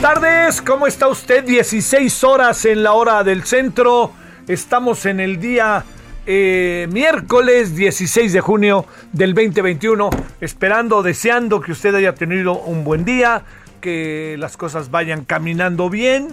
[0.00, 1.44] Tardes, ¿cómo está usted?
[1.44, 4.12] 16 horas en la hora del centro.
[4.48, 5.84] Estamos en el día
[6.24, 10.08] eh, miércoles 16 de junio del 2021,
[10.40, 13.42] esperando, deseando que usted haya tenido un buen día,
[13.82, 16.28] que las cosas vayan caminando bien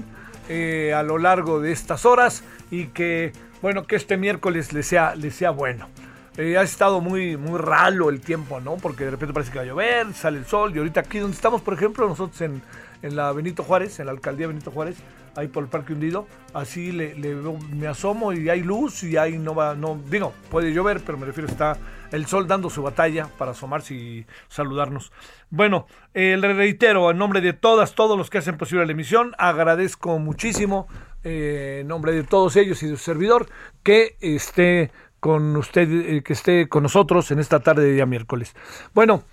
[0.48, 5.14] eh, a lo largo de estas horas y que, bueno, que este miércoles le sea,
[5.16, 5.90] le sea bueno.
[6.38, 8.78] Eh, ha estado muy, muy ralo el tiempo, ¿no?
[8.78, 11.36] Porque de repente parece que va a llover, sale el sol y ahorita aquí donde
[11.36, 12.62] estamos, por ejemplo, nosotros en
[13.02, 14.98] en la Benito Juárez, en la alcaldía Benito Juárez,
[15.36, 16.28] ahí por el Parque Hundido.
[16.54, 21.02] Así le, me asomo y hay luz y ahí no va, no, digo, puede llover,
[21.06, 21.78] pero me refiero, está
[22.12, 25.12] el sol dando su batalla para asomarse y saludarnos.
[25.50, 30.18] Bueno, le reitero, en nombre de todas, todos los que hacen posible la emisión, agradezco
[30.20, 30.88] muchísimo,
[31.24, 33.48] eh, en nombre de todos ellos y de su servidor,
[33.84, 38.56] que esté con usted, eh, que esté con nosotros en esta tarde de día miércoles.
[38.94, 39.24] Bueno,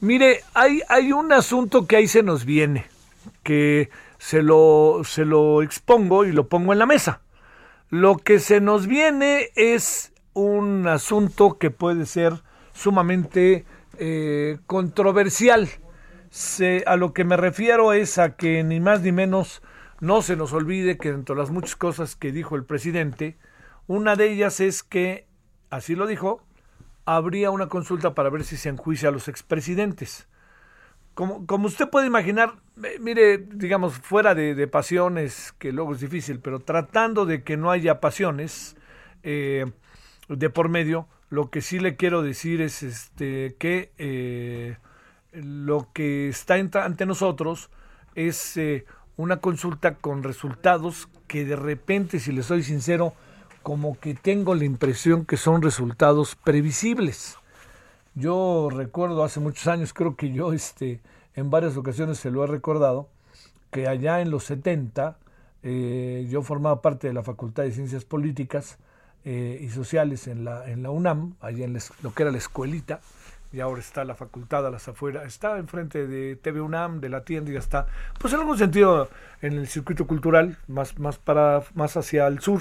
[0.00, 2.86] mire, hay, hay un asunto que ahí se nos viene
[3.42, 7.22] que se lo, se lo expongo y lo pongo en la mesa.
[7.90, 13.64] Lo que se nos viene es un asunto que puede ser sumamente
[13.98, 15.68] eh, controversial.
[16.86, 19.62] a lo que me refiero es a que ni más ni menos
[20.00, 23.38] no se nos olvide que dentro de las muchas cosas que dijo el presidente,
[23.86, 25.26] una de ellas es que,
[25.70, 26.42] así lo dijo,
[27.04, 30.28] habría una consulta para ver si se enjuicia a los expresidentes.
[31.14, 32.54] Como, como usted puede imaginar,
[33.00, 38.00] mire, digamos, fuera de, pasiones, que luego es difícil, pero tratando de que no haya
[38.00, 38.76] pasiones
[39.22, 39.66] eh,
[40.28, 44.76] de por medio, lo que sí le quiero decir es este, que eh,
[45.32, 47.70] lo que está ante nosotros
[48.14, 48.84] es eh,
[49.16, 53.14] una consulta con resultados que de repente, si le soy sincero,
[53.62, 57.38] como que tengo la impresión que son resultados previsibles.
[58.14, 61.00] Yo recuerdo hace muchos años, creo que yo este,
[61.34, 63.08] en varias ocasiones se lo he recordado,
[63.70, 65.16] que allá en los 70
[65.62, 68.78] eh, yo formaba parte de la Facultad de Ciencias Políticas
[69.24, 73.00] eh, y Sociales en la, en la UNAM, allá en lo que era la escuelita,
[73.52, 77.24] y ahora está la facultad a las afueras, está enfrente de TV UNAM, de la
[77.24, 77.86] tienda y está,
[78.18, 79.08] pues en algún sentido
[79.40, 82.60] en el circuito cultural, más, más, para, más hacia el sur.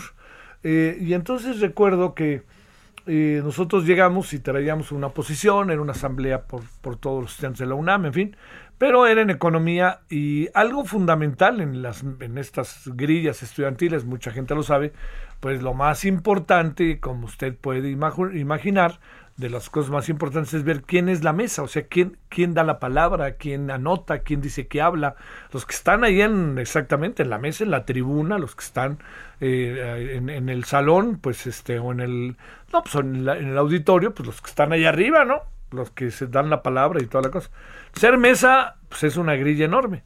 [0.63, 2.43] Eh, y entonces recuerdo que
[3.05, 7.65] nosotros llegamos y traíamos una posición, en una asamblea por, por todos los estudiantes de
[7.65, 8.35] la UNAM, en fin,
[8.77, 14.55] pero era en economía y algo fundamental en, las, en estas grillas estudiantiles, mucha gente
[14.55, 14.91] lo sabe,
[15.39, 18.99] pues lo más importante, como usted puede imaginar,
[19.41, 22.53] de las cosas más importantes es ver quién es la mesa, o sea, quién, quién
[22.53, 25.15] da la palabra, quién anota, quién dice que habla,
[25.51, 28.99] los que están ahí en, exactamente en la mesa, en la tribuna, los que están
[29.41, 32.37] eh, en, el salón, pues este, o en el,
[32.71, 35.41] no, pues en, en, el auditorio, pues los que están ahí arriba, ¿no?
[35.71, 37.49] Los que se dan la palabra y toda la cosa.
[37.93, 40.03] Ser mesa, pues es una grilla enorme.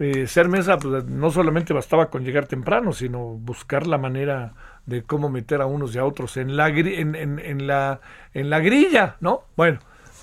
[0.00, 4.54] Eh, ser mesa, pues no solamente bastaba con llegar temprano, sino buscar la manera
[4.86, 8.00] de cómo meter a unos y a otros en la, en, en, la,
[8.34, 9.42] en la grilla, ¿no?
[9.56, 9.78] Bueno,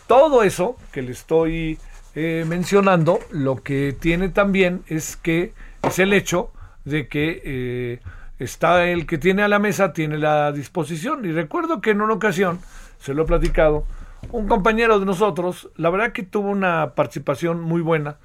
[0.07, 1.77] todo eso que le estoy
[2.15, 6.51] eh, mencionando, lo que tiene también es que es el hecho
[6.85, 7.99] de que eh,
[8.39, 11.25] está el que tiene a la mesa, tiene la disposición.
[11.25, 12.59] Y recuerdo que en una ocasión,
[12.99, 13.85] se lo he platicado,
[14.31, 18.17] un compañero de nosotros, la verdad que tuvo una participación muy buena,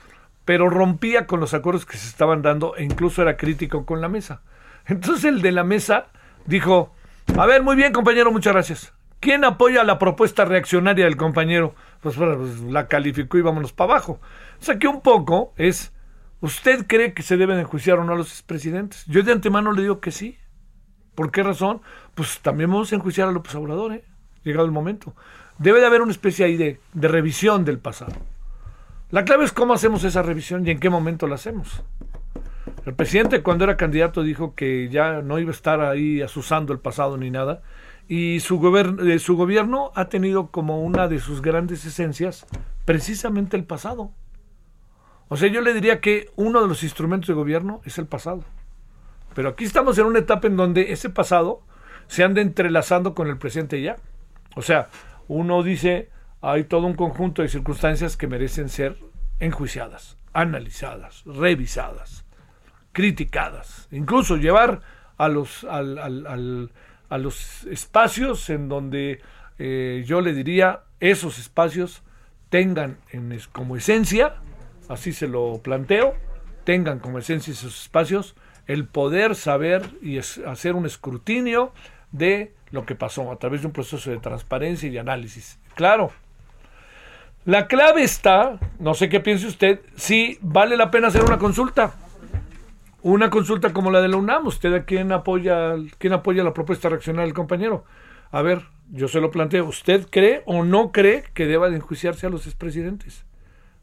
[0.44, 4.08] pero rompía con los acuerdos que se estaban dando e incluso era crítico con la
[4.08, 4.40] mesa.
[4.86, 6.06] Entonces el de la mesa
[6.46, 6.92] dijo,
[7.38, 8.92] a ver, muy bien compañero, muchas gracias.
[9.20, 11.74] ¿Quién apoya la propuesta reaccionaria del compañero?
[12.00, 14.20] Pues, pues la calificó y vámonos para abajo.
[14.60, 15.92] O sea que un poco es,
[16.40, 19.04] ¿usted cree que se deben enjuiciar o no a los expresidentes?
[19.06, 20.38] Yo de antemano le digo que sí.
[21.14, 21.82] ¿Por qué razón?
[22.14, 24.04] Pues también vamos a enjuiciar a López Obrador, ¿eh?
[24.42, 25.14] llegado el momento.
[25.58, 28.14] Debe de haber una especie ahí de, de revisión del pasado.
[29.10, 31.82] La clave es cómo hacemos esa revisión y en qué momento la hacemos.
[32.84, 36.80] El presidente cuando era candidato dijo que ya no iba a estar ahí asusando el
[36.80, 37.62] pasado ni nada.
[38.08, 38.60] Y su,
[39.06, 42.44] eh, su gobierno ha tenido como una de sus grandes esencias
[42.84, 44.10] precisamente el pasado.
[45.28, 48.42] O sea, yo le diría que uno de los instrumentos de gobierno es el pasado.
[49.32, 51.62] Pero aquí estamos en una etapa en donde ese pasado
[52.08, 53.96] se anda entrelazando con el presente ya.
[54.56, 54.88] O sea,
[55.28, 58.98] uno dice, hay todo un conjunto de circunstancias que merecen ser
[59.38, 62.21] enjuiciadas, analizadas, revisadas
[62.92, 64.80] criticadas, incluso llevar
[65.18, 69.20] a los, a los espacios en donde
[69.58, 72.02] eh, yo le diría esos espacios
[72.48, 72.98] tengan
[73.52, 74.34] como esencia,
[74.88, 76.14] así se lo planteo,
[76.64, 78.34] tengan como esencia esos espacios
[78.66, 81.72] el poder saber y hacer un escrutinio
[82.10, 85.58] de lo que pasó a través de un proceso de transparencia y de análisis.
[85.74, 86.12] Claro,
[87.44, 91.94] la clave está, no sé qué piense usted, si vale la pena hacer una consulta
[93.02, 94.46] una consulta como la de la UNAM.
[94.46, 97.84] ¿Usted a quién apoya, quién apoya la propuesta reaccional del compañero?
[98.30, 99.66] A ver, yo se lo planteo.
[99.66, 103.24] ¿Usted cree o no cree que deba de enjuiciarse a los expresidentes?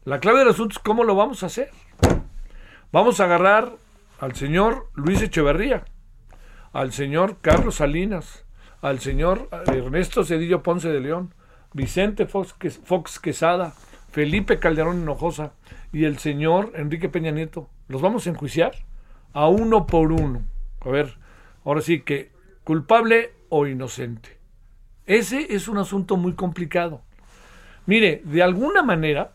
[0.04, 1.70] La clave del asunto es cómo lo vamos a hacer.
[2.92, 3.72] Vamos a agarrar
[4.18, 5.84] al señor Luis Echeverría,
[6.72, 8.44] al señor Carlos Salinas,
[8.82, 11.34] al señor Ernesto Cedillo Ponce de León,
[11.72, 13.74] Vicente Fox, Fox Quesada,
[14.10, 15.52] Felipe Calderón Hinojosa
[15.92, 17.68] y el señor Enrique Peña Nieto.
[17.88, 18.72] ¿Los vamos a enjuiciar?
[19.32, 20.42] A uno por uno.
[20.80, 21.16] A ver,
[21.64, 22.30] ahora sí que
[22.64, 24.38] culpable o inocente.
[25.06, 27.02] Ese es un asunto muy complicado.
[27.86, 29.32] Mire, de alguna manera,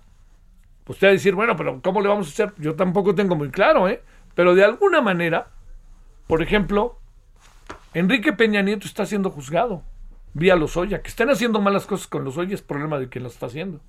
[0.83, 2.53] pues usted va a decir, bueno, pero ¿cómo le vamos a hacer?
[2.57, 4.01] Yo tampoco tengo muy claro, ¿eh?
[4.35, 5.47] Pero de alguna manera,
[6.27, 6.99] por ejemplo,
[7.93, 9.83] Enrique Peña Nieto está siendo juzgado
[10.35, 11.01] vía los Oya.
[11.01, 13.81] Que estén haciendo malas cosas con los Oya es problema de quien lo está haciendo.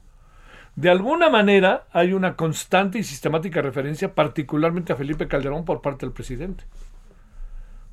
[0.76, 6.05] De alguna manera hay una constante y sistemática referencia, particularmente a Felipe Calderón por parte
[6.05, 6.64] del presidente.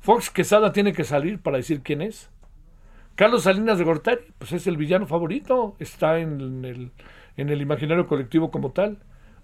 [0.00, 2.28] Fox Quesada tiene que salir para decir quién es.
[3.14, 6.90] Carlos Salinas de Gortari, pues es el villano favorito, está en el,
[7.38, 8.98] en el imaginario colectivo como tal.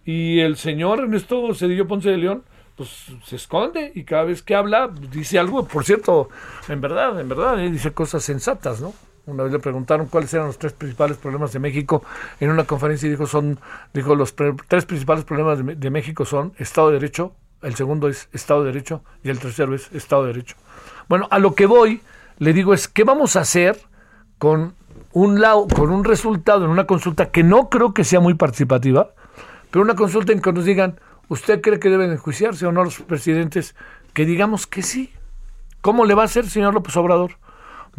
[0.05, 2.45] Y el señor Ernesto Cedillo Ponce de León,
[2.77, 6.29] pues se esconde y cada vez que habla dice algo, por cierto,
[6.69, 8.93] en verdad, en verdad, eh, dice cosas sensatas, ¿no?
[9.31, 12.03] Una vez le preguntaron cuáles eran los tres principales problemas de México
[12.41, 13.61] en una conferencia y dijo son
[13.95, 17.33] dijo los tres principales problemas de, México son Estado de Derecho,
[17.63, 20.57] el segundo es Estado de Derecho y el tercero es Estado de Derecho.
[21.09, 22.03] Bueno, a lo que voy
[22.39, 23.79] le digo es qué vamos a hacer
[24.39, 24.75] con
[25.13, 29.11] un lado, con un resultado en una consulta que no creo que sea muy participativa,
[29.71, 30.99] pero una consulta en que nos digan,
[31.29, 33.77] ¿usted cree que deben enjuiciarse o no los presidentes?
[34.13, 35.13] Que digamos que sí.
[35.81, 37.39] ¿Cómo le va a hacer, señor López Obrador?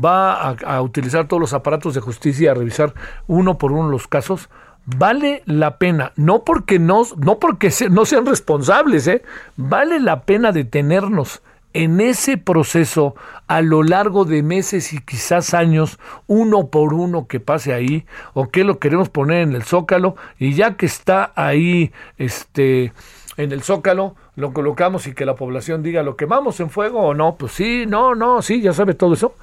[0.04, 2.94] Va a, utilizar todos los aparatos de justicia a revisar
[3.28, 4.50] uno por uno los casos,
[4.86, 9.24] vale la pena, no porque no, no porque no sean responsables, ¿eh?
[9.58, 11.42] vale la pena detenernos
[11.74, 13.16] en ese proceso
[13.48, 18.50] a lo largo de meses y quizás años, uno por uno que pase ahí, o
[18.50, 22.94] que lo queremos poner en el zócalo, y ya que está ahí, este,
[23.38, 27.14] en el zócalo, lo colocamos y que la población diga, ¿lo quemamos en fuego o
[27.14, 27.36] no?
[27.36, 29.36] Pues sí, no, no, sí, ya sabe todo eso.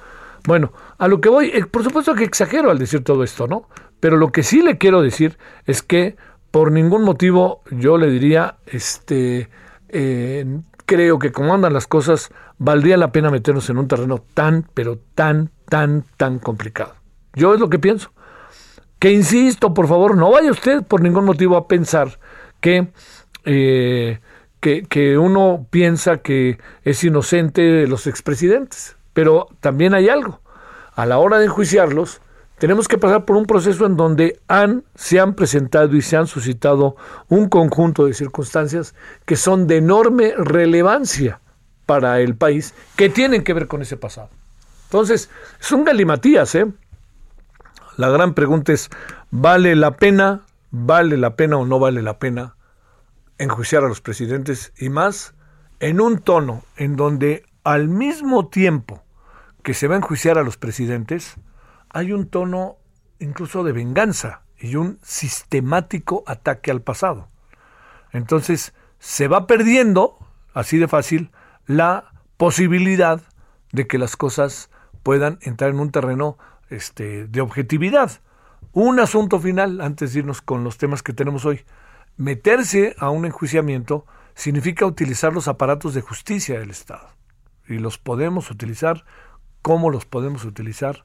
[0.45, 3.67] Bueno, a lo que voy, eh, por supuesto que exagero al decir todo esto, ¿no?
[3.99, 6.15] Pero lo que sí le quiero decir es que
[6.51, 9.49] por ningún motivo yo le diría, este,
[9.89, 10.45] eh,
[10.85, 14.99] creo que como andan las cosas, valdría la pena meternos en un terreno tan, pero
[15.15, 16.95] tan, tan, tan complicado.
[17.33, 18.11] Yo es lo que pienso.
[18.99, 22.19] Que insisto, por favor, no vaya usted por ningún motivo a pensar
[22.59, 22.89] que,
[23.45, 24.19] eh,
[24.59, 28.97] que, uno piensa que es inocente de los expresidentes.
[29.19, 30.39] Pero también hay algo.
[30.95, 32.21] A la hora de enjuiciarlos,
[32.57, 36.25] tenemos que pasar por un proceso en donde han, se han presentado y se han
[36.25, 36.95] suscitado
[37.27, 38.95] un conjunto de circunstancias
[39.25, 41.41] que son de enorme relevancia
[41.85, 44.29] para el país, que tienen que ver con ese pasado.
[44.85, 46.65] Entonces, es un galimatías, ¿eh?
[47.97, 48.89] La gran pregunta es,
[49.31, 52.55] ¿vale la pena, vale la pena o no vale la pena
[53.37, 54.71] enjuiciar a los presidentes?
[54.77, 55.33] Y más,
[55.81, 59.03] en un tono en donde al mismo tiempo
[59.69, 61.35] que se va a enjuiciar a los presidentes,
[61.89, 62.77] hay un tono
[63.19, 67.27] incluso de venganza y un sistemático ataque al pasado.
[68.11, 70.17] Entonces, se va perdiendo,
[70.55, 71.29] así de fácil,
[71.67, 73.21] la posibilidad
[73.71, 74.71] de que las cosas
[75.03, 76.39] puedan entrar en un terreno
[76.71, 78.09] este, de objetividad.
[78.71, 81.63] Un asunto final, antes de irnos con los temas que tenemos hoy.
[82.17, 87.07] Meterse a un enjuiciamiento significa utilizar los aparatos de justicia del Estado.
[87.67, 89.05] Y los podemos utilizar
[89.61, 91.03] cómo los podemos utilizar,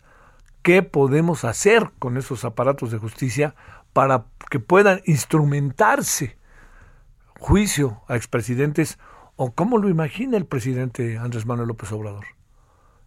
[0.63, 3.55] qué podemos hacer con esos aparatos de justicia
[3.93, 6.37] para que puedan instrumentarse
[7.39, 8.99] juicio a expresidentes
[9.37, 12.25] o cómo lo imagina el presidente Andrés Manuel López Obrador.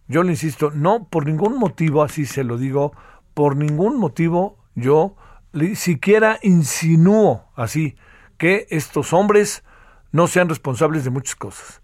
[0.06, 2.92] Yo le insisto, no por ningún motivo, así se lo digo,
[3.34, 5.16] por ningún motivo yo
[5.74, 7.96] siquiera insinúo así
[8.36, 9.64] que estos hombres
[10.12, 11.82] no sean responsables de muchas cosas.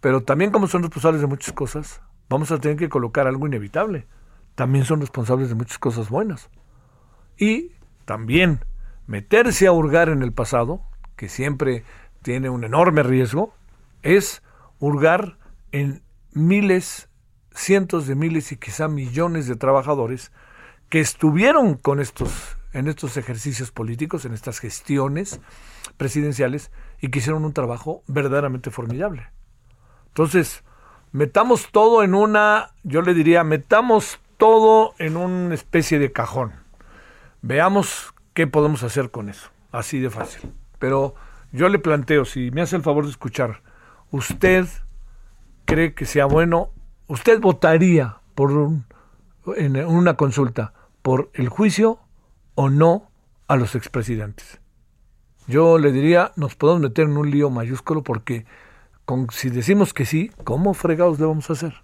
[0.00, 4.06] Pero también como son responsables de muchas cosas, vamos a tener que colocar algo inevitable.
[4.54, 6.50] También son responsables de muchas cosas buenas.
[7.38, 7.72] Y
[8.04, 8.64] también
[9.06, 10.82] meterse a hurgar en el pasado,
[11.16, 11.84] que siempre
[12.22, 13.54] tiene un enorme riesgo,
[14.02, 14.42] es
[14.78, 15.38] hurgar
[15.72, 16.02] en
[16.32, 17.08] miles,
[17.54, 20.32] cientos de miles y quizá millones de trabajadores
[20.88, 25.40] que estuvieron con estos en estos ejercicios políticos, en estas gestiones
[25.96, 29.30] presidenciales y que hicieron un trabajo verdaderamente formidable.
[30.08, 30.62] Entonces,
[31.16, 36.52] metamos todo en una, yo le diría, metamos todo en una especie de cajón.
[37.40, 39.48] Veamos qué podemos hacer con eso.
[39.72, 40.52] Así de fácil.
[40.78, 41.14] Pero
[41.52, 43.62] yo le planteo, si me hace el favor de escuchar,
[44.10, 44.66] ¿usted
[45.64, 46.70] cree que sea bueno?
[47.06, 48.50] ¿Usted votaría por
[49.56, 51.98] en una consulta por el juicio
[52.56, 53.10] o no
[53.48, 54.60] a los expresidentes?
[55.46, 58.44] Yo le diría, nos podemos meter en un lío mayúsculo porque
[59.06, 61.74] con, si decimos que sí, ¿cómo fregados le vamos a hacer?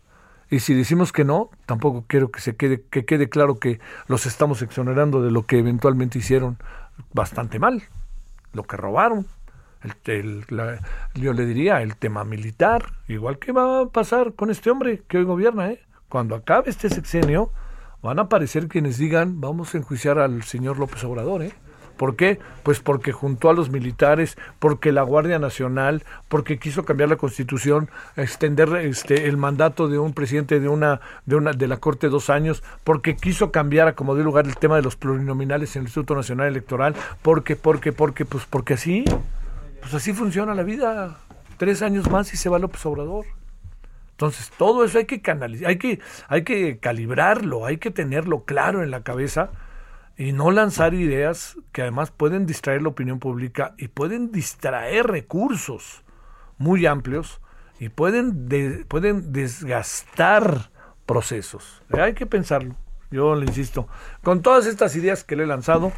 [0.50, 4.26] Y si decimos que no, tampoco quiero que se quede, que quede claro que los
[4.26, 6.58] estamos exonerando de lo que eventualmente hicieron
[7.14, 7.84] bastante mal,
[8.52, 9.26] lo que robaron.
[10.04, 10.44] El,
[11.14, 15.18] yo le diría el tema militar, igual que va a pasar con este hombre que
[15.18, 15.80] hoy gobierna, ¿eh?
[16.08, 17.50] cuando acabe este sexenio,
[18.02, 21.54] van a aparecer quienes digan, vamos a enjuiciar al señor López Obrador, ¿eh?
[22.02, 22.40] ¿Por qué?
[22.64, 27.90] Pues porque juntó a los militares, porque la Guardia Nacional, porque quiso cambiar la Constitución,
[28.16, 32.28] extender este el mandato de un presidente de una de una de la Corte dos
[32.28, 35.86] años, porque quiso cambiar a como dio lugar el tema de los plurinominales en el
[35.86, 39.04] Instituto Nacional Electoral, porque porque porque pues porque así,
[39.80, 41.18] pues así funciona la vida.
[41.56, 43.26] Tres años más y se va López Obrador.
[44.10, 48.82] Entonces, todo eso hay que canalizar, hay que, hay que calibrarlo, hay que tenerlo claro
[48.82, 49.50] en la cabeza
[50.16, 56.02] y no lanzar ideas que además pueden distraer la opinión pública y pueden distraer recursos
[56.58, 57.40] muy amplios
[57.78, 58.48] y pueden,
[58.88, 60.70] pueden desgastar
[61.06, 61.82] procesos.
[61.90, 62.76] Hay que pensarlo,
[63.10, 63.88] yo le insisto.
[64.22, 65.92] Con todas estas ideas que le he lanzado,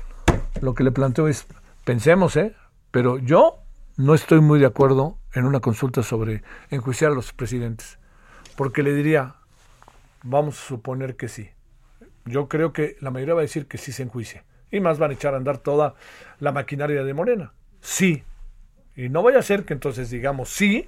[0.60, 1.46] lo que le planteo es,
[1.84, 2.54] pensemos, ¿eh?
[2.90, 3.58] Pero yo
[3.96, 7.98] no estoy muy de acuerdo en una consulta sobre enjuiciar a los presidentes,
[8.56, 9.34] porque le diría,
[10.22, 11.53] vamos a suponer que sí
[12.24, 14.44] yo creo que la mayoría va a decir que sí se enjuicie.
[14.70, 15.94] Y más van a echar a andar toda
[16.40, 17.52] la maquinaria de Morena.
[17.80, 18.24] Sí.
[18.96, 20.86] Y no vaya a ser que entonces digamos sí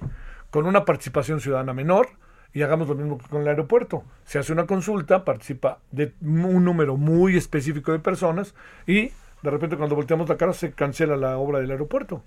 [0.49, 2.09] con una participación ciudadana menor
[2.53, 4.03] y hagamos lo mismo que con el aeropuerto.
[4.25, 9.77] Se hace una consulta, participa de un número muy específico de personas y de repente
[9.77, 12.23] cuando volteamos la cara se cancela la obra del aeropuerto.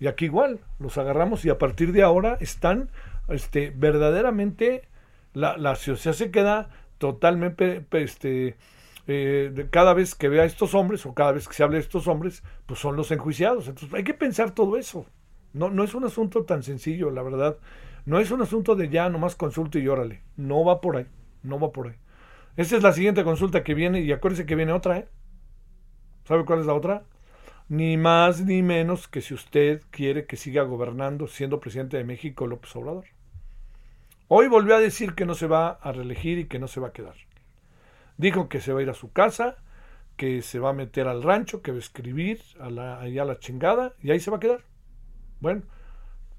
[0.00, 2.90] Y aquí igual, los agarramos y a partir de ahora están
[3.28, 4.88] este, verdaderamente,
[5.32, 6.70] la, la sociedad se queda
[7.02, 8.56] totalmente, este,
[9.08, 11.82] eh, cada vez que vea a estos hombres o cada vez que se hable de
[11.82, 13.66] estos hombres, pues son los enjuiciados.
[13.66, 15.04] Entonces hay que pensar todo eso.
[15.52, 17.58] No, no es un asunto tan sencillo, la verdad.
[18.06, 20.22] No es un asunto de ya nomás consulta y órale.
[20.36, 21.08] No va por ahí.
[21.42, 21.94] No va por ahí.
[22.56, 25.08] Esta es la siguiente consulta que viene y acuérdese que viene otra, ¿eh?
[26.22, 27.02] ¿Sabe cuál es la otra?
[27.68, 32.46] Ni más ni menos que si usted quiere que siga gobernando siendo presidente de México
[32.46, 33.06] López Obrador.
[34.34, 36.88] Hoy volvió a decir que no se va a reelegir y que no se va
[36.88, 37.16] a quedar.
[38.16, 39.56] Dijo que se va a ir a su casa,
[40.16, 43.38] que se va a meter al rancho, que va a escribir a la, a la
[43.40, 44.64] chingada y ahí se va a quedar.
[45.40, 45.64] Bueno,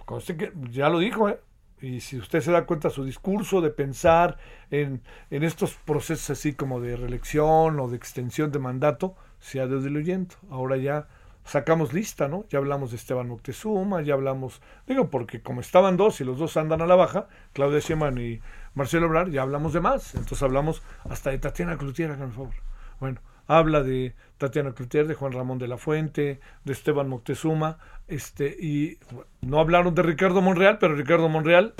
[0.07, 1.39] que ya lo dijo, ¿eh?
[1.81, 4.39] Y si usted se da cuenta su discurso de pensar
[4.71, 9.67] en, en estos procesos así como de reelección o de extensión de mandato, se ha
[9.67, 10.33] diluyendo.
[10.49, 11.09] Ahora ya
[11.45, 12.45] sacamos lista, ¿no?
[12.49, 16.57] Ya hablamos de Esteban Moctezuma, ya hablamos, digo, porque como estaban dos y los dos
[16.57, 18.41] andan a la baja, Claudia Sheinbaum y
[18.75, 20.15] Marcelo Obrar, ya hablamos de más.
[20.15, 22.53] Entonces hablamos hasta de Tatiana Cloutier, por favor.
[22.99, 28.47] Bueno, habla de Tatiana Cloutier, de Juan Ramón de la Fuente, de Esteban Moctezuma, este,
[28.47, 28.97] y
[29.41, 31.73] no hablaron de Ricardo Monreal, pero Ricardo Monreal,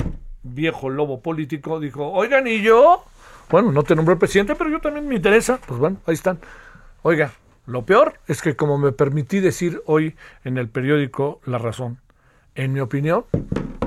[0.44, 3.04] viejo lobo político, dijo, oigan, ¿y yo?
[3.50, 5.60] Bueno, no te nombró presidente, pero yo también me interesa.
[5.66, 6.40] Pues bueno, ahí están.
[7.02, 7.34] Oiga,
[7.66, 12.00] lo peor es que, como me permití decir hoy en el periódico La Razón,
[12.56, 13.26] en mi opinión,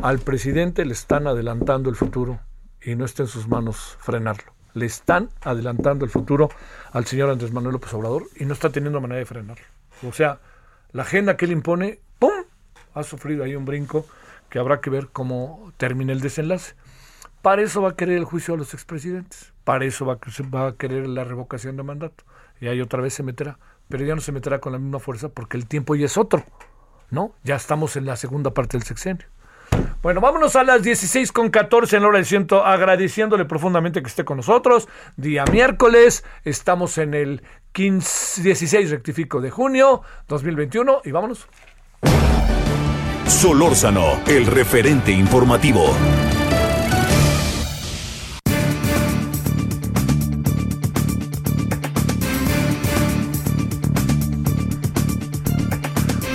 [0.02, 2.40] al presidente le están adelantando el futuro
[2.82, 4.52] y no está en sus manos frenarlo.
[4.72, 6.48] Le están adelantando el futuro
[6.92, 9.64] al señor Andrés Manuel López Obrador y no está teniendo manera de frenarlo.
[10.08, 10.40] O sea,
[10.92, 12.32] la agenda que él impone, ¡pum!
[12.94, 14.06] Ha sufrido ahí un brinco
[14.48, 16.74] que habrá que ver cómo termina el desenlace.
[17.42, 19.52] Para eso va a querer el juicio a los expresidentes.
[19.64, 20.18] Para eso va,
[20.54, 22.24] va a querer la revocación de mandato
[22.60, 23.58] y ahí otra vez se meterá.
[23.88, 26.44] pero ya no se meterá con la misma fuerza porque el tiempo ya es otro,
[27.10, 27.34] ¿no?
[27.44, 29.26] Ya estamos en la segunda parte del sexenio.
[30.02, 34.08] Bueno, vámonos a las 16 con 14 en la hora de ciento, agradeciéndole profundamente que
[34.08, 34.88] esté con nosotros.
[35.16, 41.48] Día miércoles, estamos en el 15, 16 rectifico de junio 2021 y vámonos.
[43.26, 45.94] Solórzano, el referente informativo.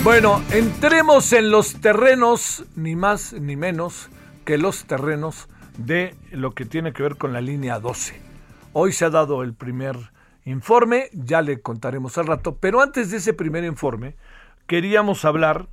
[0.04, 4.10] Bueno, entremos en los terrenos, ni más ni menos
[4.46, 8.20] que los terrenos de lo que tiene que ver con la línea 12.
[8.74, 9.96] Hoy se ha dado el primer
[10.44, 14.16] informe, ya le contaremos al rato, pero antes de ese primer informe,
[14.66, 15.68] queríamos hablar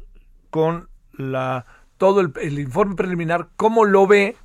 [0.50, 1.64] con la,
[1.96, 4.36] todo el, informe preliminar, cómo lo ve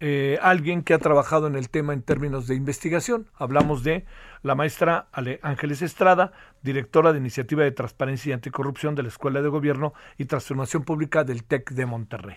[0.00, 3.26] eh, alguien que ha trabajado en el tema en términos de investigación.
[3.36, 4.04] Hablamos de
[4.42, 5.08] la maestra
[5.42, 10.26] Ángeles Estrada, directora de Iniciativa de Transparencia y Anticorrupción de la Escuela de Gobierno y
[10.26, 12.36] Transformación Pública del TEC de Monterrey.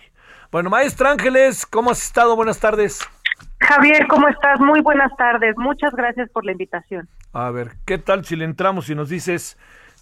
[0.50, 2.34] Bueno, maestra Ángeles, ¿cómo has estado?
[2.34, 3.00] Buenas tardes.
[3.60, 4.58] Javier, ¿cómo estás?
[4.60, 5.54] Muy buenas tardes.
[5.56, 7.08] Muchas gracias por la invitación.
[7.32, 9.56] A ver, ¿qué tal si le entramos y nos dices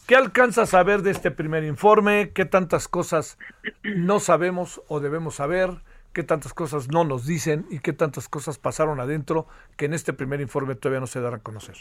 [0.06, 2.32] qué alcanzas a ver de este primer informe?
[2.34, 3.38] ¿Qué tantas cosas
[3.82, 5.82] no sabemos o debemos saber?
[6.12, 10.12] Qué tantas cosas no nos dicen y qué tantas cosas pasaron adentro que en este
[10.12, 11.76] primer informe todavía no se dará a conocer.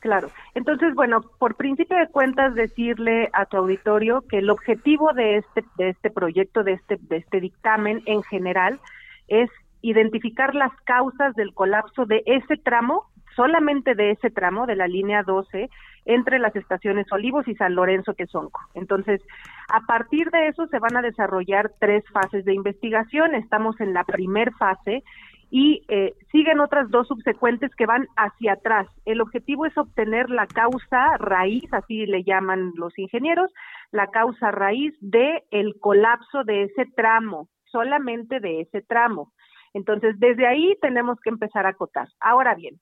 [0.00, 0.30] Claro.
[0.54, 5.64] Entonces, bueno, por principio de cuentas, decirle a tu auditorio que el objetivo de este,
[5.78, 8.78] de este proyecto, de este, de este dictamen en general,
[9.26, 9.50] es
[9.82, 15.22] identificar las causas del colapso de ese tramo, solamente de ese tramo de la línea
[15.22, 15.70] 12,
[16.06, 18.60] entre las estaciones Olivos y San Lorenzo Quesonco.
[18.74, 19.20] Entonces,
[19.68, 23.34] a partir de eso se van a desarrollar tres fases de investigación.
[23.34, 25.02] Estamos en la primer fase
[25.50, 28.88] y eh, siguen otras dos subsecuentes que van hacia atrás.
[29.04, 33.52] El objetivo es obtener la causa raíz, así le llaman los ingenieros,
[33.90, 39.32] la causa raíz de el colapso de ese tramo, solamente de ese tramo.
[39.74, 42.08] Entonces, desde ahí tenemos que empezar a acotar.
[42.20, 42.80] Ahora bien,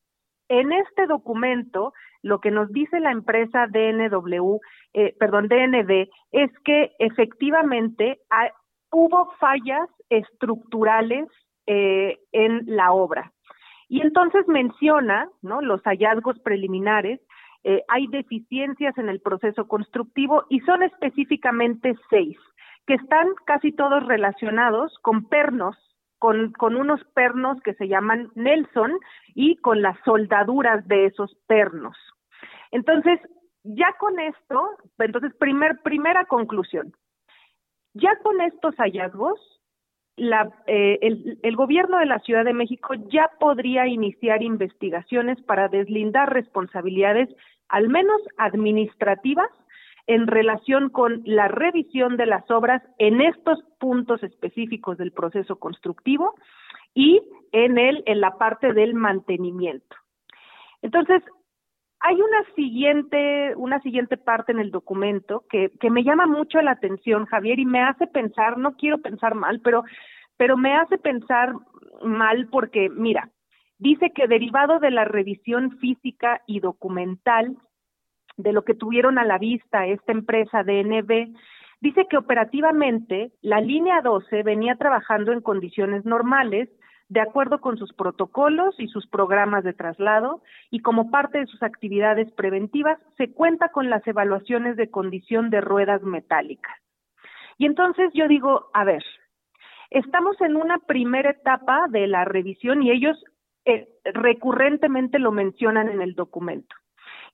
[0.48, 4.58] en este documento, lo que nos dice la empresa DNW,
[4.94, 8.20] eh, perdón, DND, es que efectivamente
[8.90, 11.28] hubo fallas estructurales
[11.66, 13.32] eh, en la obra.
[13.88, 15.28] Y entonces menciona.
[15.42, 17.20] Los hallazgos preliminares,
[17.64, 22.36] eh, hay deficiencias en el proceso constructivo y son específicamente seis,
[22.86, 25.76] que están casi todos relacionados con pernos
[26.58, 28.92] con, unos pernos que se llaman Nelson
[29.34, 31.96] y con las soldaduras de esos pernos.
[32.70, 33.20] Entonces,
[33.62, 36.94] ya con esto, entonces, primer, primera conclusión,
[37.92, 39.38] ya con estos hallazgos,
[40.16, 45.68] la, eh, el, el, gobierno de la Ciudad de México ya podría iniciar investigaciones para
[45.68, 47.28] deslindar responsabilidades,
[47.68, 49.50] al menos administrativas,
[50.06, 56.34] en relación con la revisión de las obras en estos puntos específicos del proceso constructivo
[56.94, 59.96] y en el en la parte del mantenimiento.
[60.82, 61.22] Entonces,
[62.00, 66.72] hay una siguiente una siguiente parte en el documento que que me llama mucho la
[66.72, 69.84] atención, Javier, y me hace pensar, no quiero pensar mal, pero
[70.36, 71.54] pero me hace pensar
[72.02, 73.30] mal porque mira,
[73.78, 77.56] dice que derivado de la revisión física y documental
[78.36, 81.34] de lo que tuvieron a la vista esta empresa DNB,
[81.80, 86.68] dice que operativamente la línea 12 venía trabajando en condiciones normales,
[87.08, 91.62] de acuerdo con sus protocolos y sus programas de traslado, y como parte de sus
[91.62, 96.74] actividades preventivas, se cuenta con las evaluaciones de condición de ruedas metálicas.
[97.58, 99.04] Y entonces yo digo, a ver,
[99.90, 103.22] estamos en una primera etapa de la revisión y ellos
[103.64, 106.74] eh, recurrentemente lo mencionan en el documento.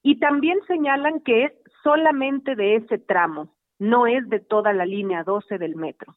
[0.03, 5.25] Y también señalan que es solamente de ese tramo, no es de toda la línea
[5.25, 6.17] 12 del metro.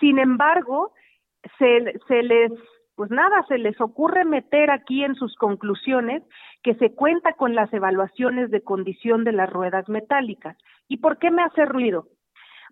[0.00, 0.92] Sin embargo,
[1.58, 2.52] se, les,
[2.94, 6.22] pues nada, se les ocurre meter aquí en sus conclusiones
[6.62, 10.56] que se cuenta con las evaluaciones de condición de las ruedas metálicas.
[10.88, 12.08] ¿Y por qué me hace ruido?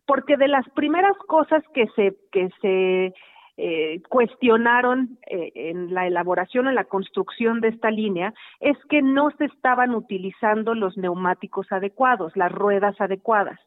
[0.07, 3.15] Porque de las primeras cosas que se, que se
[3.59, 9.31] eh, cuestionaron eh, en la elaboración en la construcción de esta línea es que no
[9.39, 13.59] se estaban utilizando los neumáticos adecuados, las ruedas adecuadas.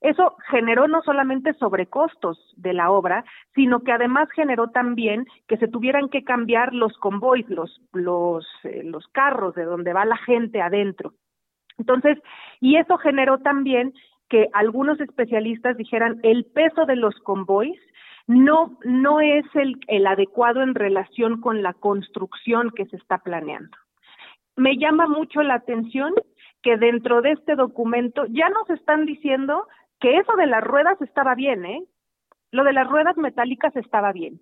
[0.00, 5.68] Eso generó no solamente sobrecostos de la obra, sino que además generó también que se
[5.68, 10.62] tuvieran que cambiar los convoys, los, los, eh, los carros de donde va la gente
[10.62, 11.14] adentro.
[11.78, 12.18] Entonces,
[12.60, 13.92] y eso generó también
[14.28, 17.78] que algunos especialistas dijeran el peso de los convoys
[18.28, 23.76] no, no es el, el adecuado en relación con la construcción que se está planeando.
[24.54, 26.12] Me llama mucho la atención
[26.62, 29.66] que dentro de este documento ya nos están diciendo
[29.98, 31.82] que eso de las ruedas estaba bien, ¿eh?
[32.50, 34.40] Lo de las ruedas metálicas estaba bien.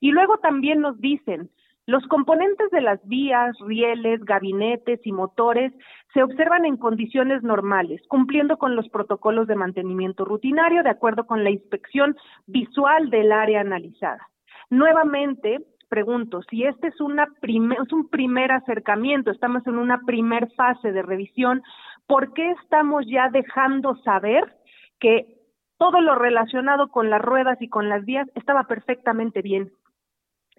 [0.00, 1.50] Y luego también nos dicen,
[1.86, 5.72] los componentes de las vías, rieles, gabinetes y motores
[6.12, 11.44] se observan en condiciones normales, cumpliendo con los protocolos de mantenimiento rutinario de acuerdo con
[11.44, 14.28] la inspección visual del área analizada.
[14.68, 20.90] Nuevamente, pregunto, si este es, una es un primer acercamiento, estamos en una primer fase
[20.90, 21.62] de revisión,
[22.08, 24.56] ¿por qué estamos ya dejando saber
[24.98, 25.26] que
[25.78, 29.70] todo lo relacionado con las ruedas y con las vías estaba perfectamente bien?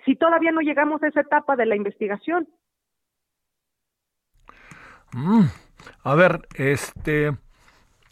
[0.05, 2.47] Si todavía no llegamos a esa etapa de la investigación?
[5.13, 5.45] Mm,
[6.03, 7.37] a ver, este,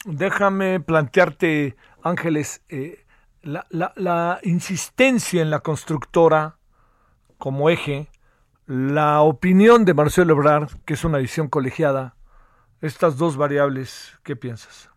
[0.04, 3.04] déjame plantearte, Ángeles, eh,
[3.42, 6.56] la, la, la insistencia en la constructora
[7.38, 8.08] como eje,
[8.66, 12.16] la opinión de Marcelo Ebrard, que es una visión colegiada,
[12.80, 14.90] estas dos variables, ¿qué piensas?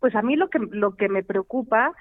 [0.00, 1.92] Pues a mí lo que, lo que me preocupa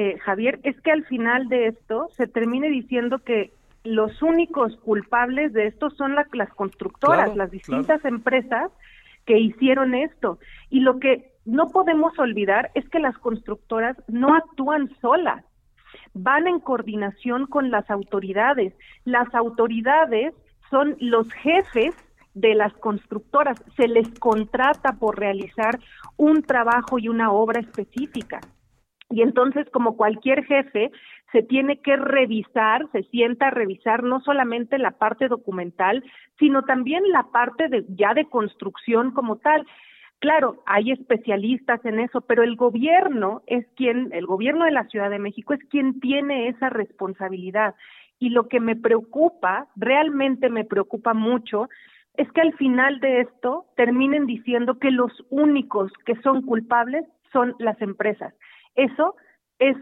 [0.00, 3.50] eh, Javier, es que al final de esto se termine diciendo que
[3.82, 8.70] los únicos culpables de esto son las constructoras, las distintas empresas
[9.26, 10.38] que hicieron esto.
[10.70, 15.44] Y lo que no podemos olvidar es que las constructoras no actúan solas,
[16.14, 18.74] van en coordinación con las autoridades.
[19.04, 20.32] Las autoridades
[20.70, 21.92] son los jefes
[22.34, 25.80] de las constructoras, se les contrata por realizar
[26.16, 28.38] un trabajo y una obra específica.
[29.10, 30.90] Y entonces, como cualquier jefe,
[31.32, 36.04] se tiene que revisar, se sienta a revisar no solamente la parte documental,
[36.38, 39.66] sino también la parte de, ya de construcción como tal.
[40.20, 45.10] Claro, hay especialistas en eso, pero el gobierno es quien, el gobierno de la Ciudad
[45.10, 47.74] de México es quien tiene esa responsabilidad.
[48.18, 51.68] Y lo que me preocupa, realmente me preocupa mucho,
[52.14, 57.54] es que al final de esto terminen diciendo que los únicos que son culpables son
[57.60, 58.34] las empresas.
[58.78, 59.16] Eso
[59.58, 59.76] es,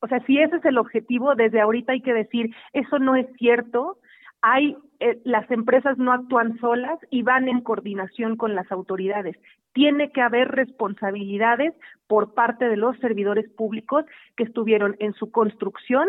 [0.00, 3.26] o sea, si ese es el objetivo, desde ahorita hay que decir, eso no es
[3.38, 3.98] cierto,
[4.42, 9.36] hay eh, las empresas no actúan solas y van en coordinación con las autoridades.
[9.72, 11.74] Tiene que haber responsabilidades
[12.06, 14.04] por parte de los servidores públicos
[14.36, 16.06] que estuvieron en su construcción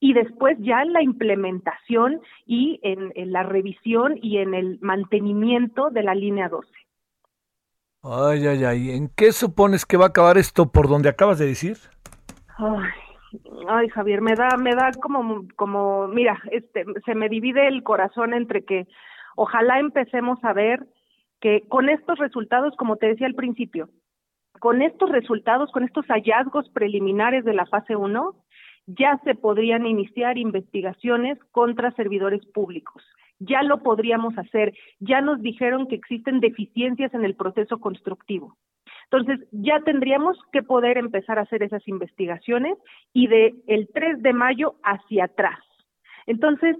[0.00, 5.88] y después ya en la implementación y en, en la revisión y en el mantenimiento
[5.88, 6.68] de la línea 12.
[8.02, 8.90] Ay, ay, ay.
[8.92, 11.76] ¿En qué supones que va a acabar esto por donde acabas de decir?
[13.68, 18.32] Ay, Javier, me da, me da como, como, mira, este, se me divide el corazón
[18.32, 18.86] entre que
[19.36, 20.86] ojalá empecemos a ver
[21.40, 23.90] que con estos resultados, como te decía al principio,
[24.60, 28.34] con estos resultados, con estos hallazgos preliminares de la fase 1,
[28.86, 33.04] ya se podrían iniciar investigaciones contra servidores públicos
[33.40, 38.56] ya lo podríamos hacer, ya nos dijeron que existen deficiencias en el proceso constructivo.
[39.10, 42.78] Entonces, ya tendríamos que poder empezar a hacer esas investigaciones
[43.12, 45.58] y de el 3 de mayo hacia atrás.
[46.26, 46.76] Entonces,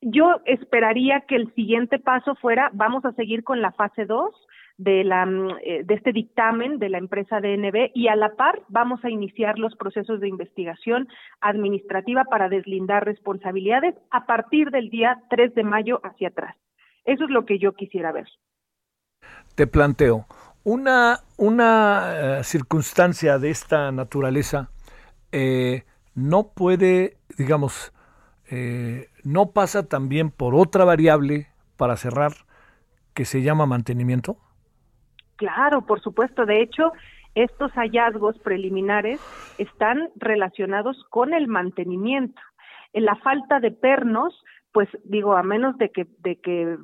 [0.00, 4.34] yo esperaría que el siguiente paso fuera, vamos a seguir con la fase 2,
[4.78, 8.62] de, la, mm, eh, de este dictamen de la empresa DNB y a la par
[8.68, 11.08] vamos a iniciar los procesos de investigación
[11.40, 16.56] administrativa para deslindar responsabilidades a partir del día 3 de mayo hacia atrás.
[17.04, 18.28] Eso es lo que yo quisiera ver.
[19.56, 20.26] Te planteo,
[20.62, 24.70] una, una eh, circunstancia de esta naturaleza
[25.32, 25.82] eh,
[26.14, 27.92] no puede, digamos,
[29.24, 32.32] no pasa también por otra variable para cerrar
[33.12, 34.38] que se llama mantenimiento?
[35.38, 36.44] Claro, por supuesto.
[36.44, 36.92] De hecho,
[37.34, 39.20] estos hallazgos preliminares
[39.56, 42.42] están relacionados con el mantenimiento.
[42.92, 46.76] En la falta de pernos, pues digo, a menos de que, de que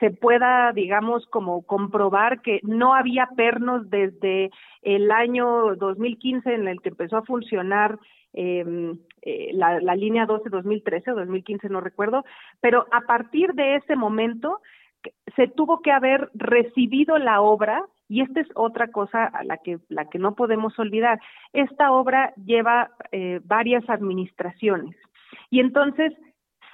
[0.00, 4.50] se pueda, digamos, como comprobar que no había pernos desde
[4.82, 8.00] el año 2015 en el que empezó a funcionar
[8.32, 12.24] em, eh, la, la línea 12 2013 o 2015, no recuerdo,
[12.60, 14.60] pero a partir de ese momento
[15.36, 19.78] se tuvo que haber recibido la obra y esta es otra cosa a la que
[19.88, 21.20] la que no podemos olvidar.
[21.52, 24.96] Esta obra lleva eh, varias administraciones
[25.50, 26.12] y entonces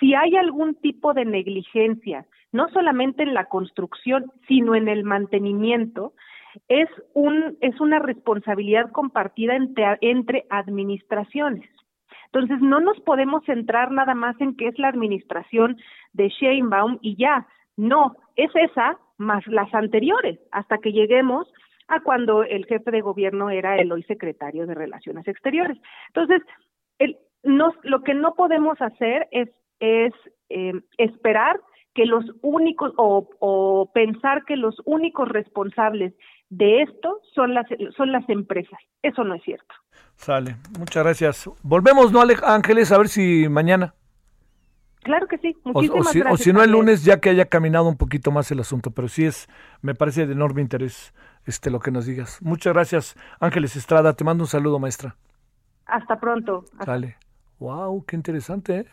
[0.01, 6.13] si hay algún tipo de negligencia, no solamente en la construcción, sino en el mantenimiento,
[6.69, 11.69] es un es una responsabilidad compartida entre, entre administraciones.
[12.33, 15.79] Entonces, no nos podemos centrar nada más en que es la administración
[16.13, 17.47] de Sheinbaum y ya,
[17.79, 21.47] no, es esa más las anteriores, hasta que lleguemos
[21.87, 25.79] a cuando el jefe de gobierno era el hoy secretario de Relaciones Exteriores.
[26.09, 26.43] Entonces,
[26.99, 30.13] el, no, lo que no podemos hacer es, es
[30.51, 31.61] eh, esperar
[31.95, 36.15] que los únicos o, o pensar que los únicos responsables
[36.51, 38.79] de esto son las son las empresas.
[39.03, 39.75] Eso no es cierto.
[40.17, 40.57] Sale.
[40.79, 41.51] Muchas gracias.
[41.63, 42.91] Volvemos, ¿no, Ángeles?
[42.91, 43.95] A ver si mañana.
[45.03, 45.57] Claro que sí.
[45.65, 46.41] Muchísimas o, si, gracias.
[46.41, 48.91] o si no el lunes, ya que haya caminado un poquito más el asunto.
[48.91, 49.49] Pero sí es,
[49.81, 51.15] me parece de enorme interés
[51.47, 52.39] este lo que nos digas.
[52.43, 54.13] Muchas gracias, Ángeles Estrada.
[54.13, 55.17] Te mando un saludo, maestra.
[55.87, 56.65] Hasta pronto.
[56.85, 57.17] Sale.
[57.59, 58.87] Wow, qué interesante, ¿eh?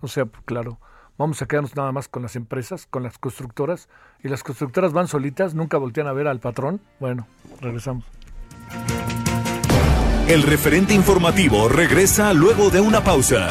[0.00, 0.80] O sea, claro,
[1.16, 3.88] vamos a quedarnos nada más con las empresas, con las constructoras,
[4.22, 6.80] y las constructoras van solitas, nunca voltean a ver al patrón.
[6.98, 7.26] Bueno,
[7.60, 8.04] regresamos.
[10.28, 13.50] El referente informativo regresa luego de una pausa.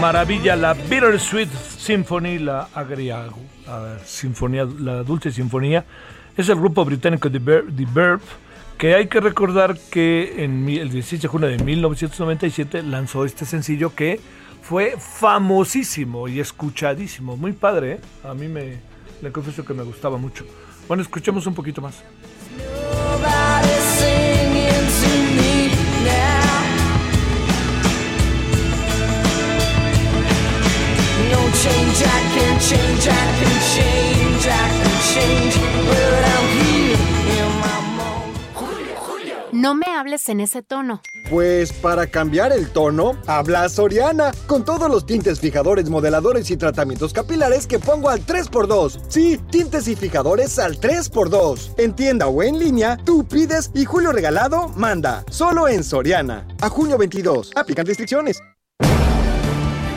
[0.00, 3.26] Maravilla, la Bittersweet Symphony, la agria,
[4.04, 5.84] sinfonía, la dulce sinfonía.
[6.36, 8.20] Es el grupo británico The Verb,
[8.78, 13.94] que hay que recordar que en el 16 de junio de 1997 lanzó este sencillo
[13.94, 14.18] que
[14.62, 17.36] fue famosísimo y escuchadísimo.
[17.36, 18.00] Muy padre, ¿eh?
[18.24, 18.78] A mí me,
[19.20, 20.46] le confieso que me gustaba mucho.
[20.88, 22.02] Bueno, escuchemos un poquito más.
[32.40, 35.54] Can change, I can change, I can change,
[35.88, 36.96] but I'm here
[37.36, 37.80] in my
[39.52, 41.02] No me hables en ese tono.
[41.28, 47.12] Pues para cambiar el tono, habla Soriana, con todos los tintes fijadores, modeladores y tratamientos
[47.12, 49.00] capilares que pongo al 3x2.
[49.08, 51.74] Sí, tintes y fijadores al 3x2.
[51.78, 55.24] En tienda o en línea, tú pides y Julio Regalado manda.
[55.30, 56.46] Solo en Soriana.
[56.60, 57.52] A junio 22.
[57.54, 58.40] Aplican restricciones.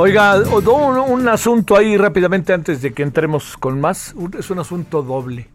[0.00, 4.14] Oiga, un, asunto ahí rápidamente antes de que entremos con más.
[4.38, 5.48] Es un asunto doble.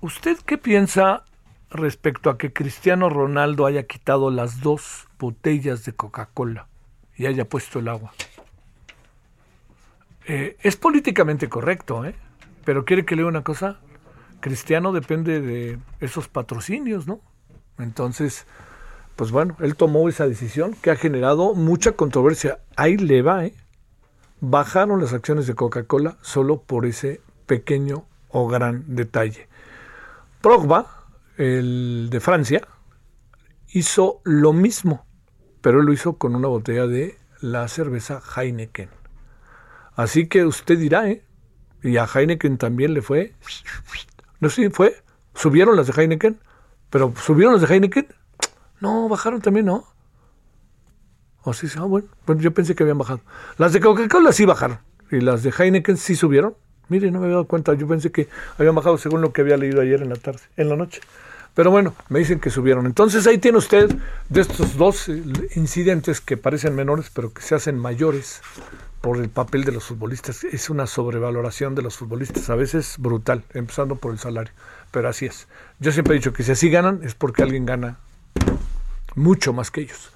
[0.00, 1.24] ¿Usted qué piensa
[1.68, 6.68] respecto a que Cristiano Ronaldo haya quitado las dos botellas de Coca-Cola
[7.16, 8.12] y haya puesto el agua?
[10.26, 12.14] Eh, es políticamente correcto, ¿eh?
[12.64, 13.80] Pero quiere que lea una cosa.
[14.38, 17.20] Cristiano depende de esos patrocinios, ¿no?
[17.80, 18.46] Entonces,
[19.16, 22.60] pues bueno, él tomó esa decisión que ha generado mucha controversia.
[22.76, 23.54] Ahí le va, ¿eh?
[24.40, 29.48] Bajaron las acciones de Coca-Cola solo por ese pequeño o gran detalle.
[30.42, 31.06] Progba,
[31.38, 32.68] el de Francia,
[33.72, 35.06] hizo lo mismo,
[35.62, 38.90] pero él lo hizo con una botella de la cerveza Heineken.
[39.94, 41.24] Así que usted dirá, ¿eh?
[41.82, 43.34] Y a Heineken también le fue.
[44.40, 45.02] No sé, fue.
[45.34, 46.38] Subieron las de Heineken.
[46.90, 48.06] Pero subieron las de Heineken.
[48.80, 49.84] No, bajaron también, ¿no?
[51.42, 52.08] O sí, ah, bueno.
[52.26, 52.40] bueno.
[52.42, 53.20] Yo pensé que habían bajado.
[53.56, 54.78] Las de Coca-Cola sí bajaron.
[55.10, 56.54] Y las de Heineken sí subieron.
[56.88, 57.74] Mire, no me había dado cuenta.
[57.74, 60.68] Yo pensé que habían bajado según lo que había leído ayer en la tarde, en
[60.68, 61.00] la noche.
[61.54, 62.84] Pero bueno, me dicen que subieron.
[62.84, 63.90] Entonces ahí tiene usted
[64.28, 65.22] de estos dos eh,
[65.54, 68.42] incidentes que parecen menores, pero que se hacen mayores
[69.00, 70.44] por el papel de los futbolistas.
[70.44, 74.52] Es una sobrevaloración de los futbolistas, a veces brutal, empezando por el salario.
[74.90, 75.48] Pero así es.
[75.80, 77.98] Yo siempre he dicho que si así ganan es porque alguien gana
[79.16, 80.12] mucho más que ellos.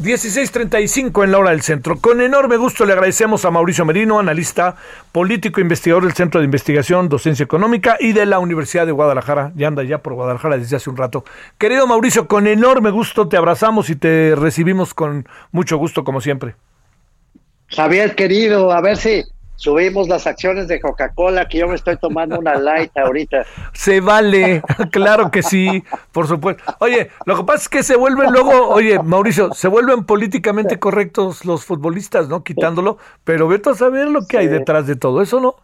[0.00, 1.98] 16.35 en la hora del centro.
[1.98, 4.76] Con enorme gusto le agradecemos a Mauricio Merino, analista
[5.10, 9.52] político, investigador del Centro de Investigación, Docencia Económica y de la Universidad de Guadalajara.
[9.56, 11.24] Ya anda ya por Guadalajara desde hace un rato.
[11.58, 16.54] Querido Mauricio, con enorme gusto te abrazamos y te recibimos con mucho gusto como siempre.
[17.68, 19.24] Javier, querido, a ver si
[19.58, 23.44] subimos las acciones de Coca-Cola, que yo me estoy tomando una light ahorita.
[23.72, 26.62] Se vale, claro que sí, por supuesto.
[26.78, 31.44] Oye, lo que pasa es que se vuelven luego, oye, Mauricio, se vuelven políticamente correctos
[31.44, 32.44] los futbolistas, ¿no?
[32.44, 35.56] Quitándolo, pero vete a saber lo que hay detrás de todo eso, ¿no?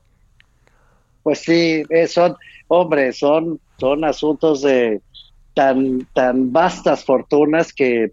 [1.22, 5.00] Pues sí, son, hombre, son, son asuntos de
[5.54, 8.10] tan, tan vastas fortunas que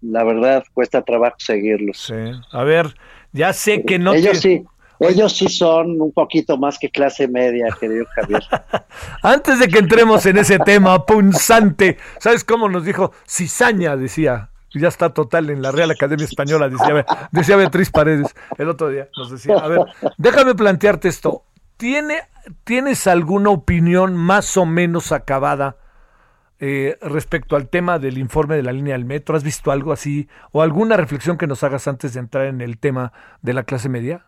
[0.00, 1.98] la verdad cuesta trabajo seguirlos.
[1.98, 2.14] Sí,
[2.52, 2.94] a ver,
[3.32, 4.64] ya sé que no Ellos sí
[5.00, 8.42] ellos sí son un poquito más que clase media, querido Javier.
[9.22, 13.12] Antes de que entremos en ese tema punzante, ¿sabes cómo nos dijo?
[13.26, 14.50] Cizaña, decía.
[14.76, 19.08] Ya está total en la Real Academia Española, decía, decía Beatriz Paredes el otro día.
[19.16, 19.82] Nos decía, a ver,
[20.18, 21.44] déjame plantearte esto.
[21.76, 22.22] ¿Tiene,
[22.64, 25.76] ¿Tienes alguna opinión más o menos acabada
[26.58, 29.36] eh, respecto al tema del informe de la línea del metro?
[29.36, 30.28] ¿Has visto algo así?
[30.50, 33.88] ¿O alguna reflexión que nos hagas antes de entrar en el tema de la clase
[33.88, 34.24] media?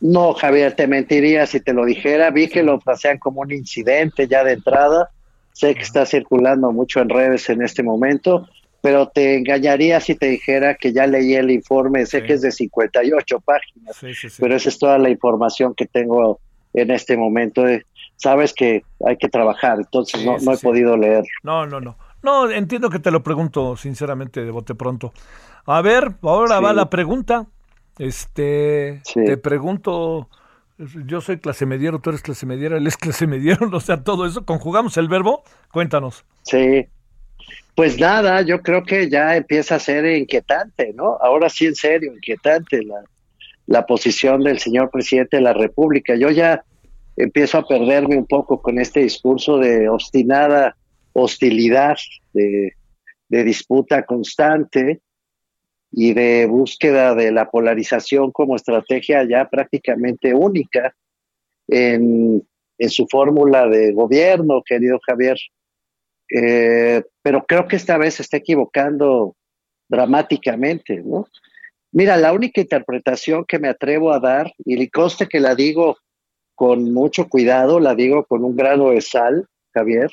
[0.00, 2.30] No, Javier, te mentiría si te lo dijera.
[2.30, 5.10] Vi que lo pasean como un incidente ya de entrada.
[5.52, 8.46] Sé que está circulando mucho en redes en este momento,
[8.82, 12.04] pero te engañaría si te dijera que ya leí el informe.
[12.04, 16.40] Sé que es de 58 páginas, pero esa es toda la información que tengo
[16.74, 17.64] en este momento.
[18.16, 21.24] Sabes que hay que trabajar, entonces no, no he podido leer.
[21.42, 21.96] No, no, no.
[22.22, 25.14] No, entiendo que te lo pregunto sinceramente de bote pronto.
[25.64, 27.46] A ver, ahora va la pregunta.
[27.98, 30.28] Este, te pregunto,
[31.06, 34.26] yo soy clase mediero, tú eres clase mediera, él es clase mediero, o sea, todo
[34.26, 36.24] eso, conjugamos el verbo, cuéntanos.
[36.42, 36.86] Sí,
[37.74, 41.16] pues nada, yo creo que ya empieza a ser inquietante, ¿no?
[41.20, 43.02] Ahora sí, en serio, inquietante la,
[43.66, 46.14] la posición del señor presidente de la República.
[46.16, 46.64] Yo ya
[47.16, 50.76] empiezo a perderme un poco con este discurso de obstinada
[51.12, 51.96] hostilidad,
[52.32, 52.72] de,
[53.28, 55.00] de disputa constante,
[55.98, 60.94] y de búsqueda de la polarización como estrategia ya prácticamente única
[61.68, 62.46] en,
[62.90, 65.38] su fórmula de gobierno, querido Javier.
[66.30, 69.36] Eh, pero creo que esta vez se está equivocando
[69.88, 71.28] dramáticamente, ¿no?
[71.92, 75.96] Mira, la única interpretación que me atrevo a dar, y le conste que la digo
[76.54, 80.10] con mucho cuidado, la digo con un grano de sal, Javier,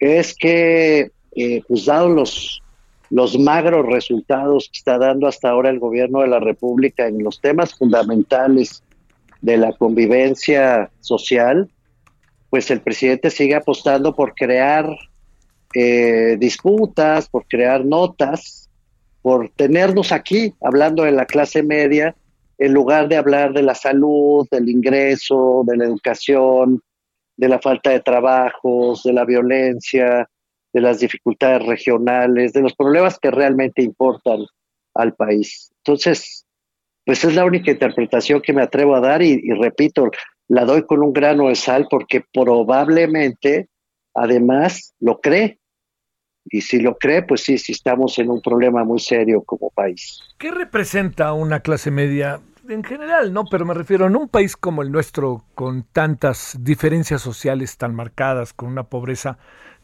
[0.00, 2.60] es que, eh, pues dado los
[3.10, 7.40] los magros resultados que está dando hasta ahora el gobierno de la República en los
[7.40, 8.82] temas fundamentales
[9.40, 11.70] de la convivencia social,
[12.50, 14.88] pues el presidente sigue apostando por crear
[15.74, 18.68] eh, disputas, por crear notas,
[19.22, 22.14] por tenernos aquí hablando de la clase media,
[22.58, 26.82] en lugar de hablar de la salud, del ingreso, de la educación,
[27.36, 30.28] de la falta de trabajos, de la violencia,
[30.72, 34.44] de las dificultades regionales, de los problemas que realmente importan
[34.94, 35.70] al país.
[35.84, 36.46] Entonces,
[37.04, 40.10] pues es la única interpretación que me atrevo a dar y, repito,
[40.48, 43.68] la doy con un grano de sal porque probablemente,
[44.14, 45.58] además, lo cree.
[46.50, 50.20] Y si lo cree, pues sí, sí estamos en un problema muy serio como país.
[50.38, 53.44] ¿Qué representa una clase media en general, no?
[53.50, 58.52] Pero me refiero en un país como el nuestro, con tantas diferencias sociales tan marcadas,
[58.52, 59.38] con una pobreza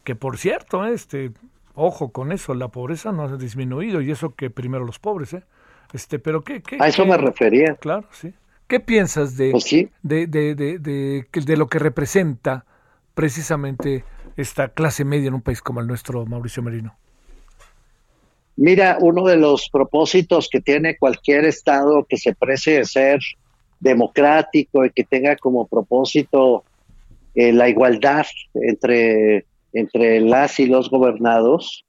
[0.05, 1.31] que por cierto, este,
[1.73, 5.43] ojo con eso, la pobreza no ha disminuido y eso que primero los pobres, ¿eh?
[5.93, 7.75] Este, pero qué, qué a eso me refería.
[7.75, 8.33] Claro, sí.
[8.67, 12.65] ¿Qué piensas de, pues de, de, de, de, de lo que representa
[13.13, 14.03] precisamente
[14.37, 16.95] esta clase media en un país como el nuestro, Mauricio Merino?
[18.57, 23.19] Mira, uno de los propósitos que tiene cualquier Estado que se precie de ser
[23.79, 26.63] democrático y que tenga como propósito
[27.35, 29.45] eh, la igualdad entre
[29.75, 31.85] entre las y los gobernados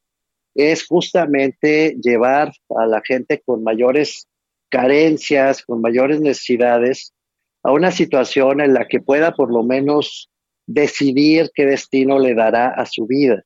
[0.54, 4.26] es justamente llevar a la gente con mayores
[4.68, 7.12] carencias, con mayores necesidades,
[7.62, 10.30] a una situación en la que pueda por lo menos
[10.66, 13.44] decidir qué destino le dará a su vida.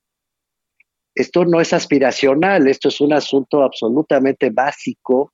[1.14, 5.32] Esto no es aspiracional, esto es un asunto absolutamente básico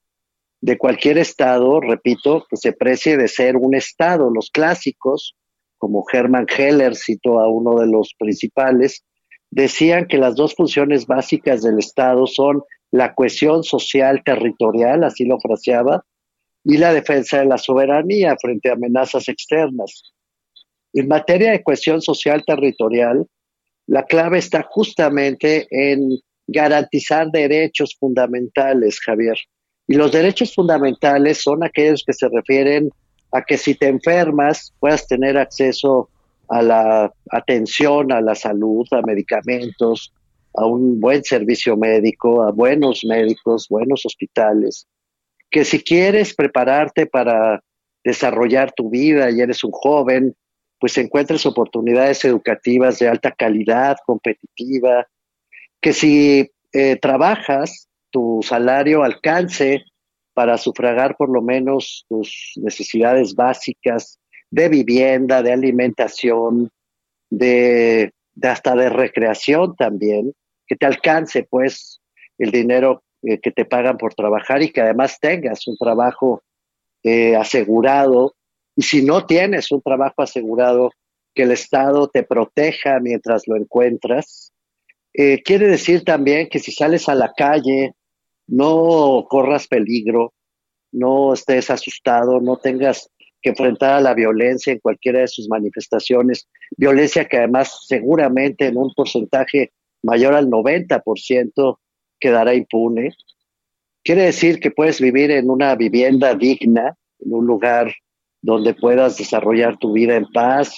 [0.60, 4.30] de cualquier Estado, repito, que se precie de ser un Estado.
[4.30, 5.36] Los clásicos,
[5.78, 9.04] como Hermann Heller citó a uno de los principales,
[9.50, 15.38] decían que las dos funciones básicas del Estado son la cohesión social territorial, así lo
[15.40, 16.04] fraseaba,
[16.64, 20.14] y la defensa de la soberanía frente a amenazas externas.
[20.92, 23.26] En materia de cohesión social territorial,
[23.86, 29.36] la clave está justamente en garantizar derechos fundamentales, Javier.
[29.86, 32.90] Y los derechos fundamentales son aquellos que se refieren
[33.44, 36.08] que si te enfermas puedas tener acceso
[36.48, 40.12] a la atención, a la salud, a medicamentos,
[40.54, 44.86] a un buen servicio médico, a buenos médicos, buenos hospitales.
[45.50, 47.62] Que si quieres prepararte para
[48.04, 50.34] desarrollar tu vida y eres un joven,
[50.78, 55.06] pues encuentres oportunidades educativas de alta calidad, competitiva,
[55.80, 59.84] que si eh, trabajas, tu salario alcance
[60.36, 64.18] para sufragar por lo menos tus necesidades básicas
[64.50, 66.68] de vivienda, de alimentación,
[67.30, 68.12] de,
[68.42, 70.34] hasta de recreación también,
[70.66, 72.02] que te alcance pues
[72.36, 76.42] el dinero eh, que te pagan por trabajar y que además tengas un trabajo
[77.02, 78.34] eh, asegurado
[78.76, 80.90] y si no tienes un trabajo asegurado,
[81.34, 84.52] que el Estado te proteja mientras lo encuentras.
[85.14, 87.94] Eh, quiere decir también que si sales a la calle,
[88.46, 90.32] no corras peligro,
[90.92, 93.10] no estés asustado, no tengas
[93.42, 98.76] que enfrentar a la violencia en cualquiera de sus manifestaciones, violencia que además seguramente en
[98.76, 99.72] un porcentaje
[100.02, 101.78] mayor al 90%
[102.18, 103.12] quedará impune.
[104.02, 107.92] Quiere decir que puedes vivir en una vivienda digna, en un lugar
[108.40, 110.76] donde puedas desarrollar tu vida en paz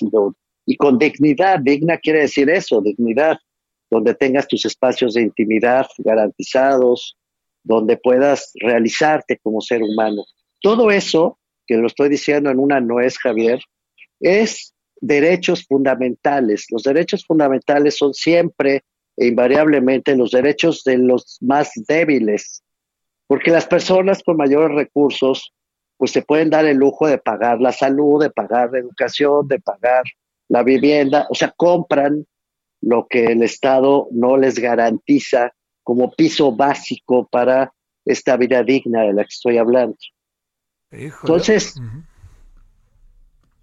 [0.67, 1.61] y, con dignidad.
[1.61, 3.37] Digna quiere decir eso, dignidad,
[3.91, 7.18] donde tengas tus espacios de intimidad garantizados,
[7.69, 10.25] donde puedas realizarte como ser humano.
[10.63, 13.61] Todo eso, que lo estoy diciendo en una no es, Javier,
[14.21, 16.67] es derechos fundamentales.
[16.71, 18.85] Los derechos fundamentales son siempre
[19.19, 22.63] e invariablemente los derechos de los más débiles,
[23.27, 25.53] porque las personas con mayores recursos
[25.99, 29.59] pues se pueden dar el lujo de pagar la salud, de pagar la educación, de
[29.59, 30.05] pagar
[30.49, 32.25] la vivienda, o sea, compran
[32.81, 35.53] lo que el Estado no les garantiza
[35.89, 37.73] como piso básico para
[38.05, 39.97] esta vida digna de la que estoy hablando.
[40.91, 41.81] Entonces,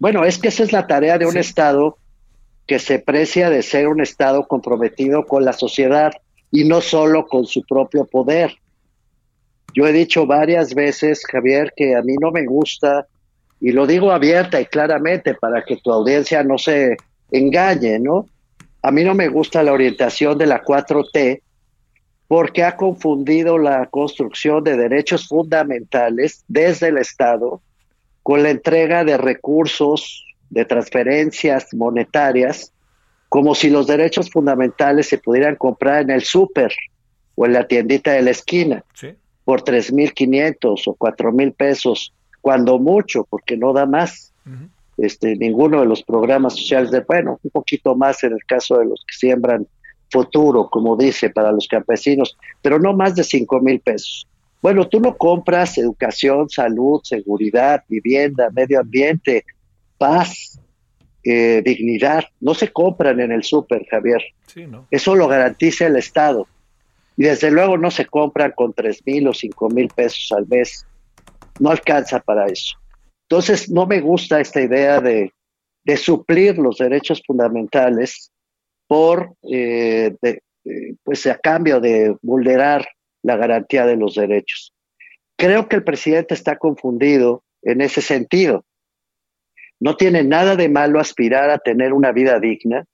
[0.00, 1.98] bueno, es que esa es la tarea de un Estado
[2.66, 6.14] que se precia de ser un Estado comprometido con la sociedad
[6.50, 8.56] y no solo con su propio poder.
[9.72, 13.06] Yo he dicho varias veces, Javier, que a mí no me gusta,
[13.60, 16.96] y lo digo abierta y claramente para que tu audiencia no se
[17.30, 18.26] engañe, ¿no?
[18.82, 21.42] A mí no me gusta la orientación de la 4T
[22.28, 27.60] porque ha confundido la construcción de derechos fundamentales desde el Estado
[28.22, 32.72] con la entrega de recursos, de transferencias monetarias,
[33.28, 36.74] como si los derechos fundamentales se pudieran comprar en el súper
[37.34, 38.84] o en la tiendita de la esquina.
[38.94, 39.14] Sí
[39.46, 44.34] por 3.500 o 4.000 pesos, cuando mucho, porque no da más.
[44.96, 48.86] este, ninguno de los programas sociales de, bueno, un poquito más en el caso de
[48.86, 49.68] los que siembran
[50.10, 54.26] futuro, como dice, para los campesinos, pero no más de 5 mil pesos.
[54.62, 59.44] Bueno, tú no compras educación, salud, seguridad, vivienda, medio ambiente,
[59.98, 60.58] paz,
[61.24, 64.22] eh, dignidad, no se compran en el súper, Javier.
[64.90, 66.46] Eso lo garantiza el Estado
[67.16, 70.86] y desde luego no se compran con tres mil o cinco mil pesos al mes.
[71.58, 72.76] No alcanza para eso.
[73.28, 75.32] Entonces, no me gusta esta idea de,
[75.96, 78.30] suplir los derechos fundamentales
[78.86, 80.14] por, eh,
[81.02, 82.86] pues a cambio de vulnerar
[83.22, 84.72] la garantía de los derechos.
[85.36, 88.64] Creo que el presidente está confundido en ese sentido.
[89.78, 92.84] No tiene nada de malo aspirar a tener una vida digna,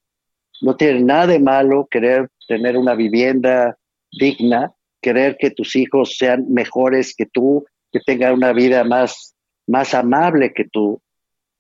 [0.61, 3.76] no tiene nada de malo querer tener una vivienda
[4.11, 9.34] digna, querer que tus hijos sean mejores que tú, que tengan una vida más,
[9.66, 11.01] más amable que tú.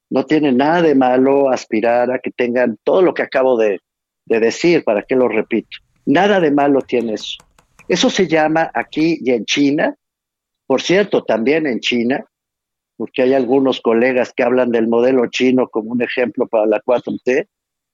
[0.08, 3.80] No tiene nada de malo aspirar a que tengan todo lo que acabo de,
[4.26, 5.78] de decir, para que lo repito.
[6.06, 7.36] Nada de malo tiene eso.
[7.88, 9.94] Eso se llama aquí y en China,
[10.66, 12.24] por cierto, también en China,
[12.96, 17.48] porque hay algunos colegas que hablan del modelo chino como un ejemplo para la 4T.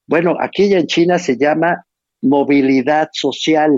[0.07, 1.85] Bueno, aquí y en China se llama
[2.21, 3.77] movilidad social.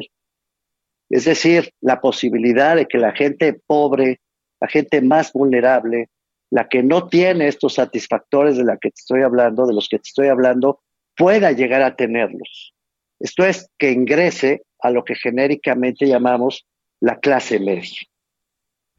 [1.09, 4.20] Es decir, la posibilidad de que la gente pobre,
[4.61, 6.09] la gente más vulnerable,
[6.51, 9.98] la que no tiene estos satisfactores de la que te estoy hablando, de los que
[9.98, 10.80] te estoy hablando,
[11.16, 12.74] pueda llegar a tenerlos.
[13.18, 16.66] Esto es que ingrese a lo que genéricamente llamamos
[17.00, 18.00] la clase media.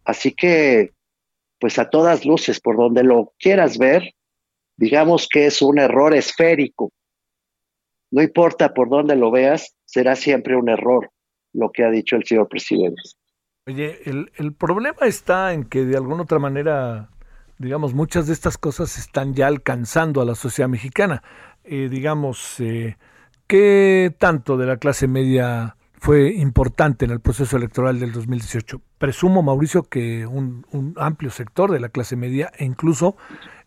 [0.03, 0.91] Así que,
[1.59, 4.13] pues a todas luces, por donde lo quieras ver,
[4.77, 6.91] digamos que es un error esférico.
[8.09, 11.11] No importa por dónde lo veas, será siempre un error
[11.53, 13.01] lo que ha dicho el señor presidente.
[13.67, 17.09] Oye, el, el problema está en que de alguna otra manera,
[17.59, 21.23] digamos, muchas de estas cosas están ya alcanzando a la sociedad mexicana.
[21.73, 22.97] Eh, digamos, eh,
[23.47, 28.81] ¿qué tanto de la clase media fue importante en el proceso electoral del 2018?
[28.97, 30.65] Presumo, Mauricio, que un,
[30.97, 33.15] amplio sector de la clase media e incluso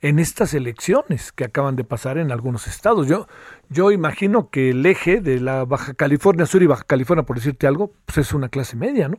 [0.03, 3.09] en estas elecciones que acaban de pasar en algunos estados.
[3.09, 3.27] Yo,
[3.71, 7.67] yo imagino que el eje de la Baja California Sur y Baja California, por decirte
[7.67, 9.17] algo, pues es una clase media, ¿no?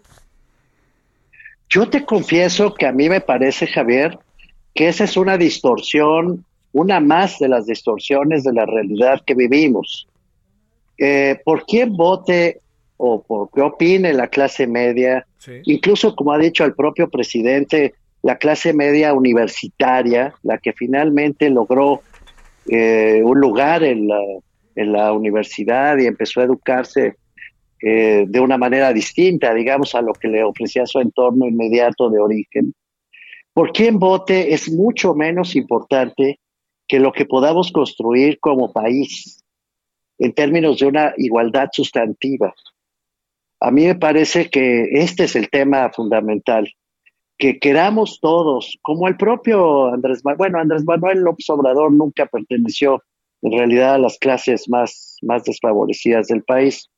[1.70, 4.20] Yo te confieso que a mí me parece, Javier,
[4.76, 6.46] que esa es una distorsión,
[6.76, 10.10] una más de las distorsiones de la realidad que vivimos.
[10.98, 12.60] Eh, ¿Por quién vote
[12.98, 15.26] o por qué opine la clase media?
[15.64, 22.02] Incluso, como ha dicho el propio presidente, la clase media universitaria, la que finalmente logró
[22.68, 24.20] eh, un lugar en la,
[24.76, 27.16] en la universidad y empezó a educarse
[27.82, 32.20] eh, de una manera distinta, digamos, a lo que le ofrecía su entorno inmediato de
[32.20, 32.74] origen.
[33.54, 36.40] Por quién vote es mucho menos importante
[36.88, 39.44] que lo que podamos construir como país
[40.20, 42.54] en términos de una igualdad sustantiva.
[43.60, 46.72] A mí me parece que este es el tema fundamental,
[47.38, 53.04] que queramos todos, como el propio Andrés Manuel, bueno, Andrés Manuel López Obrador nunca perteneció
[53.42, 56.90] en realidad a las clases más, más desfavorecidas del país,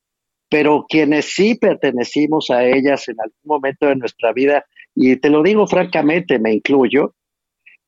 [0.49, 4.65] pero quienes sí pertenecimos a ellas en algún momento de nuestra vida,
[4.95, 7.13] y te lo digo francamente, me incluyo,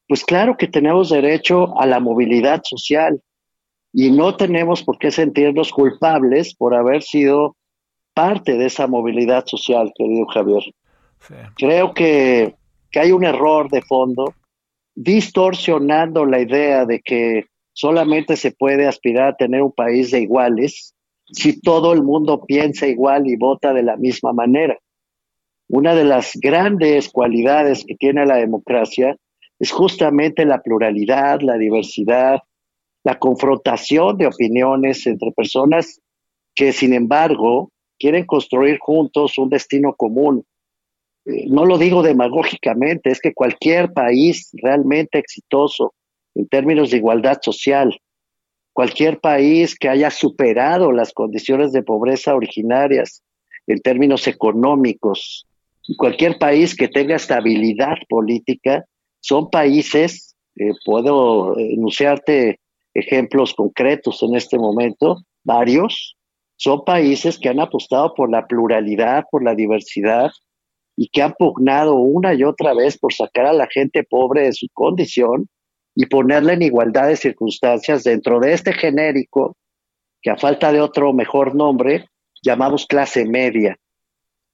[0.09, 3.21] pues claro que tenemos derecho a la movilidad social
[3.93, 7.55] y no tenemos por qué sentirnos culpables por haber sido
[8.15, 10.63] parte de esa movilidad social, querido Javier.
[11.55, 12.55] Creo que,
[12.89, 14.33] que hay un error de fondo
[14.95, 20.95] distorsionando la idea de que solamente se puede aspirar a tener un país de iguales
[21.27, 24.75] si todo el mundo piensa igual y vota de la misma manera.
[25.67, 29.15] Una de las grandes cualidades que tiene la democracia
[29.59, 32.39] es justamente la pluralidad, la diversidad,
[33.03, 35.99] la confrontación de opiniones entre personas
[36.55, 40.45] que, sin embargo, quieren construir juntos un destino común.
[41.25, 45.93] Eh, no lo digo demagógicamente, es que cualquier país realmente exitoso
[46.35, 47.99] en términos de igualdad social,
[48.71, 53.23] cualquier país que haya superado las condiciones de pobreza originarias
[53.67, 55.45] en términos económicos,
[55.97, 58.85] cualquier país que tenga estabilidad política,
[59.19, 62.59] son países, eh, puedo enunciarte
[62.93, 66.15] ejemplos concretos en este momento, varios,
[66.57, 70.29] son países que han apostado por la pluralidad, por la diversidad
[70.97, 74.53] y que han pugnado una y otra vez por sacar a la gente pobre de
[74.53, 75.47] su condición
[75.95, 79.55] y ponerla en igualdad de circunstancias dentro de este genérico
[80.21, 82.09] que a falta de otro mejor nombre
[82.43, 83.77] llamamos clase media.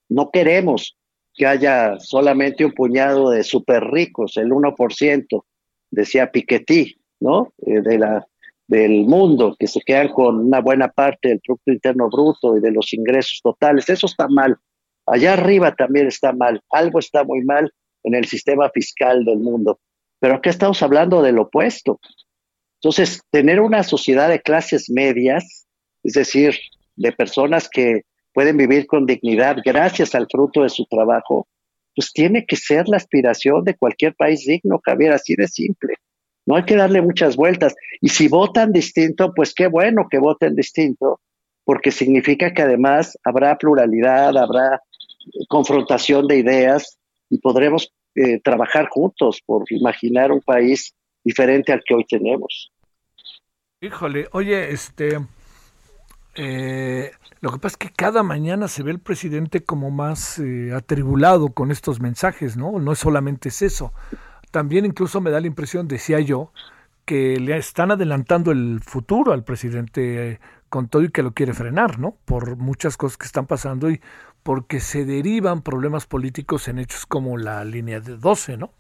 [0.08, 0.96] No queremos
[1.36, 5.44] que haya solamente un puñado de súper ricos, el 1%,
[5.92, 7.54] decía Piketty, ¿no?
[7.66, 8.26] Eh, de la,
[8.68, 12.72] del mundo, que se quedan con una buena parte del Producto Interno Bruto y de
[12.72, 13.90] los ingresos totales.
[13.90, 14.58] Eso está mal.
[15.06, 16.62] Allá arriba también está mal.
[16.70, 17.72] Algo está muy mal
[18.04, 19.80] en el sistema fiscal del mundo.
[20.20, 22.00] Pero acá estamos hablando del opuesto.
[22.82, 25.68] Entonces, tener una sociedad de clases medias,
[26.04, 26.56] es decir,
[26.96, 28.04] de personas que
[28.36, 31.48] pueden vivir con dignidad gracias al fruto de su trabajo,
[31.96, 35.94] pues tiene que ser la aspiración de cualquier país digno, Javier, así de simple.
[36.46, 37.74] No hay que darle muchas vueltas.
[38.02, 41.22] Y si votan distinto, pues qué bueno que voten distinto,
[41.64, 44.82] porque significa que además habrá pluralidad, habrá
[45.48, 51.96] confrontación de ideas y podremos eh, trabajar juntos por imaginar un país diferente al que
[51.96, 52.70] hoy tenemos.
[53.80, 55.20] Híjole, oye, este,
[56.36, 57.12] eh,
[57.42, 61.50] lo que pasa es que cada mañana se ve el presidente como más eh, atribulado
[61.50, 62.80] con estos mensajes, ¿no?
[62.80, 63.94] No es solamente es eso.
[64.52, 66.52] También incluso me da la impresión, decía yo,
[67.06, 72.00] que le están adelantando el futuro al presidente con todo y que lo quiere frenar,
[72.00, 72.18] ¿no?
[72.26, 74.02] Por muchas cosas que están pasando y
[74.44, 78.72] porque se derivan problemas políticos en hechos como la línea de 12, ¿no?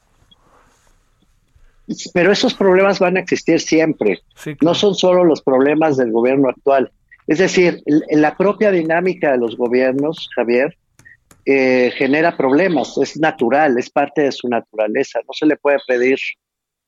[2.13, 4.21] Pero esos problemas van a existir siempre.
[4.61, 6.91] No son solo los problemas del gobierno actual.
[7.27, 10.77] Es decir, la propia dinámica de los gobiernos, Javier,
[11.45, 16.17] eh, genera problemas, es natural, es parte de su naturaleza, no se le puede pedir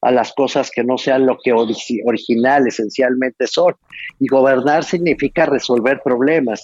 [0.01, 3.73] a las cosas que no sean lo que original esencialmente son.
[4.19, 6.61] Y gobernar significa resolver problemas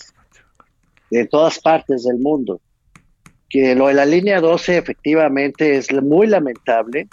[1.09, 2.61] de todas partes del mundo.
[3.49, 7.07] Que lo de la línea 12 efectivamente es muy lamentable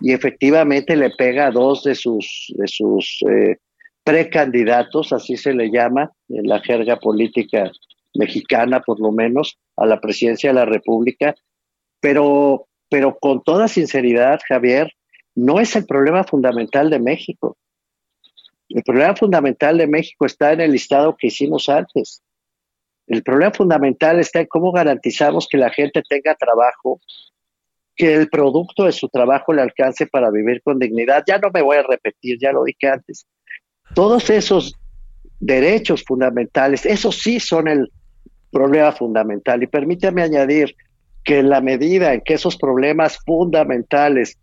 [0.00, 3.56] y efectivamente le pega a dos de sus, de sus eh,
[4.06, 7.72] precandidatos, así se le llama en la jerga política
[8.14, 11.34] mexicana, por lo menos, a la presidencia de la República.
[11.98, 14.92] Pero, pero con toda sinceridad, Javier,
[15.34, 17.56] no es el problema fundamental de México.
[18.68, 22.22] El problema fundamental de México está en el listado que hicimos antes.
[23.08, 27.00] El problema fundamental está en cómo garantizamos que la gente tenga trabajo,
[27.96, 31.24] que el producto de su trabajo le alcance para vivir con dignidad.
[31.26, 33.26] Ya no me voy a repetir, ya lo dije antes.
[33.94, 34.76] Todos esos
[35.40, 37.90] derechos fundamentales, esos sí son el
[38.50, 39.62] problema fundamental.
[39.62, 40.74] Y permítame añadir
[41.24, 44.38] que en la medida en que esos problemas fundamentales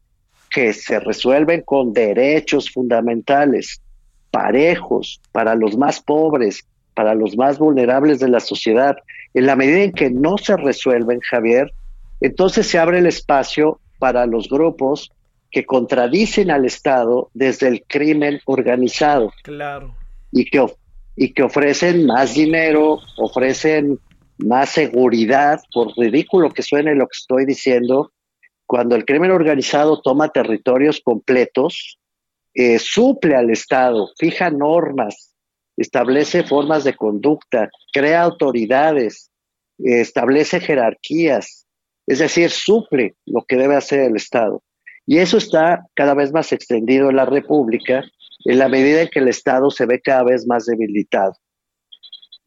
[0.51, 3.81] que se resuelven con derechos fundamentales,
[4.29, 6.63] parejos, para los más pobres,
[6.93, 8.95] para los más vulnerables de la sociedad.
[9.33, 11.73] En la medida en que no se resuelven, Javier,
[12.21, 15.11] entonces se abre el espacio para los grupos
[15.53, 19.31] que contradicen al Estado desde el crimen organizado.
[19.43, 19.95] Claro.
[20.31, 20.65] Y que,
[21.15, 23.99] y que ofrecen más dinero, ofrecen
[24.39, 28.11] más seguridad, por ridículo que suene lo que estoy diciendo,
[28.65, 31.99] cuando el crimen organizado toma territorios completos,
[32.55, 35.35] eh, suple al Estado, fija normas,
[35.77, 39.29] establece formas de conducta, crea autoridades,
[39.77, 41.67] establece jerarquías,
[42.07, 44.63] es decir, suple lo que debe hacer el Estado.
[45.05, 48.03] Y eso está cada vez más extendido en la República
[48.45, 51.33] en la medida en que el Estado se ve cada vez más debilitado.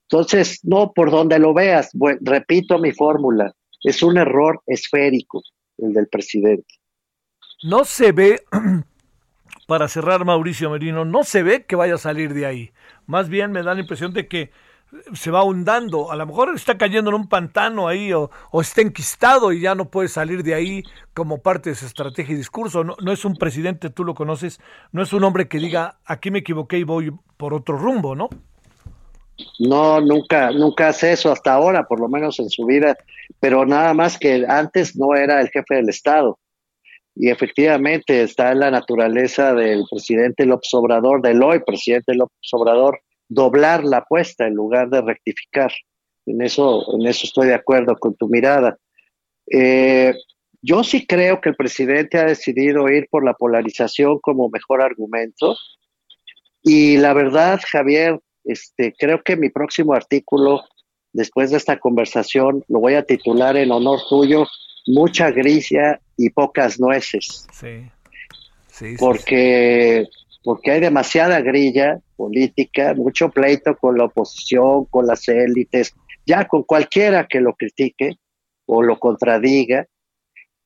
[0.08, 1.90] Entonces, no por donde lo veas,
[2.20, 3.52] repito mi fórmula,
[3.82, 5.42] es un error esférico
[5.78, 6.74] el del presidente.
[7.62, 8.42] No se ve,
[9.66, 12.70] para cerrar Mauricio Merino, no se ve que vaya a salir de ahí.
[13.06, 14.50] Más bien me da la impresión de que
[15.14, 18.30] se va hundando, a lo mejor está cayendo en un pantano ahí o,
[18.60, 20.82] está enquistado y ya no puede salir de ahí
[21.12, 22.84] como parte de su estrategia y discurso.
[22.84, 24.60] No, no, es un presidente, tú lo conoces,
[24.92, 28.28] no es un hombre que diga aquí me equivoqué y voy por otro rumbo, ¿no?
[29.58, 32.96] No, nunca, nunca hace eso hasta ahora, por lo menos en su vida,
[33.38, 36.38] pero nada más que antes no era el jefe del Estado.
[37.14, 43.00] Y efectivamente está en la naturaleza del presidente López Obrador, del hoy presidente López Obrador,
[43.28, 45.72] doblar la apuesta en lugar de rectificar.
[46.26, 48.76] En eso, en eso estoy de acuerdo con tu mirada.
[49.50, 50.14] Eh,
[50.62, 55.56] yo sí creo que el presidente ha decidido ir por la polarización como mejor argumento.
[56.62, 60.62] Y la verdad, Javier, este, creo que mi próximo artículo,
[61.12, 64.46] después de esta conversación, lo voy a titular en honor tuyo,
[64.86, 67.46] Mucha grilla y pocas nueces.
[67.52, 67.90] Sí.
[68.68, 70.06] sí porque,
[70.46, 75.92] porque hay demasiada grilla política, mucho pleito con la oposición, con las élites,
[76.24, 78.20] ya con cualquiera que lo critique
[78.64, 79.88] o lo contradiga.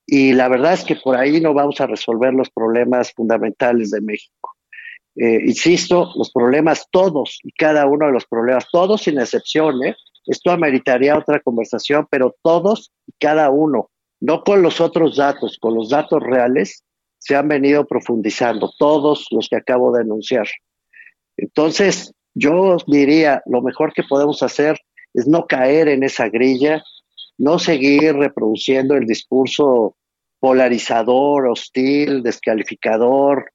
[0.05, 4.03] Y la verdad es que por ahí no vamos a resolver los problemas fundamentales de
[4.03, 4.51] México.
[5.17, 9.97] Eh, insisto, los problemas, todos y cada uno de los problemas, todos sin excepción, ¿eh?
[10.27, 13.89] esto ameritaría otra conversación, pero todos y cada uno,
[14.21, 16.85] no con los otros datos, con los datos reales,
[17.21, 20.49] se han venido profundizando, todos los que acabo de anunciar.
[21.37, 24.79] Entonces, yo diría, lo mejor que podemos hacer
[25.15, 26.83] es no caer en esa grilla,
[27.39, 29.97] no seguir reproduciendo el discurso
[30.41, 33.53] polarizador, hostil, descalificador,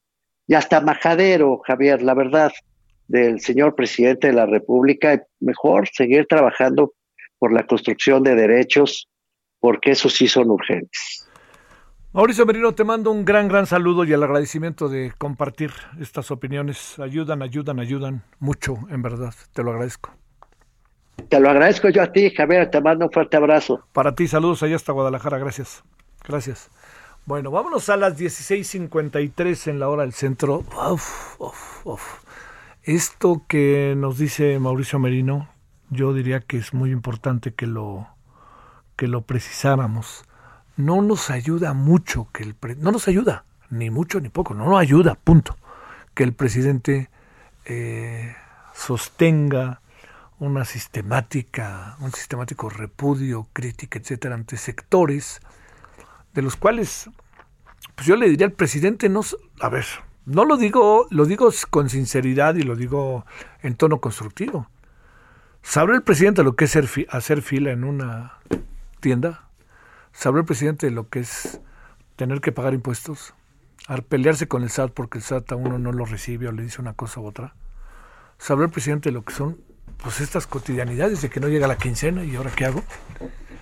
[0.47, 2.51] y hasta majadero, Javier, la verdad,
[3.07, 6.93] del señor presidente de la República, mejor seguir trabajando
[7.39, 9.09] por la construcción de derechos,
[9.59, 11.27] porque esos sí son urgentes.
[12.15, 16.97] Mauricio Merino, te mando un gran, gran saludo y el agradecimiento de compartir estas opiniones.
[16.97, 19.33] Ayudan, ayudan, ayudan mucho, en verdad.
[19.51, 20.11] Te lo agradezco.
[21.27, 22.71] Te lo agradezco yo a ti, Javier.
[22.71, 23.85] Te mando un fuerte abrazo.
[23.91, 25.39] Para ti, saludos allá hasta Guadalajara.
[25.39, 25.83] Gracias.
[26.25, 26.71] Gracias.
[27.25, 30.63] Bueno, vámonos a las 16:53 en la hora del centro.
[32.83, 35.49] Esto que nos dice Mauricio Merino,
[35.89, 38.07] yo diría que es muy importante que lo,
[38.95, 40.23] que lo precisáramos.
[40.77, 44.79] No nos ayuda mucho que el no nos ayuda, ni mucho ni poco, no nos
[44.79, 45.57] ayuda, punto.
[46.13, 47.09] Que el presidente
[47.65, 48.35] eh,
[48.73, 49.81] sostenga
[50.39, 55.39] una sistemática, un sistemático repudio, crítica, etcétera, ante sectores
[56.33, 57.09] de los cuales,
[57.95, 59.21] pues yo le diría al presidente, no,
[59.61, 59.85] a ver,
[60.25, 63.25] no lo digo, lo digo con sinceridad y lo digo
[63.61, 64.69] en tono constructivo.
[65.61, 66.77] ¿Sabe el presidente lo que es
[67.09, 68.39] hacer fila en una,
[68.99, 69.44] tienda?
[70.15, 71.59] ¿Sabrá el presidente lo que es
[72.15, 73.33] tener que pagar impuestos?
[73.85, 76.63] ¿Al pelearse con el SAT porque el SAT a uno no lo recibe o le
[76.63, 77.53] dice una cosa u otra?
[78.37, 79.57] ¿Sabrá el presidente lo que son
[80.01, 82.81] pues estas cotidianidades de que no llega la quincena y ahora qué hago?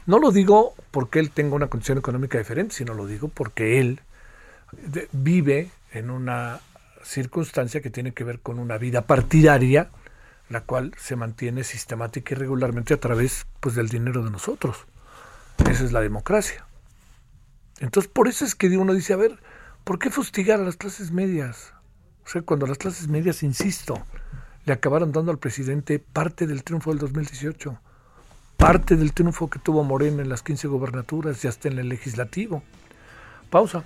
[0.06, 4.02] No lo digo porque él tenga una condición económica diferente, sino lo digo porque él
[5.12, 6.60] vive en una
[7.04, 9.90] circunstancia que tiene que ver con una vida partidaria,
[10.50, 14.86] la cual se mantiene sistemática y regularmente a través pues, del dinero de nosotros.
[15.70, 16.66] Esa es la democracia.
[17.80, 19.40] Entonces, por eso es que uno dice, a ver,
[19.84, 21.74] ¿por qué fustigar a las clases medias?
[22.26, 24.06] O sea, cuando las clases medias, insisto,
[24.66, 27.78] le acabaron dando al presidente parte del triunfo del 2018,
[28.58, 32.64] parte del triunfo que tuvo Morena en las 15 gobernaturas y hasta en el legislativo.
[33.50, 33.84] Pausa.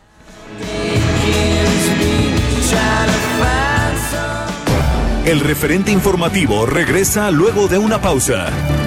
[5.26, 8.87] El referente informativo regresa luego de una pausa.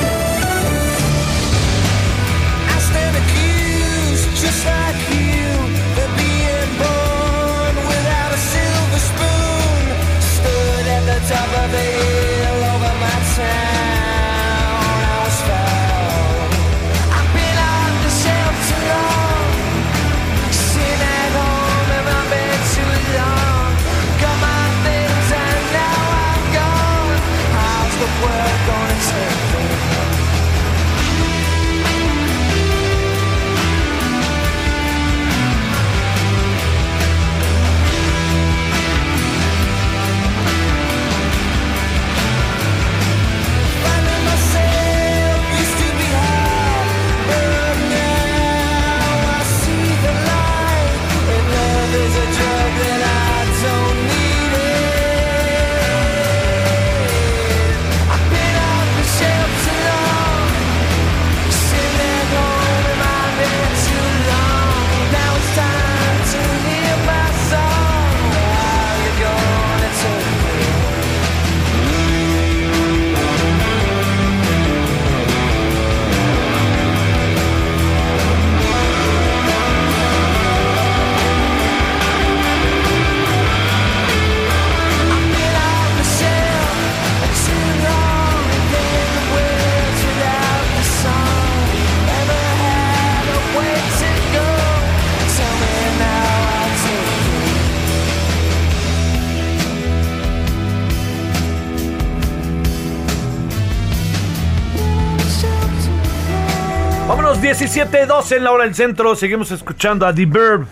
[107.11, 109.17] Vámonos 17-12 en la hora del centro.
[109.17, 110.65] Seguimos escuchando a The Verb.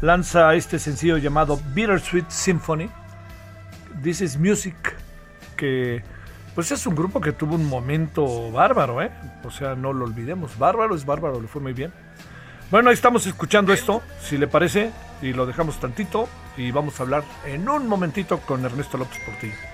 [0.00, 2.88] Lanza este sencillo llamado Bittersweet Symphony.
[4.02, 4.74] This is Music.
[5.58, 6.02] Que
[6.54, 9.10] pues es un grupo que tuvo un momento bárbaro, ¿eh?
[9.44, 10.58] O sea, no lo olvidemos.
[10.58, 11.92] Bárbaro es bárbaro, le fue muy bien.
[12.70, 16.30] Bueno, ahí estamos escuchando esto, si le parece, y lo dejamos tantito.
[16.56, 19.73] Y vamos a hablar en un momentito con Ernesto López Portillo.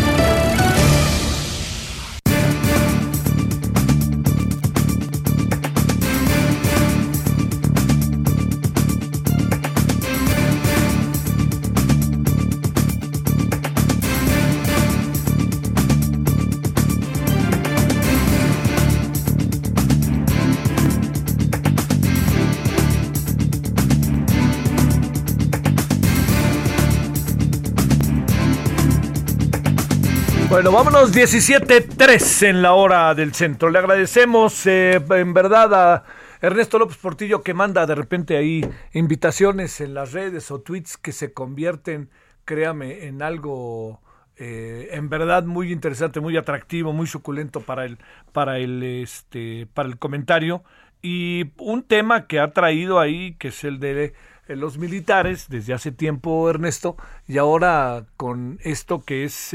[30.51, 33.69] Bueno, vámonos 17.3 en la hora del centro.
[33.69, 36.03] Le agradecemos eh, en verdad a
[36.41, 41.13] Ernesto López Portillo que manda de repente ahí invitaciones en las redes o tweets que
[41.13, 42.09] se convierten,
[42.43, 44.01] créame, en algo
[44.35, 47.97] eh, en verdad muy interesante, muy atractivo, muy suculento para el,
[48.33, 50.65] para el, este, para el comentario.
[51.01, 54.13] Y un tema que ha traído ahí, que es el de
[54.49, 59.53] eh, los militares, desde hace tiempo, Ernesto, y ahora con esto que es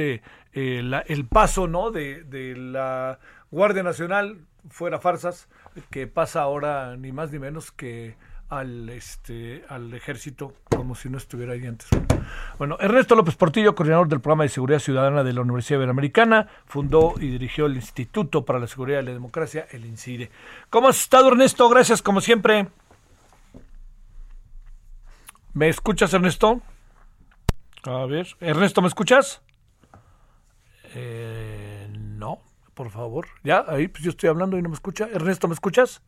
[0.57, 1.91] eh, el paso, ¿no?
[1.91, 4.39] De, de la Guardia Nacional
[4.71, 5.49] fuera farsas,
[5.91, 8.17] que pasa ahora ni más ni menos que
[8.49, 11.89] al este al ejército como si no estuviera ahí antes.
[12.59, 17.15] Bueno, Ernesto López Portillo, coordinador del programa de seguridad ciudadana de la Universidad Iberoamericana, fundó
[17.19, 20.31] y dirigió el Instituto para la Seguridad y la Democracia, el INCIDE.
[20.71, 21.69] ¿Cómo has estado, Ernesto?
[21.69, 22.69] Gracias, como siempre.
[25.53, 26.61] ¿Me escuchas, Ernesto?
[27.85, 29.43] A ver, Ernesto, ¿me escuchas?
[30.95, 32.39] Eh, no,
[32.75, 33.27] por favor.
[33.45, 35.09] Ya, ahí pues yo estoy hablando y no me escucha.
[35.13, 36.03] Ernesto, ¿me escuchas?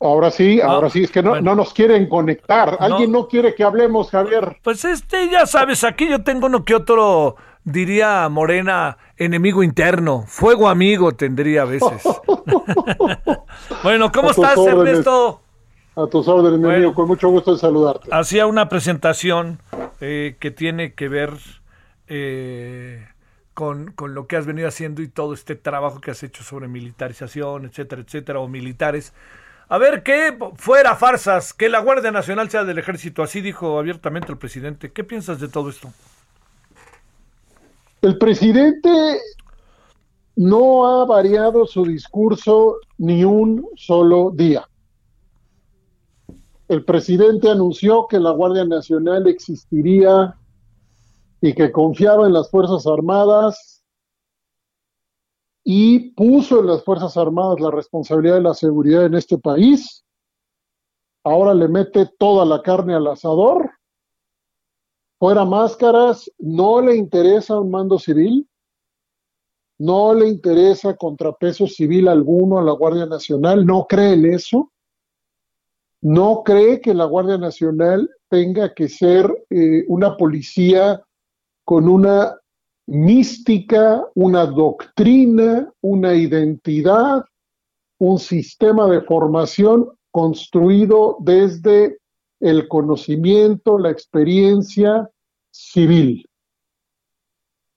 [0.00, 1.50] Ahora sí, Ah, ahora sí, es que no, bueno.
[1.50, 2.76] no nos quieren conectar.
[2.80, 4.58] Alguien no quiere que hablemos, Javier.
[4.62, 10.68] Pues este, ya sabes, aquí yo tengo uno que otro, diría Morena, enemigo interno, fuego
[10.68, 12.02] amigo tendría a veces.
[13.82, 14.88] bueno, ¿cómo estás, órdenes.
[14.88, 15.40] Ernesto?
[15.96, 16.76] A tus órdenes, mi Bueno.
[16.78, 18.08] amigo, con mucho gusto de saludarte.
[18.10, 19.60] Hacía una presentación
[20.00, 21.30] eh, que tiene que ver
[22.08, 23.06] eh,
[23.54, 26.68] con, con lo que has venido haciendo y todo este trabajo que has hecho sobre
[26.68, 29.14] militarización, etcétera, etcétera, o militares.
[29.68, 34.30] A ver, que fuera farsas, que la Guardia Nacional sea del ejército, así dijo abiertamente
[34.30, 34.92] el presidente.
[34.92, 35.90] ¿Qué piensas de todo esto?
[38.02, 38.90] El presidente
[40.36, 44.68] no ha variado su discurso ni un solo día.
[46.68, 50.34] El presidente anunció que la Guardia Nacional existiría
[51.44, 53.84] y que confiaba en las Fuerzas Armadas
[55.62, 60.06] y puso en las Fuerzas Armadas la responsabilidad de la seguridad en este país.
[61.22, 63.70] Ahora le mete toda la carne al asador.
[65.18, 68.48] Fuera máscaras, no le interesa un mando civil,
[69.78, 74.72] no le interesa contrapeso civil alguno a la Guardia Nacional, no cree en eso,
[76.00, 81.04] no cree que la Guardia Nacional tenga que ser eh, una policía
[81.64, 82.36] con una
[82.86, 87.24] mística, una doctrina, una identidad,
[87.98, 91.98] un sistema de formación construido desde
[92.40, 95.10] el conocimiento, la experiencia
[95.50, 96.28] civil.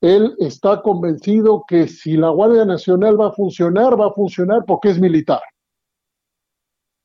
[0.01, 4.89] Él está convencido que si la Guardia Nacional va a funcionar, va a funcionar porque
[4.89, 5.41] es militar.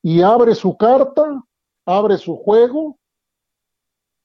[0.02, 1.42] Y abre su carta,
[1.86, 2.98] abre su juego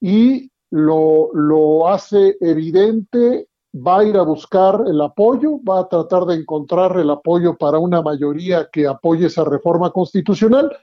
[0.02, 6.26] y lo, lo hace evidente, va a ir a buscar el apoyo, va a tratar
[6.26, 10.76] de encontrar el apoyo para una mayoría que apoye esa reforma constitucional.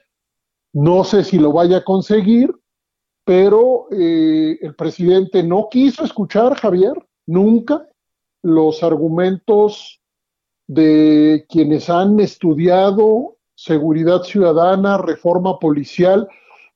[0.73, 2.53] No sé si lo vaya a conseguir,
[3.23, 6.93] pero eh, el presidente no quiso escuchar, Javier,
[7.25, 7.87] nunca,
[8.43, 10.01] los argumentos
[10.67, 16.27] de quienes han estudiado seguridad ciudadana, reforma policial.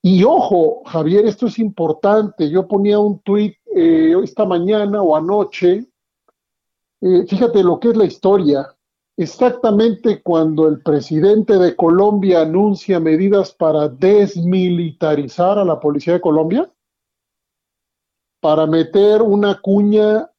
[0.02, 2.50] Y ojo, Javier, esto es importante.
[2.50, 5.86] Yo ponía un tuit eh, esta mañana o anoche.
[7.02, 8.76] Eh, fíjate lo que es la historia.
[9.18, 16.72] Exactamente cuando el presidente de Colombia anuncia medidas para desmilitarizar a la policía de Colombia,
[18.40, 20.32] para meter una cuña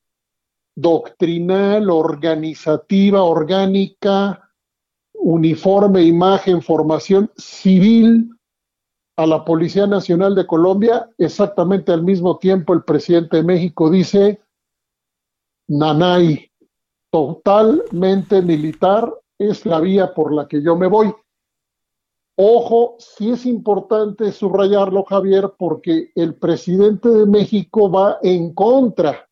[0.75, 4.51] doctrinal, organizativa, orgánica,
[5.13, 8.31] uniforme, imagen, formación civil
[9.21, 14.41] a la Policía Nacional de Colombia, exactamente al mismo tiempo el presidente de México dice,
[15.69, 16.51] Nanay,
[17.11, 21.15] totalmente militar, es la vía por la que yo me voy.
[22.37, 29.29] Ojo, sí es importante subrayarlo, Javier, porque el presidente de México va en contra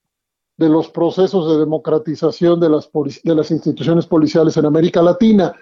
[0.59, 2.91] de los procesos de democratización de las,
[3.25, 5.55] de las instituciones policiales en América Latina.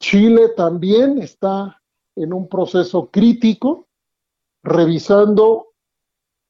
[0.00, 1.80] Chile también está
[2.22, 3.88] en un proceso crítico,
[4.62, 5.68] revisando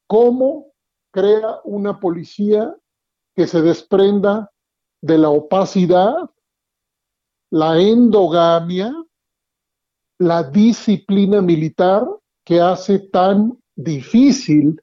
[0.07, 0.73] cómo
[1.13, 2.75] crea una policía
[3.37, 4.51] que se desprenda
[5.03, 6.31] de la opacidad,
[7.51, 8.93] la endogamia,
[10.19, 12.07] la disciplina militar
[12.45, 14.83] que hace tan difícil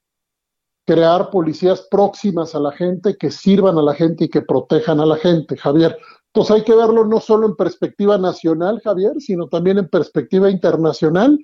[0.86, 5.06] crear policías próximas a la gente, que sirvan a la gente y que protejan a
[5.06, 5.98] la gente, Javier.
[6.28, 11.38] Entonces hay que verlo no solo en perspectiva nacional, Javier, sino también en perspectiva internacional.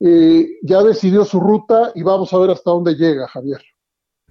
[0.00, 3.60] Eh, ya decidió su ruta y vamos a ver hasta dónde llega, Javier.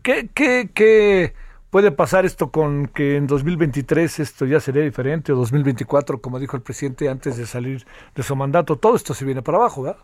[0.02, 1.34] ¿Qué, qué, qué
[1.70, 6.56] puede pasar esto con que en 2023 esto ya sería diferente o 2024, como dijo
[6.56, 7.86] el presidente antes de salir
[8.16, 8.78] de su mandato?
[8.78, 10.00] Todo esto se viene para abajo, ¿verdad?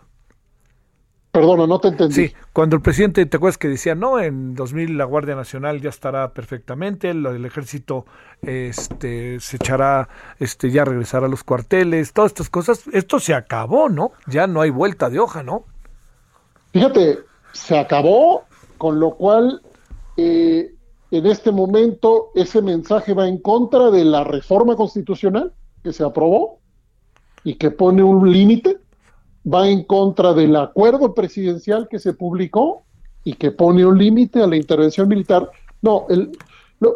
[1.33, 2.13] Perdona, no te entendí.
[2.13, 5.89] Sí, cuando el presidente, ¿te acuerdas que decía, no, en 2000 la Guardia Nacional ya
[5.89, 8.05] estará perfectamente, el, el ejército
[8.43, 13.89] este, se echará, este, ya regresará a los cuarteles, todas estas cosas, esto se acabó,
[13.89, 14.11] ¿no?
[14.27, 15.65] Ya no hay vuelta de hoja, ¿no?
[16.71, 17.17] Fíjate,
[17.51, 18.43] se acabó,
[18.77, 19.63] con lo cual
[20.17, 20.71] eh,
[21.09, 25.51] en este momento ese mensaje va en contra de la reforma constitucional
[25.83, 26.59] que se aprobó
[27.43, 28.77] y que pone un límite,
[29.51, 32.83] va en contra del acuerdo presidencial que se publicó
[33.23, 35.49] y que pone un límite a la intervención militar.
[35.81, 36.31] No, el,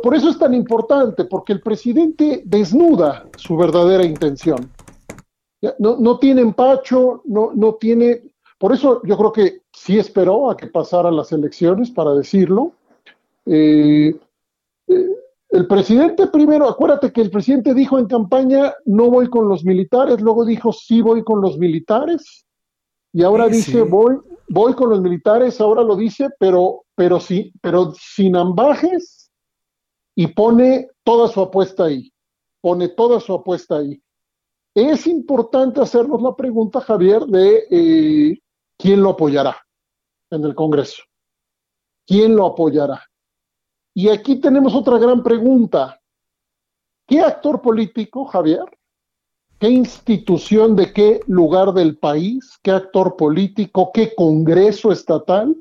[0.04, 4.70] por eso es tan importante, porque el presidente desnuda su verdadera intención.
[5.80, 8.22] No, no tiene empacho, no, no tiene...
[8.60, 12.74] Por eso yo creo que sí esperó a que pasaran las elecciones para decirlo.
[13.46, 14.16] Eh,
[14.88, 15.08] eh,
[15.58, 20.22] el presidente primero, acuérdate que el presidente dijo en campaña, no voy con los militares,
[20.22, 22.46] luego dijo, sí voy con los militares,
[23.12, 23.90] y ahora Sí, dice, sí.
[23.90, 24.18] voy,
[24.50, 29.32] voy con los militares, ahora lo dice, pero, pero, sí, pero sin ambajes,
[30.16, 32.14] y pone toda su apuesta ahí,
[32.62, 34.00] pone toda su apuesta ahí.
[34.76, 38.40] Es importante hacernos la pregunta, Javier, de eh,
[38.78, 39.58] quién lo apoyará
[40.30, 41.02] en el Congreso.
[42.06, 43.02] ¿Quién lo apoyará?
[43.98, 46.00] Y aquí tenemos otra gran pregunta.
[47.08, 48.64] ¿Qué actor político, Javier?
[49.58, 52.60] ¿Qué institución de qué lugar del país?
[52.62, 53.90] ¿Qué actor político?
[53.92, 55.60] ¿Qué Congreso estatal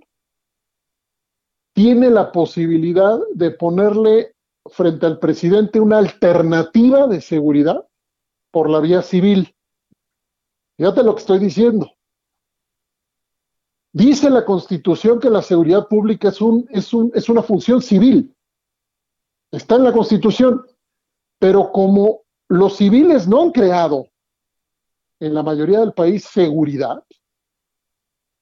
[1.75, 4.35] tiene la posibilidad de ponerle
[4.67, 7.89] frente al presidente una alternativa de seguridad
[8.51, 9.57] por la vía civil?
[10.77, 11.96] Fíjate lo que estoy diciendo.
[13.97, 18.37] Dice la Constitución que la seguridad pública es, un, es, un, es una función civil.
[19.51, 20.67] Está en la Constitución.
[21.39, 24.07] Pero como los civiles no han creado
[25.19, 27.03] en la mayoría del país seguridad,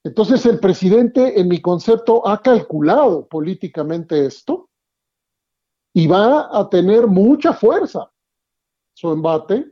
[0.03, 4.67] entonces el presidente, en mi concepto, ha calculado políticamente esto
[5.93, 8.11] y va a tener mucha fuerza
[8.93, 9.71] su embate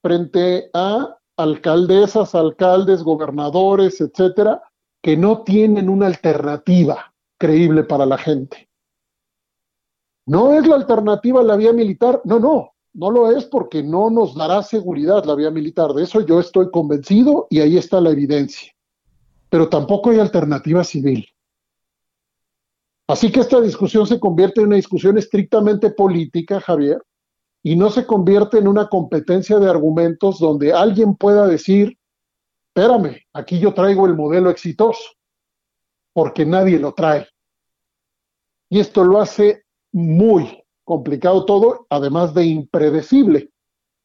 [0.00, 4.62] frente a alcaldesas, alcaldes, gobernadores, etcétera,
[5.04, 8.70] que no tienen una alternativa creíble para la gente.
[10.24, 14.34] No es la alternativa la vía militar, no, no, no lo es porque no nos
[14.34, 18.72] dará seguridad la vía militar, de eso yo estoy convencido y ahí está la evidencia.
[19.50, 21.28] Pero tampoco hay alternativa civil.
[23.06, 27.02] Así que esta discusión se convierte en una discusión estrictamente política, Javier,
[27.62, 31.98] y no se convierte en una competencia de argumentos donde alguien pueda decir,
[32.74, 35.04] espérame, aquí yo traigo el modelo exitoso,
[36.12, 37.28] porque nadie lo trae.
[38.68, 43.50] Y esto lo hace muy complicado todo, además de impredecible.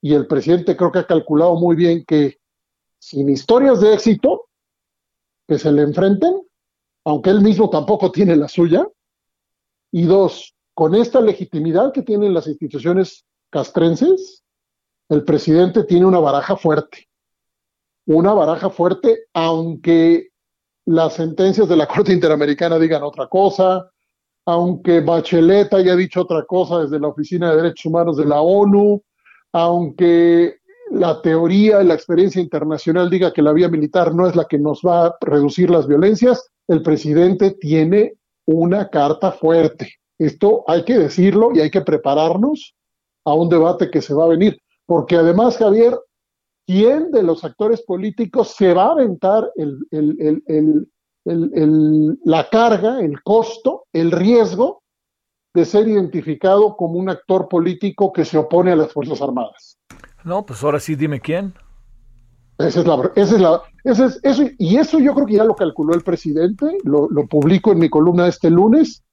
[0.01, 2.37] Y el presidente creo que ha calculado muy bien que
[2.99, 4.45] sin historias de éxito
[5.47, 6.39] que se le enfrenten,
[7.05, 8.87] aunque él mismo tampoco tiene la suya,
[9.91, 14.43] y dos, con esta legitimidad que tienen las instituciones castrenses,
[15.09, 17.08] el presidente tiene una baraja fuerte,
[18.09, 20.29] una baraja fuerte, aunque
[20.85, 23.87] las sentencias de la Corte Interamericana digan otra cosa,
[24.47, 29.03] aunque Bachelet haya dicho otra cosa desde la Oficina de Derechos Humanos de la ONU,
[29.53, 30.55] aunque
[30.89, 34.57] la teoría y la experiencia internacional diga que la vía militar no es la que
[34.57, 38.15] nos va a reducir las violencias, el presidente tiene
[38.47, 39.93] una carta fuerte.
[40.17, 42.75] Esto hay que decirlo y hay que prepararnos
[43.23, 45.95] a un debate que se va a venir, porque además, Javier,
[46.69, 50.87] ¿quién de los actores políticos se va a aventar el, el-
[51.25, 54.83] el- la carga, el costo, el riesgo
[55.55, 59.79] de ser identificado como un actor político que se opone a las Fuerzas Armadas?
[60.23, 61.55] No, pues ahora sí, dime quién.
[62.59, 65.45] Esa es la, esa es la, esa es, eso, y eso yo creo que ya
[65.45, 69.03] lo calculó el presidente, lo, lo publico en mi columna este lunes.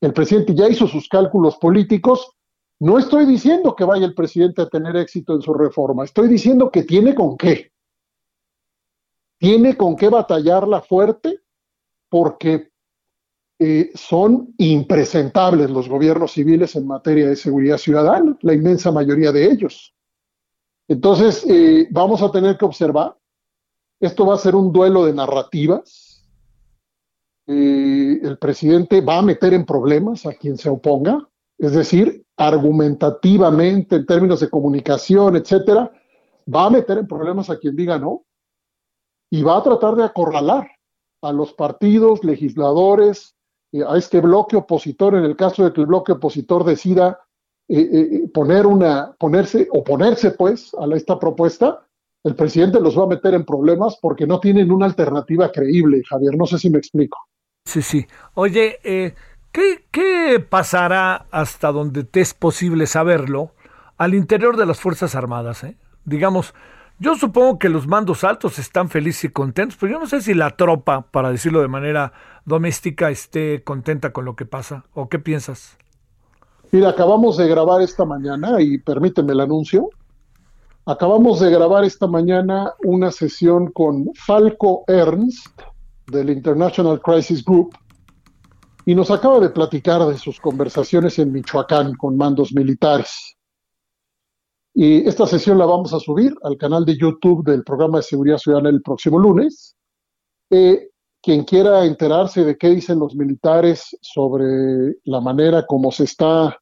[0.00, 2.32] El presidente ya hizo sus cálculos políticos.
[2.78, 6.70] No estoy diciendo que vaya el presidente a tener éxito en su reforma, estoy diciendo
[6.70, 7.72] que tiene con qué.
[9.38, 11.40] Tiene con qué batallarla fuerte
[12.08, 12.70] porque
[13.58, 19.50] eh, son impresentables los gobiernos civiles en materia de seguridad ciudadana, la inmensa mayoría de
[19.50, 19.94] ellos.
[20.88, 23.16] Entonces, eh, vamos a tener que observar.
[23.98, 26.28] Esto va a ser un duelo de narrativas.
[27.46, 31.26] Eh, el presidente va a meter en problemas a quien se oponga,
[31.58, 35.90] es decir, argumentativamente, en términos de comunicación, etcétera,
[36.52, 38.24] va a meter en problemas a quien diga no
[39.30, 40.70] y va a tratar de acorralar
[41.22, 43.34] a los partidos, legisladores,
[43.72, 47.18] eh, a este bloque opositor, en el caso de que el bloque opositor decida
[47.68, 51.84] eh, eh, poner una, ponerse, oponerse pues a esta propuesta,
[52.22, 56.36] el presidente los va a meter en problemas porque no tienen una alternativa creíble, Javier.
[56.36, 57.18] No sé si me explico.
[57.64, 58.06] Sí, sí.
[58.34, 59.14] Oye, eh,
[59.90, 63.52] ¿qué, pasará hasta donde te es posible saberlo
[63.96, 65.64] al interior de las Fuerzas Armadas?
[65.64, 65.76] eh?
[66.04, 66.54] Digamos,
[66.98, 70.34] yo supongo que los mandos altos están felices y contentos, pero yo no sé si
[70.34, 72.12] la tropa, para decirlo de manera
[72.44, 74.84] doméstica, esté contenta con lo que pasa.
[74.94, 75.76] ¿O qué piensas?
[76.72, 79.90] Mira, acabamos de grabar esta mañana, y permíteme el anuncio,
[80.84, 85.62] acabamos de grabar esta mañana una sesión con Falco Ernst
[86.06, 87.74] del International Crisis Group
[88.88, 93.36] y nos acaba de platicar de sus conversaciones en Michoacán con mandos militares.
[94.72, 98.38] Y esta sesión la vamos a subir al canal de YouTube del programa de seguridad
[98.38, 99.74] ciudadana el próximo lunes.
[100.50, 106.56] Eh, quien quiera enterarse de qué dicen los militares sobre la manera como se está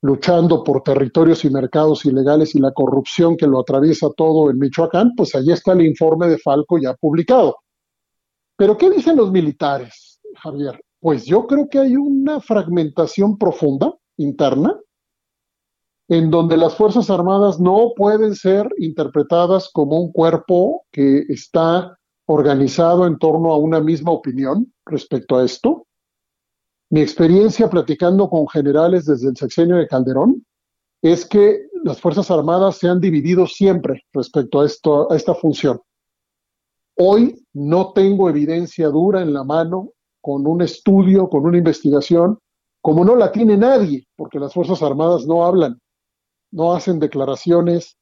[0.00, 5.12] luchando por territorios y mercados ilegales y la corrupción que lo atraviesa todo en Michoacán,
[5.14, 7.58] pues ahí está el informe de Falco ya publicado.
[8.56, 10.80] Pero ¿qué dicen los militares, Javier?
[11.06, 14.76] Pues yo creo que hay una fragmentación profunda interna
[16.08, 23.06] en donde las Fuerzas Armadas no pueden ser interpretadas como un cuerpo que está organizado
[23.06, 25.86] en torno a una misma opinión respecto a esto.
[26.90, 30.44] Mi experiencia platicando con generales desde el sexenio de Calderón
[31.02, 35.80] es que las Fuerzas Armadas se han dividido siempre respecto a, a esta función.
[36.96, 39.92] Hoy no tengo evidencia dura en la mano
[40.26, 42.40] con un estudio, con una investigación,
[42.82, 45.80] como no la tiene nadie, porque las Fuerzas Armadas no hablan,
[46.50, 47.96] no hacen declaraciones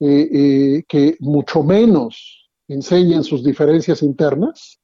[0.00, 4.80] eh, eh, que mucho menos enseñen sus diferencias internas.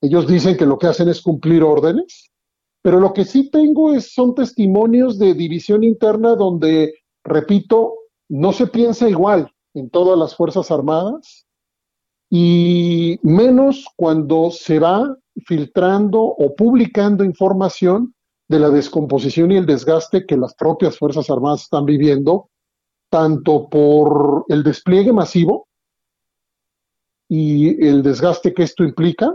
[0.00, 2.30] Ellos dicen que lo que hacen es cumplir órdenes,
[2.82, 6.94] pero lo que sí tengo es, son testimonios de división interna donde,
[7.24, 7.94] repito,
[8.28, 11.48] no se piensa igual en todas las Fuerzas Armadas
[12.30, 15.16] y menos cuando se va
[15.46, 18.14] filtrando o publicando información
[18.48, 22.50] de la descomposición y el desgaste que las propias Fuerzas Armadas están viviendo,
[23.10, 25.68] tanto por el despliegue masivo
[27.28, 29.34] y el desgaste que esto implica,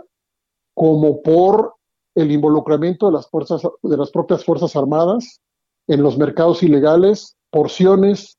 [0.75, 1.75] como por
[2.13, 5.41] el involucramiento de las, fuerzas, de las propias Fuerzas Armadas
[5.87, 8.37] en los mercados ilegales, porciones,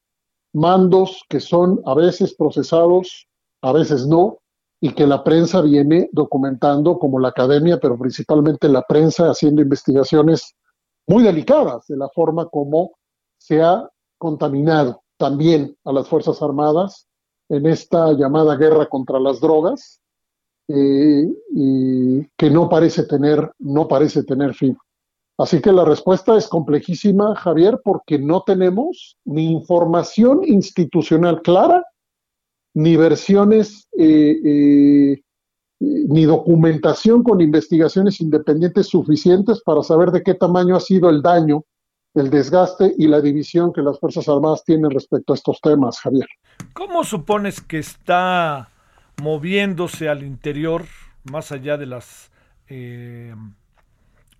[0.52, 3.28] mandos que son a veces procesados,
[3.62, 4.38] a veces no,
[4.80, 10.54] y que la prensa viene documentando como la academia, pero principalmente la prensa haciendo investigaciones
[11.06, 12.92] muy delicadas de la forma como
[13.38, 17.08] se ha contaminado también a las Fuerzas Armadas
[17.48, 20.00] en esta llamada guerra contra las drogas,
[20.68, 24.76] eh, y que no parece tener, no parece tener fin.
[25.38, 31.84] Así que la respuesta es complejísima, Javier, porque no tenemos ni información institucional clara,
[32.74, 35.22] ni versiones, eh, eh,
[35.80, 41.64] ni documentación con investigaciones independientes suficientes para saber de qué tamaño ha sido el daño
[42.14, 46.26] el desgaste y la división que las Fuerzas Armadas tienen respecto a estos temas, Javier.
[46.72, 48.70] ¿Cómo supones que está
[49.22, 50.84] moviéndose al interior,
[51.30, 52.30] más allá de las...
[52.68, 53.34] Eh,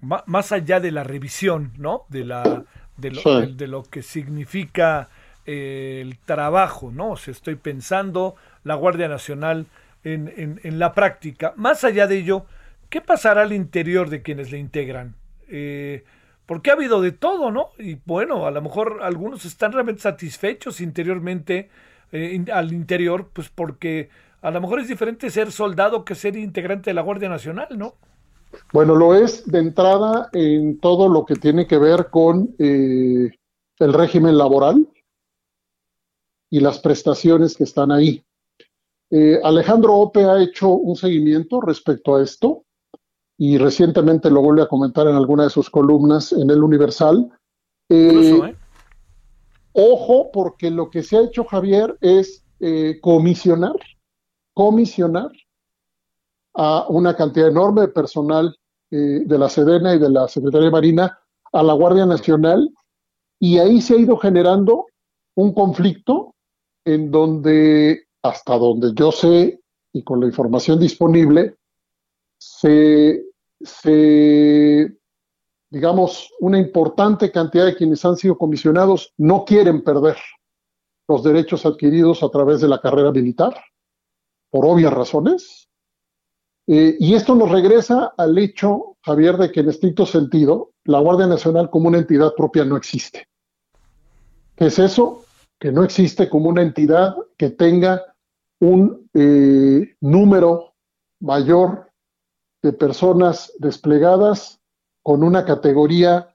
[0.01, 2.05] más allá de la revisión, ¿no?
[2.09, 2.65] De, la,
[2.97, 3.55] de, lo, Sí.
[3.57, 5.09] de, lo que significa
[5.49, 7.11] el trabajo, ¿no?
[7.13, 9.67] O estoy pensando la Guardia Nacional
[10.05, 11.55] en, en- en la práctica.
[11.57, 12.47] Más allá de ello,
[12.91, 15.15] ¿qué pasará al interior de quienes le integran?
[15.49, 16.05] Eh,
[16.47, 17.71] porque ha habido de todo, ¿no?
[17.79, 21.69] Y bueno, a lo mejor algunos están realmente satisfechos interiormente,
[22.13, 24.09] eh, al interior, pues porque
[24.43, 27.95] a lo mejor es diferente ser soldado que ser integrante de la Guardia Nacional, ¿no?
[28.73, 33.31] Bueno, lo es de entrada en todo lo que tiene que ver con eh,
[33.79, 34.89] el régimen laboral
[36.51, 38.25] y las prestaciones que están ahí.
[39.11, 42.65] Eh, Alejandro Ope ha hecho un seguimiento respecto a esto
[43.39, 47.31] y recientemente lo vuelve a comentar en alguna de sus columnas en el Universal.
[47.89, 48.57] Eh, Incluso, ¿eh?
[49.73, 53.77] Ojo, porque lo que se ha hecho, Javier, es eh, comisionar,
[54.53, 55.31] comisionar
[56.55, 58.57] a una cantidad enorme de personal
[58.91, 61.19] de la Sedena y de la Secretaría de Marina
[61.53, 62.71] a la Guardia Nacional,
[63.39, 64.87] y ahí se ha ido generando
[65.35, 66.35] un conflicto
[66.89, 69.61] en donde, hasta donde yo sé
[69.93, 71.57] y con la información disponible,
[72.39, 73.27] se,
[73.61, 74.97] se
[75.69, 80.17] digamos, una importante cantidad de quienes han sido comisionados no quieren perder
[81.07, 83.55] los derechos adquiridos a través de la carrera militar,
[84.51, 85.69] por obvias razones.
[86.67, 91.27] Eh, y esto nos regresa al hecho, Javier, de que en estricto sentido, la Guardia
[91.27, 93.27] Nacional como una entidad propia no existe.
[94.57, 95.25] ¿Qué es eso?
[95.59, 98.15] Que no existe como una entidad que tenga
[98.61, 100.75] un eh, número
[101.21, 101.91] mayor
[102.63, 104.61] de personas desplegadas
[105.03, 106.35] con una categoría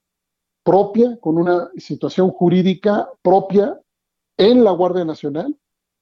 [0.63, 3.79] propia, con una situación jurídica propia
[4.37, 5.57] en la Guardia Nacional,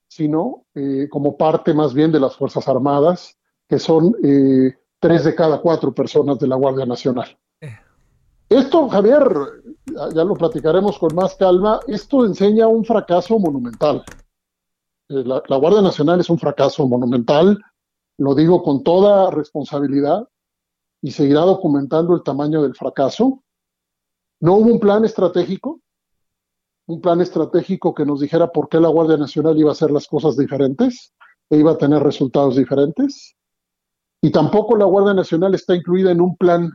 [0.08, 3.36] sino eh, como parte más bien de las Fuerzas Armadas,
[3.68, 7.36] que son eh, tres de cada cuatro personas de la Guardia Nacional.
[8.52, 9.22] Esto, Javier,
[10.14, 14.04] ya- lo platicaremos con más calma, esto enseña un fracaso monumental.
[15.08, 17.58] Eh, La, la Guardia Nacional es un fracaso monumental,
[18.18, 20.28] lo digo con toda responsabilidad
[21.00, 23.42] y seguirá documentando el tamaño del fracaso.
[24.40, 25.80] No hubo un plan estratégico,
[26.88, 30.06] un plan estratégico que nos dijera por qué la Guardia Nacional iba a hacer las
[30.06, 31.12] cosas diferentes
[31.48, 33.34] e iba a tener resultados diferentes.
[34.20, 36.70] Y tampoco la Guardia Nacional está incluida en un plan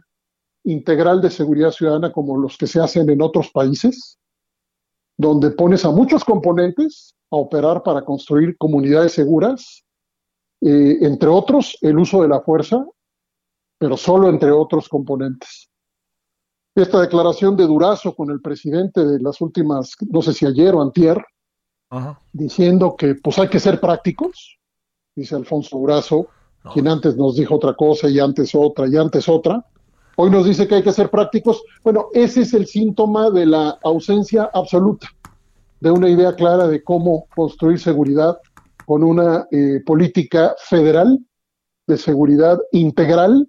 [0.67, 4.19] integral de seguridad ciudadana como los que se hacen en otros países,
[5.17, 9.83] donde pones a muchos componentes a operar para construir comunidades seguras,
[10.61, 12.85] eh, entre otros el uso de la fuerza,
[13.79, 15.69] pero solo entre otros componentes.
[16.75, 20.81] Esta declaración de Durazo con el presidente de las últimas, no sé si ayer o
[20.81, 21.23] antier,
[21.89, 22.19] Ajá.
[22.33, 24.59] diciendo que pues hay que ser prácticos,
[25.15, 26.27] dice Alfonso Durazo,
[26.73, 29.65] quien antes nos dijo otra cosa y antes otra y antes otra.
[30.19, 31.63] Hoy nos dice que hay que ser prácticos.
[31.83, 35.07] Bueno, ese es el síntoma de la ausencia absoluta
[35.79, 38.37] de una idea clara de cómo construir seguridad
[38.85, 41.19] con una eh, política federal
[41.85, 43.47] de seguridad integral,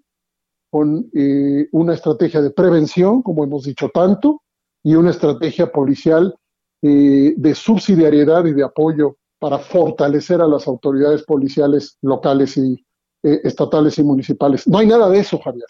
[0.71, 4.43] con eh, una estrategia de prevención, como hemos dicho tanto,
[4.83, 6.35] y una estrategia policial
[6.83, 12.85] eh, de subsidiariedad y de apoyo para fortalecer a las autoridades policiales locales y
[13.23, 14.69] eh, estatales y municipales.
[14.69, 15.67] No hay nada de eso, Javier.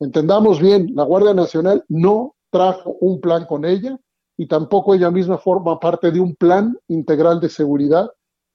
[0.00, 3.98] Entendamos bien, la Guardia Nacional no trajo un plan con ella
[4.36, 8.10] y tampoco ella misma forma parte de un plan integral de seguridad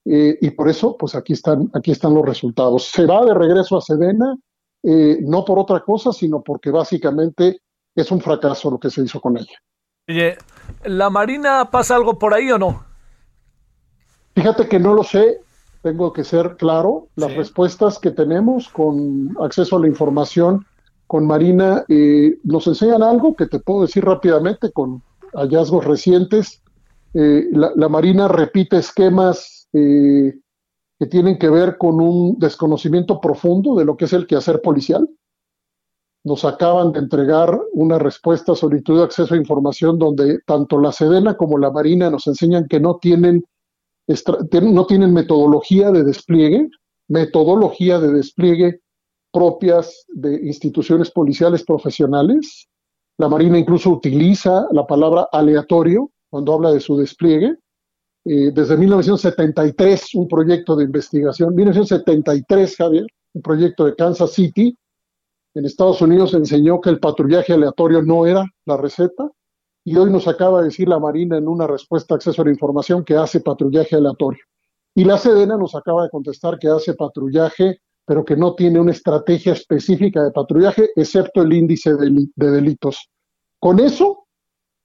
[0.05, 2.85] eh, y por eso, pues aquí están, aquí están los resultados.
[2.85, 4.35] Se va de regreso a Sedena,
[4.83, 7.61] eh, no por otra cosa, sino porque básicamente
[7.95, 9.57] es un fracaso lo que se hizo con ella.
[10.07, 10.37] Oye,
[10.83, 12.83] ¿la Marina pasa algo por ahí o no?
[14.35, 15.41] Fíjate que no lo sé,
[15.81, 20.65] tengo que ser claro, las respuestas que tenemos con acceso a la información
[21.07, 25.03] con Marina eh, nos enseñan algo que te puedo decir rápidamente con
[25.33, 26.61] hallazgos recientes.
[27.13, 30.33] Eh, la, Marina repite esquemas eh,
[30.99, 35.07] que tienen que ver con un desconocimiento profundo de lo que es el quehacer policial.
[36.23, 40.91] Nos acaban de entregar una respuesta a solicitud de acceso a información donde tanto la
[40.91, 43.45] Sedena como la Marina nos enseñan que no tienen-
[44.07, 46.69] no tienen metodología de despliegue,
[47.07, 48.81] metodología de despliegue
[49.35, 52.69] propias de instituciones policiales profesionales.
[53.17, 57.57] La Marina incluso utiliza la palabra aleatorio cuando habla de su despliegue.
[58.23, 64.73] Eh, desde 1973, un proyecto de investigación, 1973, Javier, un proyecto de Kansas City,
[65.53, 69.29] en Estados Unidos enseñó que el patrullaje aleatorio no era la receta,
[69.83, 72.51] y hoy nos acaba de decir la Marina en una respuesta a acceso a la
[72.51, 74.43] información que hace patrullaje aleatorio.
[74.95, 78.91] Y la Sedena nos acaba de contestar que hace patrullaje, pero que no tiene una
[78.91, 83.09] estrategia específica de patrullaje, excepto el índice de, deli- de delitos.
[83.59, 84.27] Con eso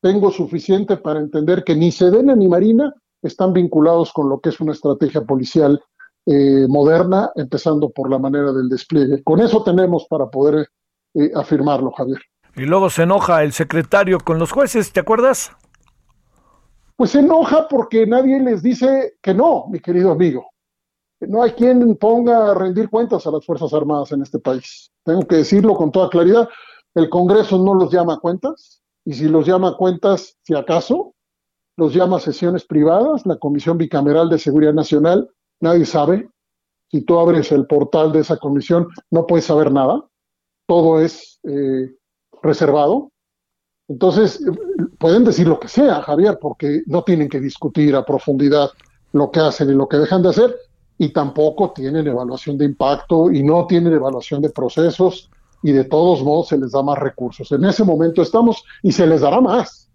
[0.03, 4.59] tengo suficiente para entender que ni Sedena ni Marina están vinculados con lo que es
[4.61, 5.79] una estrategia policial
[6.27, 9.23] eh, moderna, empezando por la manera del despliegue.
[9.23, 10.69] Con eso tenemos para poder
[11.15, 12.21] eh, afirmarlo, Javier.
[12.57, 15.53] Y luego se enoja el secretario con los jueces, ¿te acuerdas?
[16.97, 20.50] Pues se enoja porque nadie les dice que no, mi querido amigo.
[21.21, 24.91] No hay quien ponga a rendir cuentas a las Fuerzas Armadas en este país.
[25.05, 26.49] Tengo que decirlo con toda claridad.
[26.95, 31.15] El Congreso no los llama a cuentas, y si los llama a cuentas, si acaso,
[31.77, 35.31] los llama a sesiones privadas, la Comisión Bicameral de Seguridad Nacional,
[35.61, 36.29] nadie sabe.
[36.91, 40.05] Si tú abres el portal de esa comisión, no puedes saber nada.
[40.67, 41.95] Todo es eh,
[42.43, 43.13] reservado.
[43.89, 44.45] Entonces,
[44.99, 48.71] pueden decir lo que sea, Javier, porque no tienen que discutir a profundidad
[49.13, 50.57] lo que hacen y lo que dejan de hacer,
[51.01, 55.31] y tampoco tienen evaluación de impacto y no tienen evaluación de procesos,
[55.63, 57.51] y de todos modos se les da más recursos.
[57.53, 59.89] En ese momento estamos y se les dará más.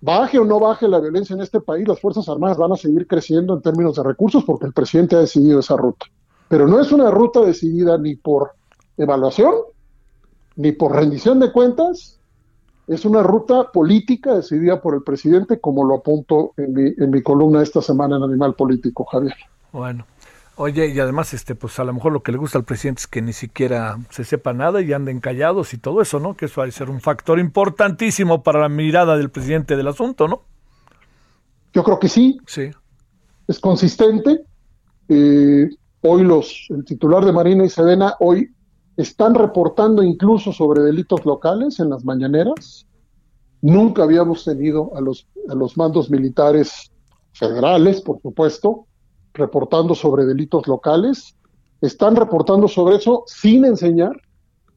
[0.00, 3.06] Baje o no baje la violencia en este país, las Fuerzas Armadas van a seguir
[3.06, 6.06] creciendo en términos de recursos porque el presidente ha decidido esa ruta.
[6.48, 8.54] Pero no es una ruta decidida ni por
[8.96, 9.54] evaluación,
[10.56, 12.18] ni por rendición de cuentas,
[12.88, 17.22] es una ruta política decidida por el presidente, como lo apunto en mi, en mi
[17.22, 19.36] columna esta semana en Animal Político, Javier.
[19.72, 20.06] Bueno.
[20.56, 23.06] Oye, y además, este, pues a lo mejor lo que le gusta al presidente es
[23.06, 26.36] que ni siquiera se sepa nada y anden callados y todo eso, ¿no?
[26.36, 30.28] Que eso ha de ser un factor importantísimo para la mirada del presidente del asunto,
[30.28, 30.42] ¿no?
[31.72, 32.70] Yo creo que sí, Sí.
[33.48, 34.42] es consistente.
[35.08, 35.70] Eh,
[36.02, 38.52] hoy los, el titular de Marina y Sedena hoy
[38.98, 42.86] están reportando incluso sobre delitos locales en las mañaneras.
[43.62, 46.90] Nunca habíamos tenido a los, a los mandos militares
[47.32, 48.86] federales, por supuesto,
[49.34, 51.36] reportando sobre delitos locales.
[51.80, 54.20] Están reportando sobre eso sin enseñar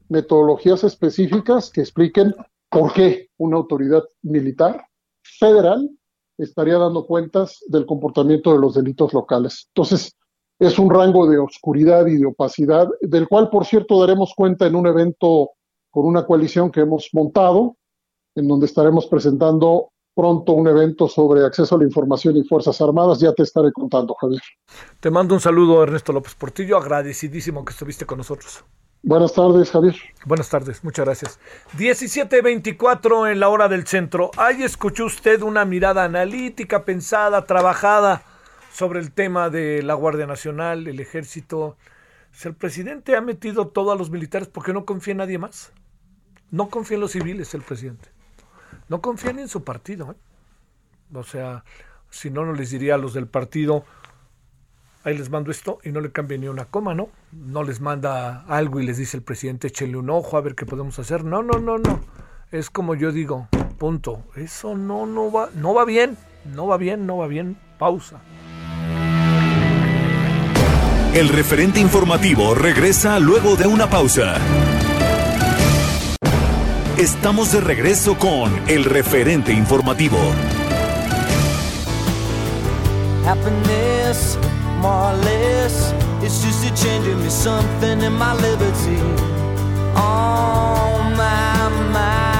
[0.09, 2.33] metodologías específicas que expliquen
[2.69, 4.85] por qué una autoridad militar
[5.21, 5.89] federal
[6.37, 9.67] estaría dando cuentas del comportamiento de los delitos locales.
[9.69, 10.15] Entonces,
[10.59, 14.75] es un rango de oscuridad y de opacidad, del cual, por cierto, daremos cuenta en
[14.75, 15.51] un evento
[15.89, 17.77] con una coalición que hemos montado,
[18.35, 23.19] en donde estaremos presentando pronto un evento sobre acceso a la información y Fuerzas Armadas.
[23.19, 24.41] Ya te estaré contando, Javier.
[24.99, 26.77] Te mando un saludo, Ernesto López Portillo.
[26.77, 28.63] Agradecidísimo que estuviste con nosotros.
[29.05, 29.95] Buenas tardes, Javier.
[30.25, 31.39] Buenas tardes, muchas gracias.
[31.77, 34.31] 17.24 en la hora del centro.
[34.37, 38.23] Ahí escuchó usted una mirada analítica, pensada, trabajada
[38.71, 41.75] sobre el tema de la Guardia Nacional, el ejército.
[42.31, 45.73] Si el presidente ha metido todo a los militares porque no confía en nadie más.
[46.49, 48.12] No confía en los civiles el presidente.
[48.93, 50.11] No confía ni en su partido.
[50.11, 51.15] ¿eh?
[51.15, 51.63] O sea,
[52.11, 53.85] si no, no les diría a los del partido,
[55.03, 57.09] ahí les mando esto y no le cambia ni una coma, ¿no?
[57.31, 60.67] No les manda algo y les dice el presidente, échenle un ojo a ver qué
[60.67, 61.25] podemos hacer.
[61.25, 62.01] No, no, no, no.
[62.51, 63.47] Es como yo digo,
[63.79, 64.25] punto.
[64.35, 66.15] Eso no, no va, no va bien,
[66.53, 67.57] no va bien, no va bien.
[67.79, 68.21] Pausa.
[71.15, 74.35] El referente informativo regresa luego de una pausa.
[76.97, 80.17] Estamos de regreso con el referente informativo.
[83.25, 84.37] Happiness,
[84.79, 85.91] more or less,
[86.21, 88.99] it's just a changing me something in my liberty.
[89.95, 92.33] On my mind.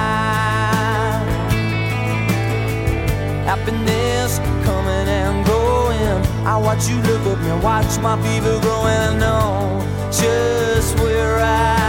[3.48, 6.22] Happiness coming and going.
[6.46, 8.86] I watch you look at me, watch my fever growing.
[8.86, 9.82] I know
[10.12, 11.83] just where I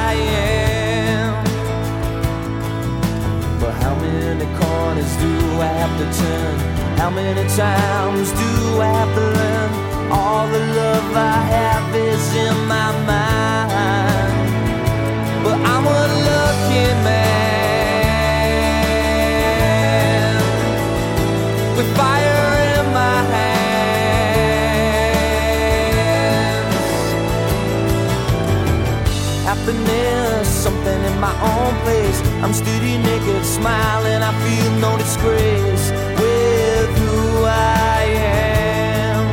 [5.05, 6.59] corners do I have to turn?
[6.98, 9.72] How many times do I have to learn?
[10.12, 14.32] All the love I have is in my mind.
[15.44, 17.35] But I'm a lucky man
[21.76, 23.64] with fire in my hands.
[29.44, 32.14] Happiness, something in my own place.
[32.45, 34.21] I'm steady naked, smiling.
[34.21, 35.91] I feel no disgrace
[36.21, 39.25] with who I am.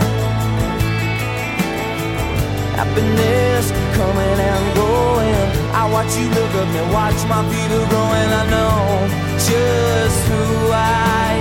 [2.80, 3.66] Happiness
[4.00, 5.48] coming and going.
[5.76, 8.32] I watch you look at me, watch my feet are growing.
[8.32, 8.80] I know
[9.36, 11.36] just who I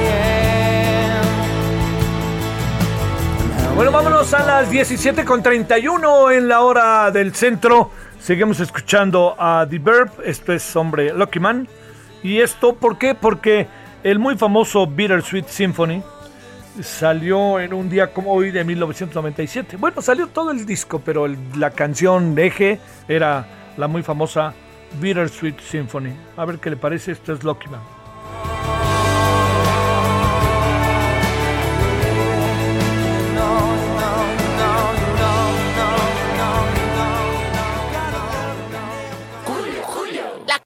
[3.71, 3.77] am.
[3.77, 7.93] Bueno, vámonos a las 17.31 en la hora del centro.
[8.21, 11.67] Seguimos escuchando a The Verb, esto es hombre Lucky Man.
[12.23, 13.15] ¿Y esto por qué?
[13.15, 13.67] Porque
[14.05, 16.03] el muy famoso Bittersweet Symphony
[16.83, 19.79] salió en un día como hoy de 1997.
[19.79, 21.27] Bueno, salió todo el disco, pero
[21.57, 23.47] la canción de eje era
[23.79, 24.53] la muy famosa
[25.01, 26.13] Bittersweet Symphony.
[26.37, 27.81] A ver qué le parece, esto es Lucky Man.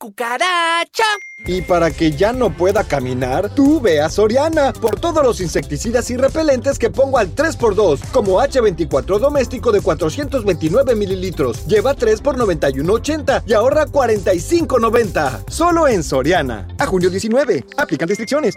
[0.04, 1.04] Cucaracha.
[1.46, 6.10] Y para que ya no pueda caminar, tú ve a Soriana por todos los insecticidas
[6.10, 11.66] y repelentes que pongo al 3x2, como H24 doméstico de 429 mililitros.
[11.66, 15.50] Lleva 3 por 91.80 y ahorra 45.90.
[15.50, 16.68] Solo en Soriana.
[16.78, 17.64] A junio 19.
[17.78, 18.54] Aplican restricciones.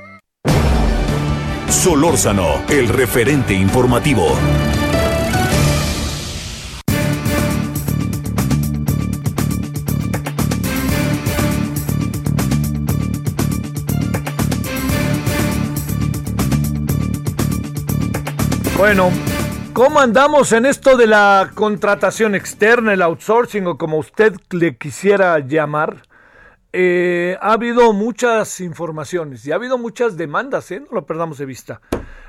[1.69, 4.27] Solórzano, el referente informativo.
[18.77, 19.09] Bueno,
[19.73, 25.39] ¿cómo andamos en esto de la contratación externa, el outsourcing o como usted le quisiera
[25.39, 26.03] llamar?
[26.71, 30.79] Eh, ha habido muchas informaciones y ha habido muchas demandas, ¿eh?
[30.79, 31.81] no lo perdamos de vista.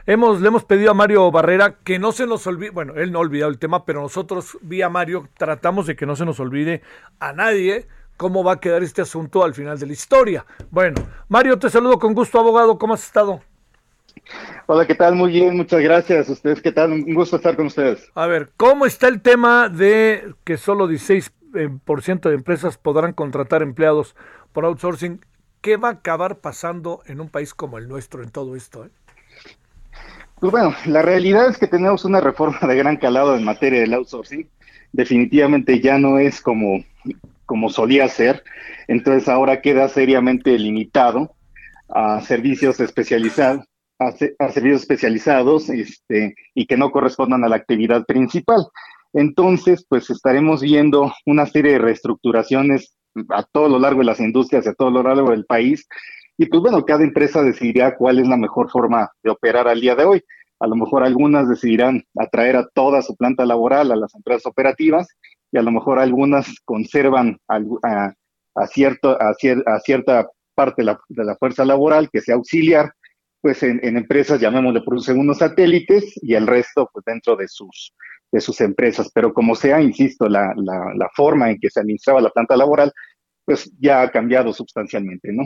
[0.06, 3.18] Hemos, le hemos pedido a Mario Barrera que no se nos olvide, bueno, él no
[3.18, 6.80] ha olvidado el tema, pero nosotros, vía Mario, tratamos de que no se nos olvide
[7.20, 10.46] a nadie cómo va a quedar este asunto al final de la historia.
[10.70, 10.94] Bueno,
[11.28, 13.42] Mario, te saludo con gusto, abogado, ¿cómo has estado?
[14.70, 15.14] Hola, ¿qué tal?
[15.14, 16.28] Muy bien, muchas gracias.
[16.28, 16.92] ¿Ustedes qué tal?
[16.92, 18.10] Un gusto estar con ustedes.
[18.14, 22.76] A ver, ¿cómo está el tema de que solo 16% eh, por ciento de empresas
[22.76, 24.14] podrán contratar empleados
[24.52, 25.24] por outsourcing?
[25.62, 28.84] ¿Qué va a acabar pasando en un país como el nuestro en todo esto?
[28.84, 28.90] eh?
[30.38, 33.94] Pues bueno, la realidad es que tenemos una reforma de gran calado en materia del
[33.94, 34.50] outsourcing.
[34.92, 36.84] Definitivamente ya no es como,
[37.46, 38.44] como solía ser.
[38.86, 41.34] Entonces ahora queda seriamente limitado
[41.88, 43.64] a servicios especializados,
[43.98, 48.66] a, se- a servicios especializados este, y que no correspondan a la actividad principal.
[49.12, 52.94] Entonces, pues estaremos viendo una serie de reestructuraciones
[53.30, 55.86] a todo lo largo de las industrias, a todo lo largo del país.
[56.36, 59.96] Y pues bueno, cada empresa decidirá cuál es la mejor forma de operar al día
[59.96, 60.22] de hoy.
[60.60, 65.08] A lo mejor algunas decidirán atraer a toda su planta laboral a las empresas operativas
[65.50, 68.14] y a lo mejor algunas conservan a, a,
[68.54, 72.34] a cierto, a, cier, a, cierta parte de la, de la, fuerza laboral que sea
[72.34, 72.92] auxiliar,
[73.40, 77.94] pues en, en, empresas, llamémosle por unos satélites y el resto pues dentro de sus,
[78.32, 79.10] de sus empresas.
[79.14, 82.92] Pero como sea, insisto, la, la, la forma en que se administraba la planta laboral,
[83.44, 85.44] pues ya ha cambiado sustancialmente, ¿no?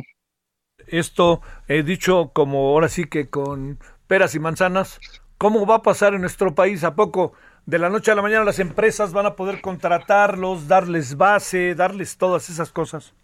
[0.88, 5.00] Esto he dicho como ahora sí que con peras y manzanas,
[5.38, 6.84] ¿cómo va a pasar en nuestro país?
[6.84, 7.34] ¿A poco
[7.66, 12.16] de la noche a la mañana las empresas van a poder contratarlos, darles base, darles
[12.16, 13.14] todas esas cosas?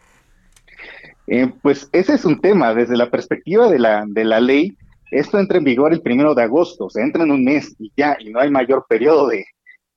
[1.30, 4.76] Eh, pues ese es un tema, desde la perspectiva de la, de la ley,
[5.10, 7.92] esto entra en vigor el primero de agosto, o sea, entra en un mes y
[7.96, 9.44] ya, y no hay mayor periodo de,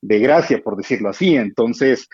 [0.02, 1.36] de gracia, por decirlo así.
[1.36, 2.08] Entonces,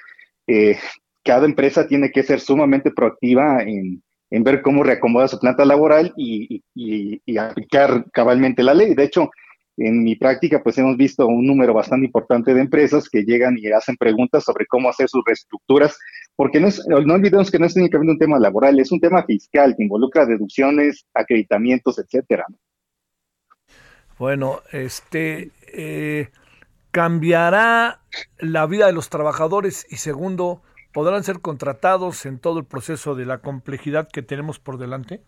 [0.45, 0.77] eh,
[1.23, 6.13] cada empresa tiene que ser sumamente proactiva en, en ver cómo reacomoda su planta laboral
[6.15, 8.93] y, y, y, aplicar cabalmente la ley.
[8.93, 9.29] De hecho,
[9.77, 13.67] en mi práctica, pues hemos visto un número bastante importante de empresas que llegan y
[13.67, 15.97] hacen preguntas sobre cómo hacer sus reestructuras,
[16.37, 19.23] porque no, es, no olvidemos que no es únicamente un tema laboral, es un tema
[19.23, 22.45] fiscal que involucra deducciones, acreditamientos, etcétera.
[24.19, 26.29] Bueno, este eh,
[26.91, 28.01] cambiará
[28.37, 30.61] la vida de los trabajadores y segundo,
[30.93, 35.21] podrán ser contratados en todo el proceso de la complejidad que tenemos por delante.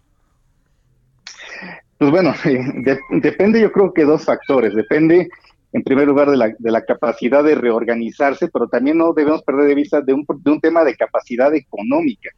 [1.98, 4.76] Pues bueno, de, depende yo creo que dos factores.
[4.76, 5.28] Depende,
[5.72, 9.68] en primer lugar, de la, de la, capacidad de reorganizarse, pero también no debemos perder
[9.68, 12.32] de vista de un, de un tema de capacidad económica,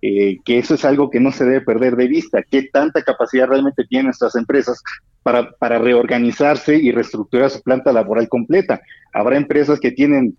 [0.00, 2.42] eh, que eso es algo que no se debe perder de vista.
[2.42, 4.82] ¿Qué tanta capacidad realmente tienen nuestras empresas
[5.22, 8.80] para, para reorganizarse y reestructurar su planta laboral completa?
[9.12, 10.38] Habrá empresas que tienen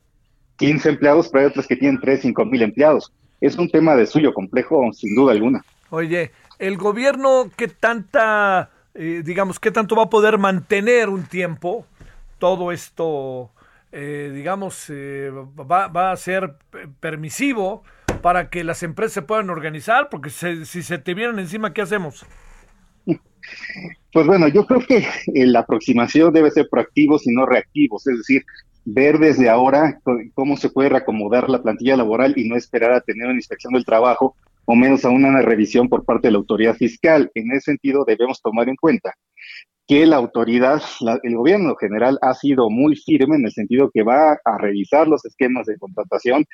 [0.57, 3.13] 15 empleados, pero hay otras que tienen 3, 5 mil empleados.
[3.39, 5.63] Es un tema de suyo complejo, sin duda alguna.
[5.91, 11.85] Oye, el gobierno, ¿qué tanta, eh, digamos, qué tanto va a poder mantener un tiempo
[12.41, 13.51] todo esto,
[13.91, 16.55] eh, digamos, eh, va, va, a ser
[16.99, 17.83] permisivo
[18.23, 20.09] para que las empresas se puedan organizar?
[20.09, 22.25] Porque se, si se te vienen encima, ¿qué hacemos?
[24.11, 25.05] Pues bueno, yo creo que
[25.35, 28.43] la aproximación debe ser proactivos y no reactivos, es decir,
[28.85, 29.99] ver desde ahora
[30.33, 33.85] cómo se puede reacomodar la plantilla laboral y no esperar a tener una inspección del
[33.85, 34.35] trabajo
[34.65, 37.29] o menos aún una revisión por parte de la autoridad fiscal.
[37.35, 39.13] En ese sentido, debemos tomar en cuenta
[39.91, 40.81] que la autoridad,
[41.21, 45.25] el gobierno general ha sido muy firme en el sentido que va a revisar los
[45.25, 46.45] esquemas de contratación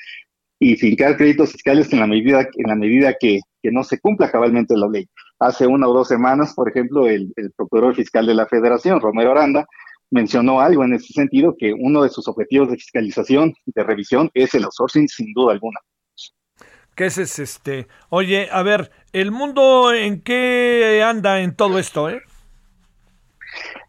[0.57, 4.31] y fincar créditos fiscales en la medida, en la medida que, que no se cumpla
[4.31, 5.05] cabalmente la ley.
[5.37, 9.33] Hace una o dos semanas, por ejemplo, el, el procurador fiscal de la Federación, Romero
[9.33, 9.67] Aranda,
[10.09, 14.55] mencionó algo en ese sentido, que uno de sus objetivos de fiscalización, de revisión, es
[14.55, 15.79] el outsourcing, sin duda alguna.
[16.95, 17.85] ¿Qué es este?
[18.09, 22.19] Oye, a ver, ¿el mundo en qué anda en todo esto, eh?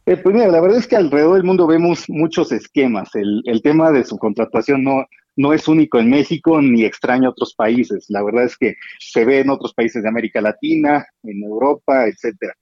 [0.08, 3.10] Eh, pues mira, la verdad es que alrededor del mundo vemos muchos esquemas.
[3.14, 5.04] El, tema de subcontratación no,
[5.36, 8.06] no es único en México ni extraño a otros países.
[8.08, 12.54] La verdad es que se ve en otros países de América Latina, en Europa, etcétera.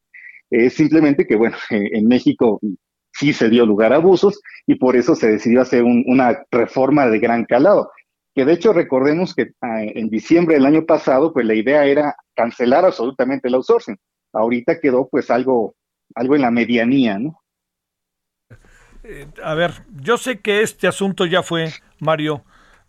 [0.51, 2.59] Es simplemente que, bueno, en México
[3.13, 7.07] sí se dio lugar a abusos y por eso se decidió hacer un, una reforma
[7.07, 7.93] de gran calado
[8.35, 12.17] que de hecho recordemos que ah, en diciembre del año pasado, pues la idea era
[12.35, 13.97] cancelar absolutamente el outsourcing.
[14.35, 15.76] Ahorita quedó pues algo,
[16.17, 17.41] algo en la medianía, ¿no?
[19.05, 19.73] Eh, a ver,
[20.03, 21.71] yo sé que este asunto ya fue,
[22.01, 22.43] Mario.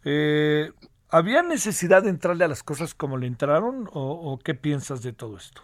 [0.03, 0.71] Eh,
[1.09, 5.13] ¿Había necesidad de entrarle a las cosas como le entraron o, o qué piensas de
[5.13, 5.61] todo esto?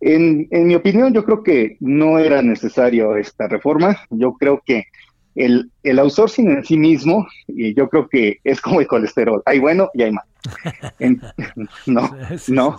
[0.00, 3.96] En, en, mi opinión, yo creo que no era necesario esta reforma.
[4.10, 4.84] Yo creo que
[5.34, 9.58] el, el outsourcing en sí mismo, y yo creo que es como el colesterol, hay
[9.58, 10.28] bueno y hay malo.
[10.98, 11.20] En,
[11.86, 12.10] no,
[12.48, 12.78] no.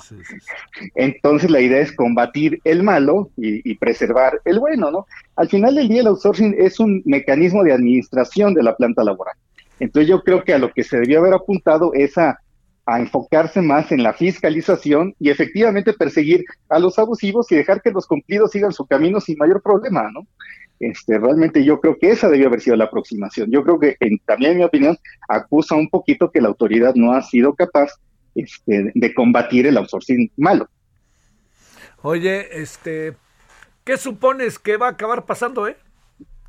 [0.96, 5.06] Entonces la idea es combatir el malo y, y, preservar el bueno, ¿no?
[5.36, 9.36] Al final del día el outsourcing es un mecanismo de administración de la planta laboral.
[9.80, 12.40] Entonces yo creo que a lo que se debió haber apuntado es a,
[12.86, 17.92] a enfocarse más en la fiscalización y efectivamente perseguir a los abusivos y dejar que
[17.92, 20.28] los cumplidos sigan su camino sin mayor problema, ¿no?
[20.86, 23.50] Este, realmente yo creo que esa debió haber sido la aproximación.
[23.50, 24.96] Yo creo que en, también en mi opinión
[25.28, 27.94] acusa un poquito que la autoridad no ha sido capaz
[28.36, 30.70] este, de combatir el outsourcing malo.
[32.04, 33.16] Oye, este,
[33.84, 35.76] ¿qué supones que va a acabar pasando, eh?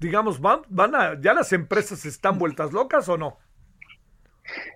[0.00, 3.38] Digamos, van, van a, ya las empresas están vueltas locas o no?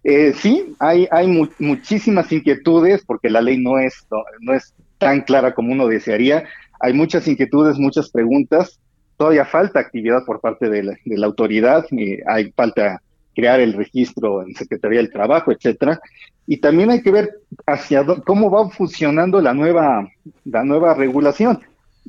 [0.03, 4.75] Eh, sí, hay, hay mu muchísimas inquietudes porque la ley no es, no, no es
[4.97, 6.45] tan clara como uno desearía.
[6.81, 8.81] Hay muchas inquietudes, muchas preguntas
[9.21, 13.03] todavía falta actividad por parte de la, autoridad, eh, hay falta
[13.35, 16.01] crear el registro en Secretaría del Trabajo, etcétera.
[16.47, 17.29] Y también hay que ver
[17.67, 20.09] hacia cómo va funcionando la nueva,
[20.47, 21.61] la nueva regulación.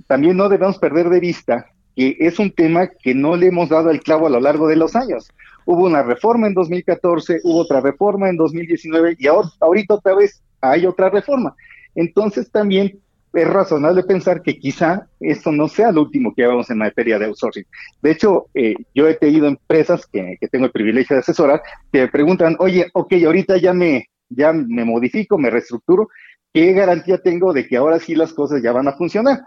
[0.07, 1.65] También no debemos perder de vista
[1.97, 4.77] que es un tema que no le hemos dado el clavo a lo largo de
[4.77, 5.29] los años.
[5.65, 10.41] Hubo una reforma en 2014, hubo otra reforma en 2019 y ahora, ahorita otra vez
[10.61, 11.53] hay otra reforma.
[11.93, 13.01] Entonces también
[13.33, 17.25] es razonable pensar que quizá esto no sea lo último que hagamos en materia de
[17.25, 17.65] outsourcing.
[18.01, 22.01] De hecho, eh, yo he tenido empresas que, que tengo el privilegio de asesorar que
[22.01, 26.09] me preguntan, oye, ok, ahorita ya me, ya me modifico, me reestructuro,
[26.53, 29.39] ¿qué garantía tengo de que ahora sí las cosas ya van a funcionar?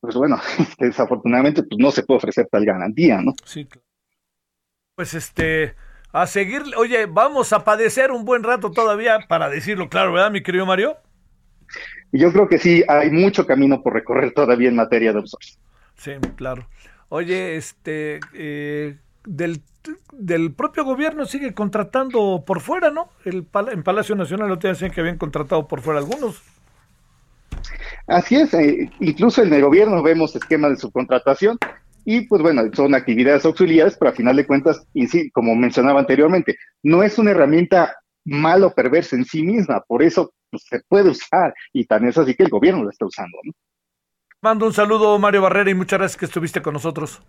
[0.00, 0.38] Pues bueno,
[0.78, 3.32] desafortunadamente pues no se puede ofrecer tal garantía, ¿no?
[3.44, 3.86] Sí, claro.
[4.94, 5.74] Pues este,
[6.12, 10.42] a seguir, oye, vamos a padecer un buen rato todavía, para decirlo claro, ¿verdad, mi
[10.42, 10.96] querido Mario?
[12.14, 15.58] Y yo creo que sí, hay mucho camino por recorrer todavía en materia de outsourcing.
[15.96, 16.64] Sí, claro.
[17.08, 19.60] Oye, este, eh, del,
[20.12, 23.08] del propio gobierno sigue contratando por fuera, ¿no?
[23.24, 26.40] El, en Palacio Nacional lo te decían que habían contratado por fuera algunos.
[28.06, 31.58] Así es, eh, incluso en el gobierno vemos esquemas de subcontratación
[32.04, 35.98] y pues bueno, son actividades auxiliares, pero a final de cuentas, y sí, como mencionaba
[35.98, 36.54] anteriormente,
[36.84, 41.10] no es una herramienta mal o perversa en sí misma, por eso pues, se puede
[41.10, 43.38] usar y tan es así que el gobierno lo está usando.
[43.44, 43.52] ¿no?
[44.40, 47.20] Mando un saludo, Mario Barrera, y muchas gracias que estuviste con nosotros.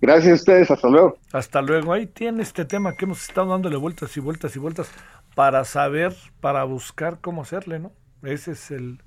[0.00, 1.18] Gracias a ustedes, hasta luego.
[1.32, 1.92] Hasta luego.
[1.92, 4.90] Ahí tiene este tema que hemos estado dándole vueltas y vueltas y vueltas
[5.34, 7.92] para saber, para buscar cómo hacerle, ¿no?
[8.22, 9.02] Ese es el,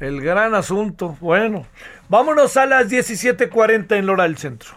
[0.00, 1.16] el gran asunto.
[1.20, 1.66] Bueno,
[2.08, 4.70] vámonos a las 17:40 en Lora del Centro.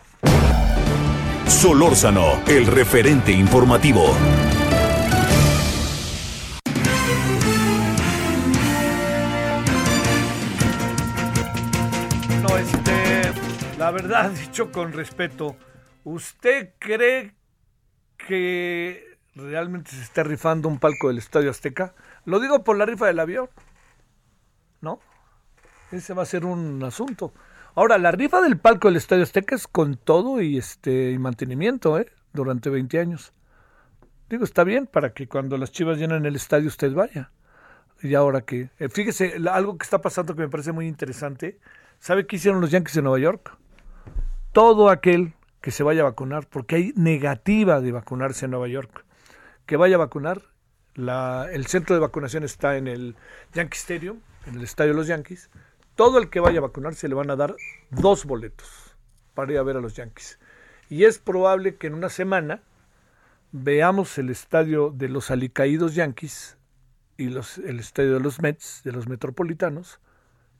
[1.48, 4.16] Solórzano, el referente informativo.
[13.86, 15.56] La verdad, dicho con respeto,
[16.06, 17.36] ¿usted cree
[18.18, 21.94] que realmente se está rifando un palco del Estadio Azteca?
[22.26, 23.48] Lo digo por la rifa del avión.
[24.82, 25.00] ¿No?
[25.92, 27.32] Ese va a ser un asunto.
[27.76, 32.00] Ahora, la rifa del palco del Estadio Azteca es con todo y este y mantenimiento,
[32.00, 32.12] ¿eh?
[32.34, 33.34] Durante 20 años.
[34.32, 37.30] Digo, está bien para que cuando las chivas llenan el estadio usted vaya.
[38.02, 41.60] Y ahora que, eh, fíjese, algo que está pasando que me parece muy interesante.
[42.00, 43.56] ¿Sabe qué hicieron los Yankees de Nueva York?
[44.56, 49.04] Todo aquel que se vaya a vacunar, porque hay negativa de vacunarse en Nueva York,
[49.66, 50.44] que vaya a vacunar.
[50.96, 53.18] El centro de vacunación está en el
[53.54, 55.50] Yankee Stadium, en el estadio de los Yankees.
[55.96, 57.54] Todo el que vaya a vacunarse le van a dar
[57.90, 58.96] dos boletos
[59.34, 60.40] para ir a ver a los Yankees.
[60.88, 62.64] Y es probable que en una semana
[63.52, 66.58] veamos el estadio de los alicaídos Yankees
[67.18, 70.00] y el estadio de los Mets, de los Metropolitanos,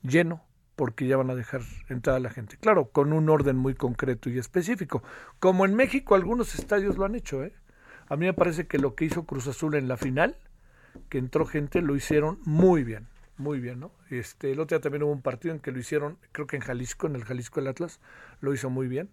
[0.02, 0.44] lleno,
[0.76, 2.58] porque ya van a dejar entrar a la gente.
[2.58, 5.04] Claro, con un orden muy concreto y específico.
[5.40, 7.54] Como en México algunos estadios lo han hecho, ¿eh?
[8.08, 10.38] A mí me parece que lo que hizo Cruz Azul en la final,
[11.10, 13.08] que entró gente, lo hicieron muy bien,
[13.38, 13.92] muy bien, ¿no?
[14.10, 16.62] Este, el otro día también hubo un partido en que lo hicieron, creo que en
[16.62, 18.00] Jalisco, en el Jalisco del Atlas,
[18.42, 19.10] lo hizo muy bien.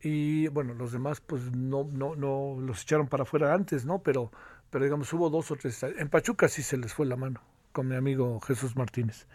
[0.00, 4.02] Y bueno, los demás pues no, no, no los echaron para afuera antes, ¿no?
[4.02, 4.32] Pero,
[4.70, 5.82] pero digamos, hubo dos o tres.
[5.82, 7.42] En Pachuca sí se les fue la mano,
[7.72, 9.26] con mi amigo Jesús Martínez.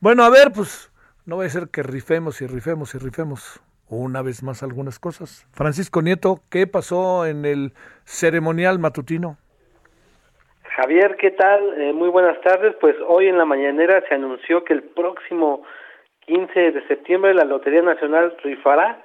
[0.00, 0.89] Bueno, a ver, pues
[1.30, 5.46] no va a ser que rifemos y rifemos y rifemos una vez más algunas cosas.
[5.52, 7.70] Francisco Nieto, ¿qué pasó en el
[8.04, 9.36] ceremonial matutino?
[10.74, 11.80] Javier, ¿qué tal?
[11.80, 12.74] Eh, muy buenas tardes.
[12.80, 15.62] Pues hoy en la mañanera se anunció que el próximo
[16.26, 19.00] 15 de septiembre la Lotería Nacional rifará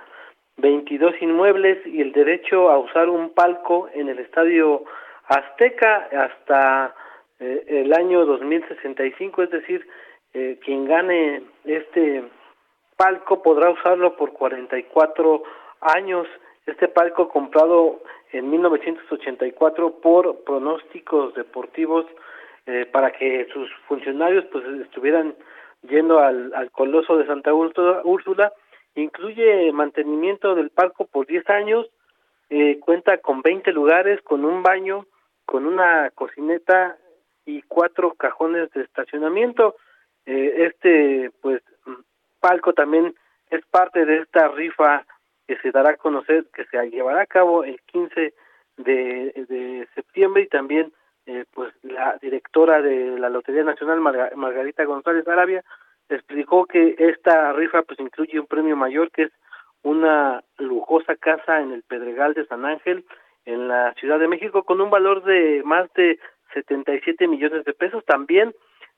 [0.58, 4.84] 22 inmuebles y el derecho a usar un palco en el Estadio
[5.28, 6.96] Azteca hasta
[7.40, 9.88] eh, el año 2065, es decir,
[10.36, 12.26] eh, quien gane este
[12.98, 15.44] palco podrá usarlo por 44
[15.80, 16.28] años.
[16.66, 18.02] Este palco comprado
[18.34, 22.06] en 1984 por pronósticos deportivos
[22.66, 25.36] eh, para que sus funcionarios pues estuvieran
[25.84, 28.52] yendo al, al Coloso de Santa Úrsula,
[28.96, 31.88] incluye mantenimiento del palco por 10 años,
[32.50, 35.06] eh, cuenta con 20 lugares, con un baño,
[35.46, 36.98] con una cocineta
[37.46, 39.76] y cuatro cajones de estacionamiento.
[40.26, 41.62] Eh, este pues
[42.40, 43.14] palco también
[43.50, 45.06] es parte de esta rifa
[45.48, 48.34] que se dará a conocer, que se llevará a cabo el 15
[48.78, 50.92] de, septiembre y también
[51.28, 55.64] eh, pues la directora de la Lotería Nacional, Marga, Margarita González Arabia,
[56.10, 59.32] explicó que esta rifa pues incluye un premio mayor que es
[59.84, 63.06] una lujosa casa en el Pedregal de San Ángel
[63.46, 66.20] en la Ciudad de México con un valor de más de
[66.54, 68.04] 77 millones de pesos.
[68.06, 68.54] También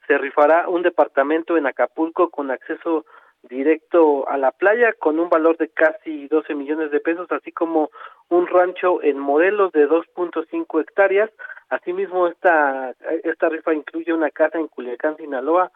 [0.07, 3.05] se rifará un departamento en Acapulco con acceso
[3.43, 7.89] directo a la playa con un valor de casi 12 millones de pesos, así como
[8.29, 11.29] un rancho en Morelos de 2.5 hectáreas.
[11.69, 12.93] Asimismo, esta,
[13.23, 15.71] esta rifa incluye una casa en Culiacán, Sinaloa,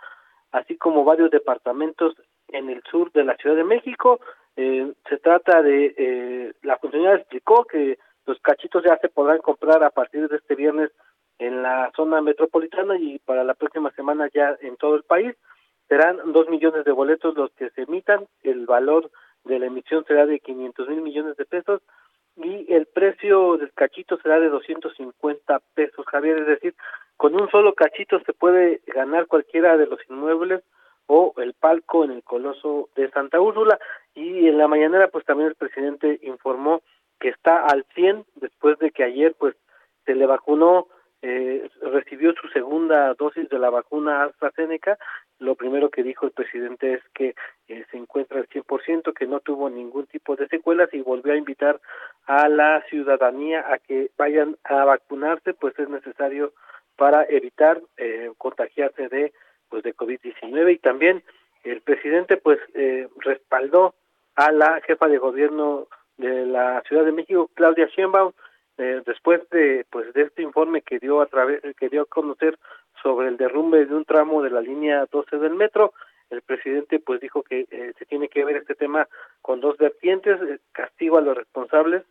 [0.52, 2.16] así como varios departamentos
[2.50, 4.20] en el sur de la Ciudad de México.
[4.56, 9.84] Eh, se trata de, eh, la funcionaria explicó que los cachitos ya se podrán comprar
[9.84, 10.92] a partir de este viernes
[11.42, 15.36] en la zona metropolitana y para la próxima semana ya en todo el país.
[15.90, 19.10] Serán dos millones de boletos los que se emitan, el valor
[19.44, 21.82] de la emisión será de 500 mil millones de pesos
[22.36, 26.76] y el precio del cachito será de 250 pesos, Javier, es decir,
[27.18, 30.64] con un solo cachito se puede ganar cualquiera de los inmuebles
[31.08, 33.80] o el palco en el Coloso de Santa Úrsula.
[34.14, 36.84] Y en la mañanera pues también el presidente informó
[37.20, 39.56] que está al 100 después de que ayer pues
[40.06, 40.88] se le vacunó
[41.22, 44.98] eh, recibió su segunda dosis de la vacuna AstraZeneca.
[45.40, 47.36] Lo primero que dijo el presidente es que
[47.68, 51.38] eh, se encuentra al 100%, que no tuvo ningún tipo de secuelas y volvió a
[51.38, 51.80] invitar
[52.26, 56.54] a la ciudadanía a que vayan a vacunarse, pues es necesario
[56.96, 59.34] para evitar eh, contagiarse de
[59.70, 61.24] pues de COVID-19 y también
[61.64, 63.96] el presidente pues eh, respaldó
[64.36, 65.88] a la jefa de gobierno
[66.18, 68.34] de la Ciudad de México Claudia Sheinbaum
[68.82, 72.58] eh, después de pues de este informe que dio a través que dio a conocer
[73.02, 75.94] sobre el derrumbe de un tramo de la línea 12 del metro
[76.32, 79.08] el presidente pues dijo que eh, se tiene que ver este tema
[79.42, 82.04] con dos vertientes eh, castigo a los responsables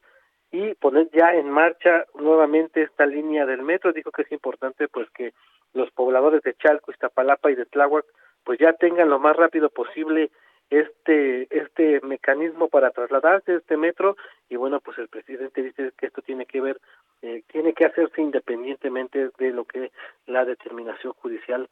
[0.53, 3.93] y poner ya en marcha nuevamente esta línea del metro.
[3.93, 5.33] Dijo que es importante pues que
[5.73, 8.05] los pobladores de Chalco, Iztapalapa y de Tláhuac
[8.45, 10.31] pues ya tengan lo más rápido posible
[10.71, 14.17] este este mecanismo para trasladarse este metro
[14.49, 16.81] y bueno pues el presidente dice que esto tiene que ver
[17.23, 19.91] eh, tiene que hacerse independientemente de lo que
[20.27, 21.69] la determinación judicial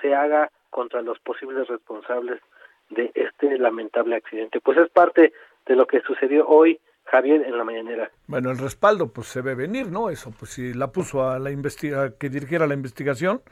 [0.00, 2.40] se haga contra los posibles responsables
[2.88, 5.32] de este lamentable accidente pues es parte
[5.66, 9.56] de lo que sucedió hoy Javier en la mañanera Bueno, el respaldo pues se ve
[9.56, 10.10] venir, ¿no?
[10.10, 13.42] Eso, pues si la puso a la investiga que dirigiera la investigación,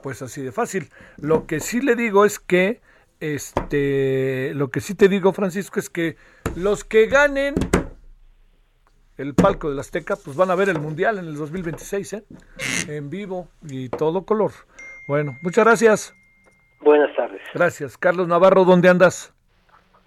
[0.00, 0.90] pues así de fácil.
[1.20, 2.80] Lo que sí le digo es que
[3.20, 6.16] este lo que sí te digo, Francisco, es que
[6.56, 7.54] los que ganen
[9.16, 12.24] el palco del Azteca, pues van a ver el Mundial en el 2026, ¿eh?
[12.88, 14.52] En vivo y todo color.
[15.06, 16.14] Bueno, muchas gracias.
[16.80, 17.42] Buenas tardes.
[17.52, 17.98] Gracias.
[17.98, 19.34] Carlos Navarro, ¿dónde andas?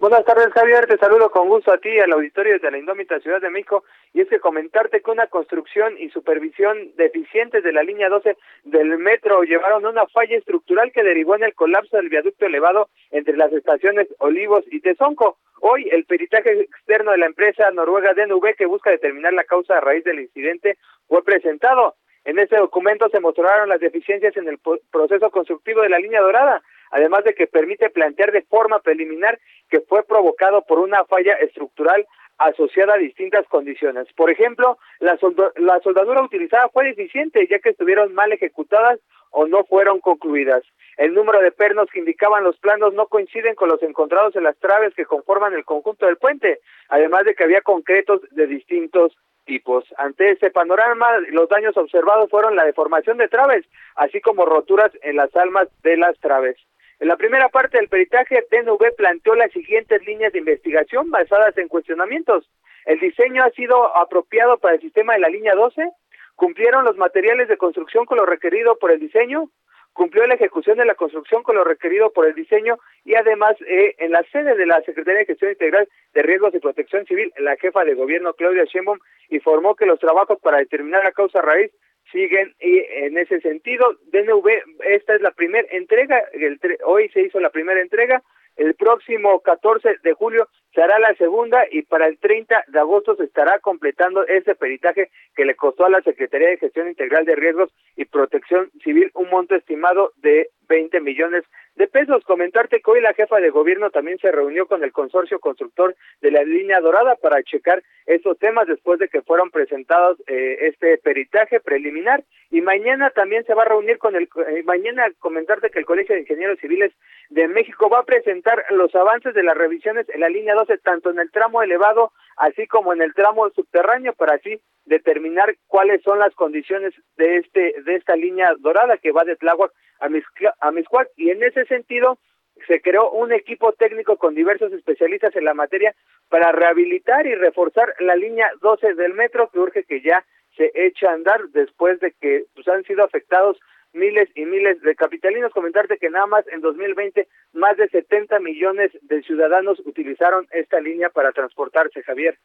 [0.00, 0.86] Buenas tardes, Javier.
[0.86, 3.84] Te saludo con gusto a ti al auditorio de la Indómita Ciudad de México.
[4.14, 8.96] Y es que comentarte que una construcción y supervisión deficientes de la línea 12 del
[8.96, 13.36] metro llevaron a una falla estructural que derivó en el colapso del viaducto elevado entre
[13.36, 15.38] las estaciones Olivos y Tezonco.
[15.60, 19.80] Hoy, el peritaje externo de la empresa noruega DNV, que busca determinar la causa a
[19.80, 20.78] raíz del incidente,
[21.08, 21.96] fue presentado.
[22.24, 24.58] En ese documento se mostraron las deficiencias en el
[24.92, 26.62] proceso constructivo de la línea dorada,
[26.92, 32.06] además de que permite plantear de forma preliminar que fue provocado por una falla estructural
[32.38, 34.06] asociada a distintas condiciones.
[34.14, 38.98] Por ejemplo, la, soldo- la soldadura utilizada fue deficiente ya que estuvieron mal ejecutadas
[39.30, 40.62] o no fueron concluidas.
[40.96, 44.56] El número de pernos que indicaban los planos no coinciden con los encontrados en las
[44.58, 49.84] traves que conforman el conjunto del puente, además de que había concretos de distintos tipos.
[49.98, 53.66] Ante este panorama, los daños observados fueron la deformación de traves,
[53.96, 56.56] así como roturas en las almas de las traves.
[57.00, 61.68] En la primera parte del peritaje, DNV planteó las siguientes líneas de investigación basadas en
[61.68, 62.48] cuestionamientos.
[62.86, 65.90] El diseño ha sido apropiado para el sistema de la línea 12,
[66.36, 69.50] cumplieron los materiales de construcción con lo requerido por el diseño,
[69.92, 73.94] cumplió la ejecución de la construcción con lo requerido por el diseño y además eh,
[73.98, 77.56] en la sede de la Secretaría de Gestión Integral de Riesgos y Protección Civil, la
[77.56, 78.98] jefa de gobierno Claudia Sheinbaum
[79.30, 81.70] informó que los trabajos para determinar la causa raíz
[82.14, 84.48] siguen y en ese sentido DNV
[84.84, 88.22] esta es la primera entrega el hoy se hizo la primera entrega
[88.56, 93.14] el próximo 14 de julio se hará la segunda y para el 30 de agosto
[93.14, 97.36] se estará completando ese peritaje que le costó a la Secretaría de Gestión Integral de
[97.36, 101.44] Riesgos y Protección Civil un monto estimado de 20 millones
[101.76, 102.24] de pesos.
[102.24, 106.30] Comentarte que hoy la jefa de gobierno también se reunió con el consorcio constructor de
[106.30, 111.60] la línea dorada para checar esos temas después de que fueron presentados eh, este peritaje
[111.60, 115.86] preliminar y mañana también se va a reunir con el eh, mañana comentarte que el
[115.86, 116.92] Colegio de Ingenieros Civiles
[117.30, 121.10] de México va a presentar los avances de las revisiones en la línea 12 tanto
[121.10, 126.18] en el tramo elevado así como en el tramo subterráneo para así determinar cuáles son
[126.18, 130.70] las condiciones de este de esta línea dorada que va de Tláhuac a, Mixcla- a
[130.70, 132.18] Mixcoac y en ese sentido
[132.66, 135.94] se creó un equipo técnico con diversos especialistas en la materia
[136.28, 140.24] para rehabilitar y reforzar la línea 12 del metro que urge que ya
[140.56, 143.58] se eche a andar después de que pues, han sido afectados
[143.94, 145.52] miles y miles de capitalinos.
[145.52, 151.08] Comentarte que nada más en 2020 más de 70 millones de ciudadanos utilizaron esta línea
[151.10, 152.38] para transportarse, Javier.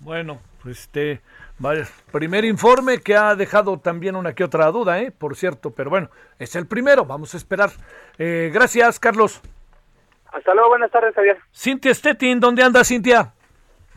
[0.00, 1.20] Bueno, pues este,
[2.12, 5.10] primer informe que ha dejado también una que otra duda, ¿eh?
[5.10, 7.70] por cierto, pero bueno, es el primero, vamos a esperar.
[8.18, 9.40] Eh, gracias, Carlos.
[10.32, 11.38] Hasta luego, buenas tardes, Javier.
[11.54, 13.32] Cintia Stettin, ¿dónde anda Cintia?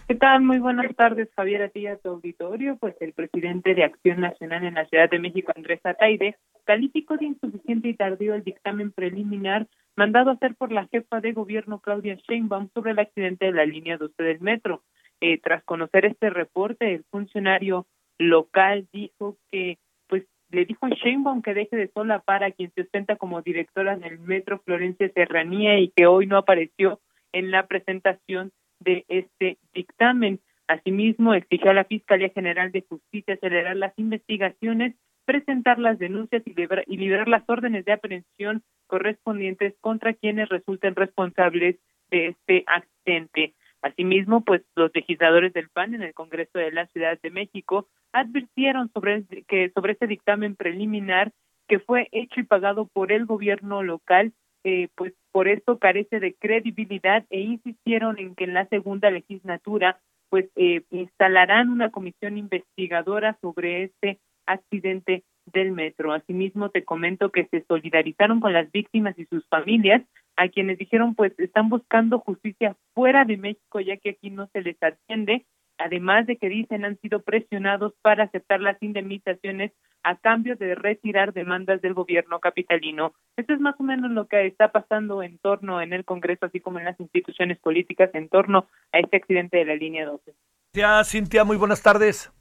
[0.09, 0.41] ¿Qué tal?
[0.41, 2.77] Muy buenas tardes, Javier, a ti a tu auditorio.
[2.77, 7.25] Pues el presidente de Acción Nacional en la Ciudad de México, Andrés Ataide, calificó de
[7.25, 12.15] insuficiente y tardío el dictamen preliminar mandado a hacer por la jefa de gobierno, Claudia
[12.27, 14.81] Sheinbaum, sobre el accidente de la línea 12 del metro.
[15.21, 17.85] Eh, tras conocer este reporte, el funcionario
[18.17, 19.77] local dijo que,
[20.07, 23.95] pues, le dijo a Sheinbaum que deje de solapar a quien se ostenta como directora
[23.95, 26.99] del metro Florencia Serranía y que hoy no apareció
[27.31, 30.39] en la presentación de este dictamen.
[30.67, 34.95] Asimismo, exigió a la Fiscalía General de Justicia acelerar las investigaciones,
[35.25, 40.95] presentar las denuncias y liberar, y liberar las órdenes de aprehensión correspondientes contra quienes resulten
[40.95, 41.77] responsables
[42.09, 43.53] de este accidente.
[43.81, 48.91] Asimismo, pues los legisladores del PAN en el Congreso de la Ciudad de México advirtieron
[48.91, 51.31] sobre que sobre este dictamen preliminar
[51.67, 54.33] que fue hecho y pagado por el gobierno local,
[54.63, 59.99] eh, pues por esto carece de credibilidad e insistieron en que en la segunda legislatura
[60.29, 66.13] pues eh, instalarán una comisión investigadora sobre este accidente del metro.
[66.13, 70.03] Asimismo, te comento que se solidarizaron con las víctimas y sus familias,
[70.35, 74.61] a quienes dijeron pues están buscando justicia fuera de México ya que aquí no se
[74.61, 75.45] les atiende,
[75.79, 79.71] además de que dicen han sido presionados para aceptar las indemnizaciones
[80.03, 83.13] a cambio de retirar demandas del gobierno capitalino.
[83.37, 86.59] Esto es más o menos lo que está pasando en torno en el Congreso, así
[86.59, 90.33] como en las instituciones políticas, en torno a este accidente de la línea 12.
[90.73, 92.31] Ya, Cintia, muy buenas tardes.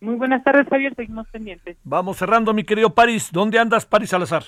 [0.00, 1.76] Muy buenas tardes, Javier, seguimos pendientes.
[1.82, 3.30] Vamos cerrando, mi querido París.
[3.32, 4.44] ¿Dónde andas, París Salazar?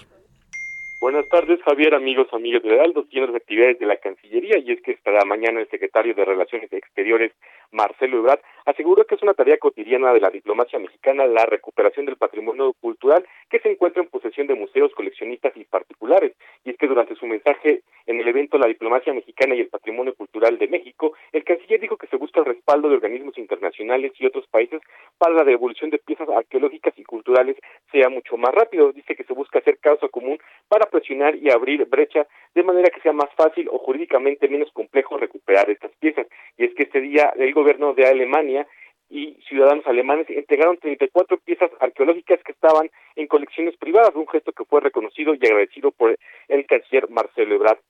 [1.00, 4.92] Buenas tardes, Javier, amigos, amigas de Heraldo, las actividades de la Cancillería y es que
[4.92, 7.32] esta mañana el secretario de Relaciones Exteriores,
[7.72, 12.16] Marcelo Ebrard, aseguró que es una tarea cotidiana de la diplomacia mexicana la recuperación del
[12.16, 16.32] patrimonio cultural que se encuentra en posesión de museos, coleccionistas y particulares.
[16.64, 20.14] Y es que durante su mensaje en el evento La diplomacia mexicana y el patrimonio
[20.14, 24.26] cultural de México, el canciller dijo que se busca el respaldo de organismos internacionales y
[24.26, 24.80] otros países
[25.18, 27.56] para la devolución de piezas arqueológicas y culturales
[27.92, 28.92] sea mucho más rápido.
[28.92, 30.38] Dice que se busca hacer causa común
[30.68, 35.16] para presionar y abrir brecha de manera que sea más fácil o jurídicamente menos complejo
[35.16, 36.26] recuperar estas piezas.
[36.58, 38.66] Y es que este día el gobierno de Alemania
[39.08, 44.64] y ciudadanos alemanes entregaron 34 piezas arqueológicas que estaban en colecciones privadas, un gesto que
[44.64, 46.16] fue reconocido y agradecido por
[46.48, 47.80] el canciller Marcelo Ebrard.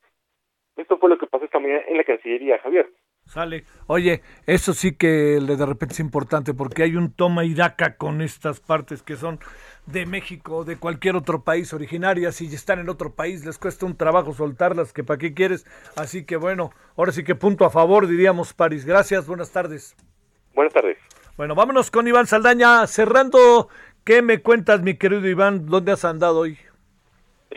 [0.76, 2.88] Esto fue lo que pasó esta mañana en la Cancillería, Javier.
[3.26, 3.64] Sale.
[3.86, 8.22] Oye, eso sí que de repente es importante porque hay un toma y daca con
[8.22, 9.38] estas partes que son
[9.86, 13.86] de México o de cualquier otro país originarias y están en otro país, les cuesta
[13.86, 15.64] un trabajo soltarlas, que para qué quieres.
[15.94, 18.84] Así que bueno, ahora sí que punto a favor, diríamos, París.
[18.84, 19.94] Gracias, buenas tardes.
[20.54, 20.98] Buenas tardes.
[21.36, 22.86] Bueno, vámonos con Iván Saldaña.
[22.88, 23.68] Cerrando,
[24.02, 25.66] ¿qué me cuentas, mi querido Iván?
[25.66, 26.58] ¿Dónde has andado hoy?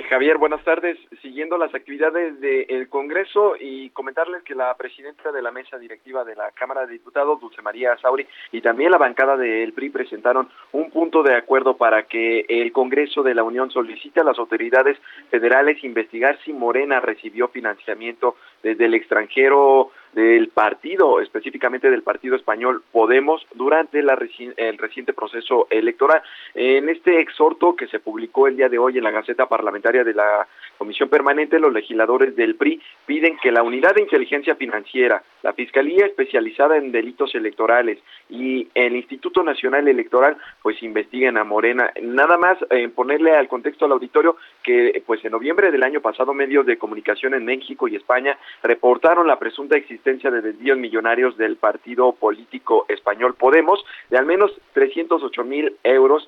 [0.10, 0.98] Javier, buenas tardes.
[1.22, 6.36] Siguiendo las actividades del Congreso y comentarles que la presidenta de la mesa directiva de
[6.36, 10.90] la Cámara de Diputados, Dulce María Sauri, y también la bancada del PRI presentaron un
[10.90, 14.98] punto de acuerdo para que el Congreso de la Unión solicite a las autoridades
[15.30, 22.84] federales investigar si Morena recibió financiamiento desde el extranjero del partido, específicamente del partido español
[22.92, 26.22] Podemos, durante la reci el reciente proceso electoral.
[26.54, 30.14] En este exhorto que se publicó el día de hoy en la Gaceta Parlamentaria de
[30.14, 35.54] la Comisión Permanente, los legisladores del PRI piden que la Unidad de Inteligencia Financiera, la
[35.54, 38.00] Fiscalía Especializada en Delitos Electorales
[38.30, 41.92] y el Instituto Nacional Electoral, pues investiguen a Morena.
[42.02, 46.34] Nada más eh, ponerle al contexto al auditorio que pues en noviembre del año pasado
[46.34, 51.58] medios de comunicación en México y España reportaron la presunta existencia de desvíos millonarios del
[51.58, 56.28] partido político español Podemos de al menos 308 mil euros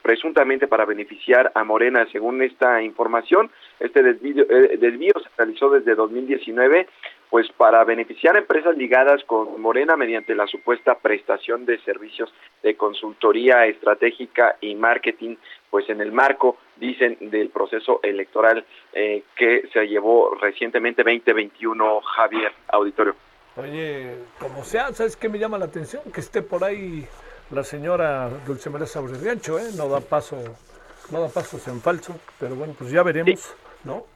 [0.00, 2.06] presuntamente para beneficiar a Morena.
[2.12, 3.50] Según esta información,
[3.80, 6.86] este desvío, eh, desvío se realizó desde 2019
[7.32, 12.30] pues para beneficiar a empresas ligadas con Morena mediante la supuesta prestación de servicios
[12.62, 15.36] de consultoría estratégica y marketing,
[15.70, 22.52] pues en el marco, dicen, del proceso electoral eh, que se llevó recientemente 2021, Javier
[22.68, 23.16] Auditorio.
[23.56, 26.02] Oye, como sea, ¿sabes qué me llama la atención?
[26.12, 27.06] Que esté por ahí
[27.50, 28.86] la señora Dulce María
[29.22, 29.70] Riancho, ¿eh?
[29.74, 30.36] No da paso,
[31.10, 34.11] no da pasos en falso, pero bueno, pues ya veremos, ¿no?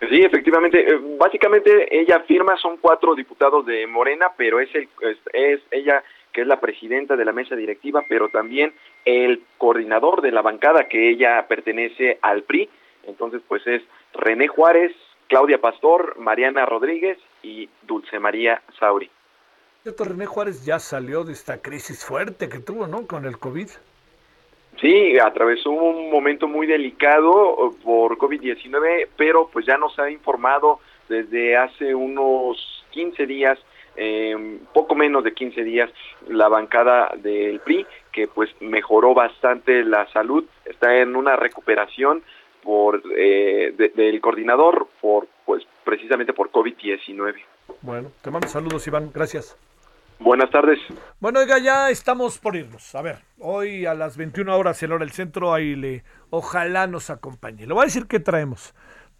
[0.00, 0.80] Sí, efectivamente.
[0.80, 4.88] Eh, Básicamente ella firma, son cuatro diputados de Morena, pero es, el,
[5.32, 6.02] es, ella
[6.32, 8.74] que es la presidenta de la mesa directiva, pero también
[9.06, 12.68] el coordinador de la bancada que ella pertenece al PRI.
[13.04, 13.82] Entonces, pues es
[14.12, 14.92] René Juárez,
[15.28, 19.10] Claudia Pastor, Mariana Rodríguez y Dulce María Sauri.
[19.84, 23.06] René Juárez ya salió de esta crisis fuerte que tuvo, ¿no?
[23.06, 23.68] Con el COVID.
[24.80, 31.56] Sí, atravesó un momento muy delicado por COVID-19, pero pues ya nos ha informado desde
[31.56, 33.58] hace unos 15 días,
[33.96, 35.90] eh, poco menos de 15 días,
[36.28, 42.22] la bancada del PRI, que pues mejoró bastante la salud, está en una recuperación
[42.62, 47.34] por eh, de- del coordinador por pues precisamente por COVID-19.
[47.80, 49.10] Bueno, te mando saludos, Iván.
[49.14, 49.56] Gracias.
[50.18, 50.78] Buenas tardes.
[51.20, 52.94] Bueno, oiga, ya estamos por irnos.
[52.94, 57.10] A ver, hoy a las 21 horas en hora del centro, ahí le, ojalá nos
[57.10, 57.66] acompañe.
[57.66, 58.74] Le voy a decir qué traemos.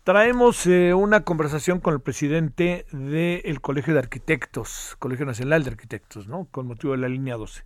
[0.05, 6.28] Traemos eh, una conversación con el presidente del Colegio de Arquitectos, Colegio Nacional de Arquitectos,
[6.28, 6.47] ¿no?
[6.51, 7.64] Con motivo de la línea 12.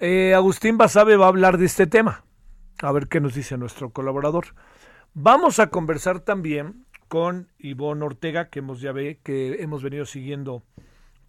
[0.00, 2.24] Eh, Agustín Basabe va a hablar de este tema.
[2.82, 4.46] A ver qué nos dice nuestro colaborador.
[5.14, 10.64] Vamos a conversar también con Ivonne Ortega, que hemos ya ve que hemos venido siguiendo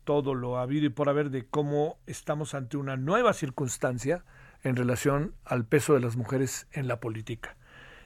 [0.05, 4.23] todo lo habido y por haber de cómo estamos ante una nueva circunstancia
[4.63, 7.57] en relación al peso de las mujeres en la política.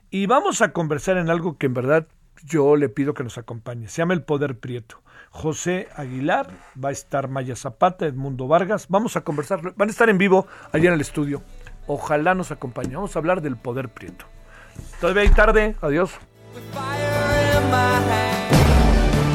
[0.10, 2.08] Y vamos a conversar en algo que en verdad
[2.44, 3.88] yo le pido que nos acompañe.
[3.88, 5.02] Se llama El Poder Prieto.
[5.30, 6.50] José Aguilar,
[6.84, 8.88] va a estar Maya Zapata, Edmundo Vargas.
[8.90, 11.44] Vamos a conversar, van a estar en vivo allá en el estudio.
[11.86, 12.96] Ojalá nos acompañe.
[12.96, 14.26] Vamos a hablar del Poder Prieto.
[15.00, 15.76] Todavía hay tarde.
[15.82, 16.12] Adiós.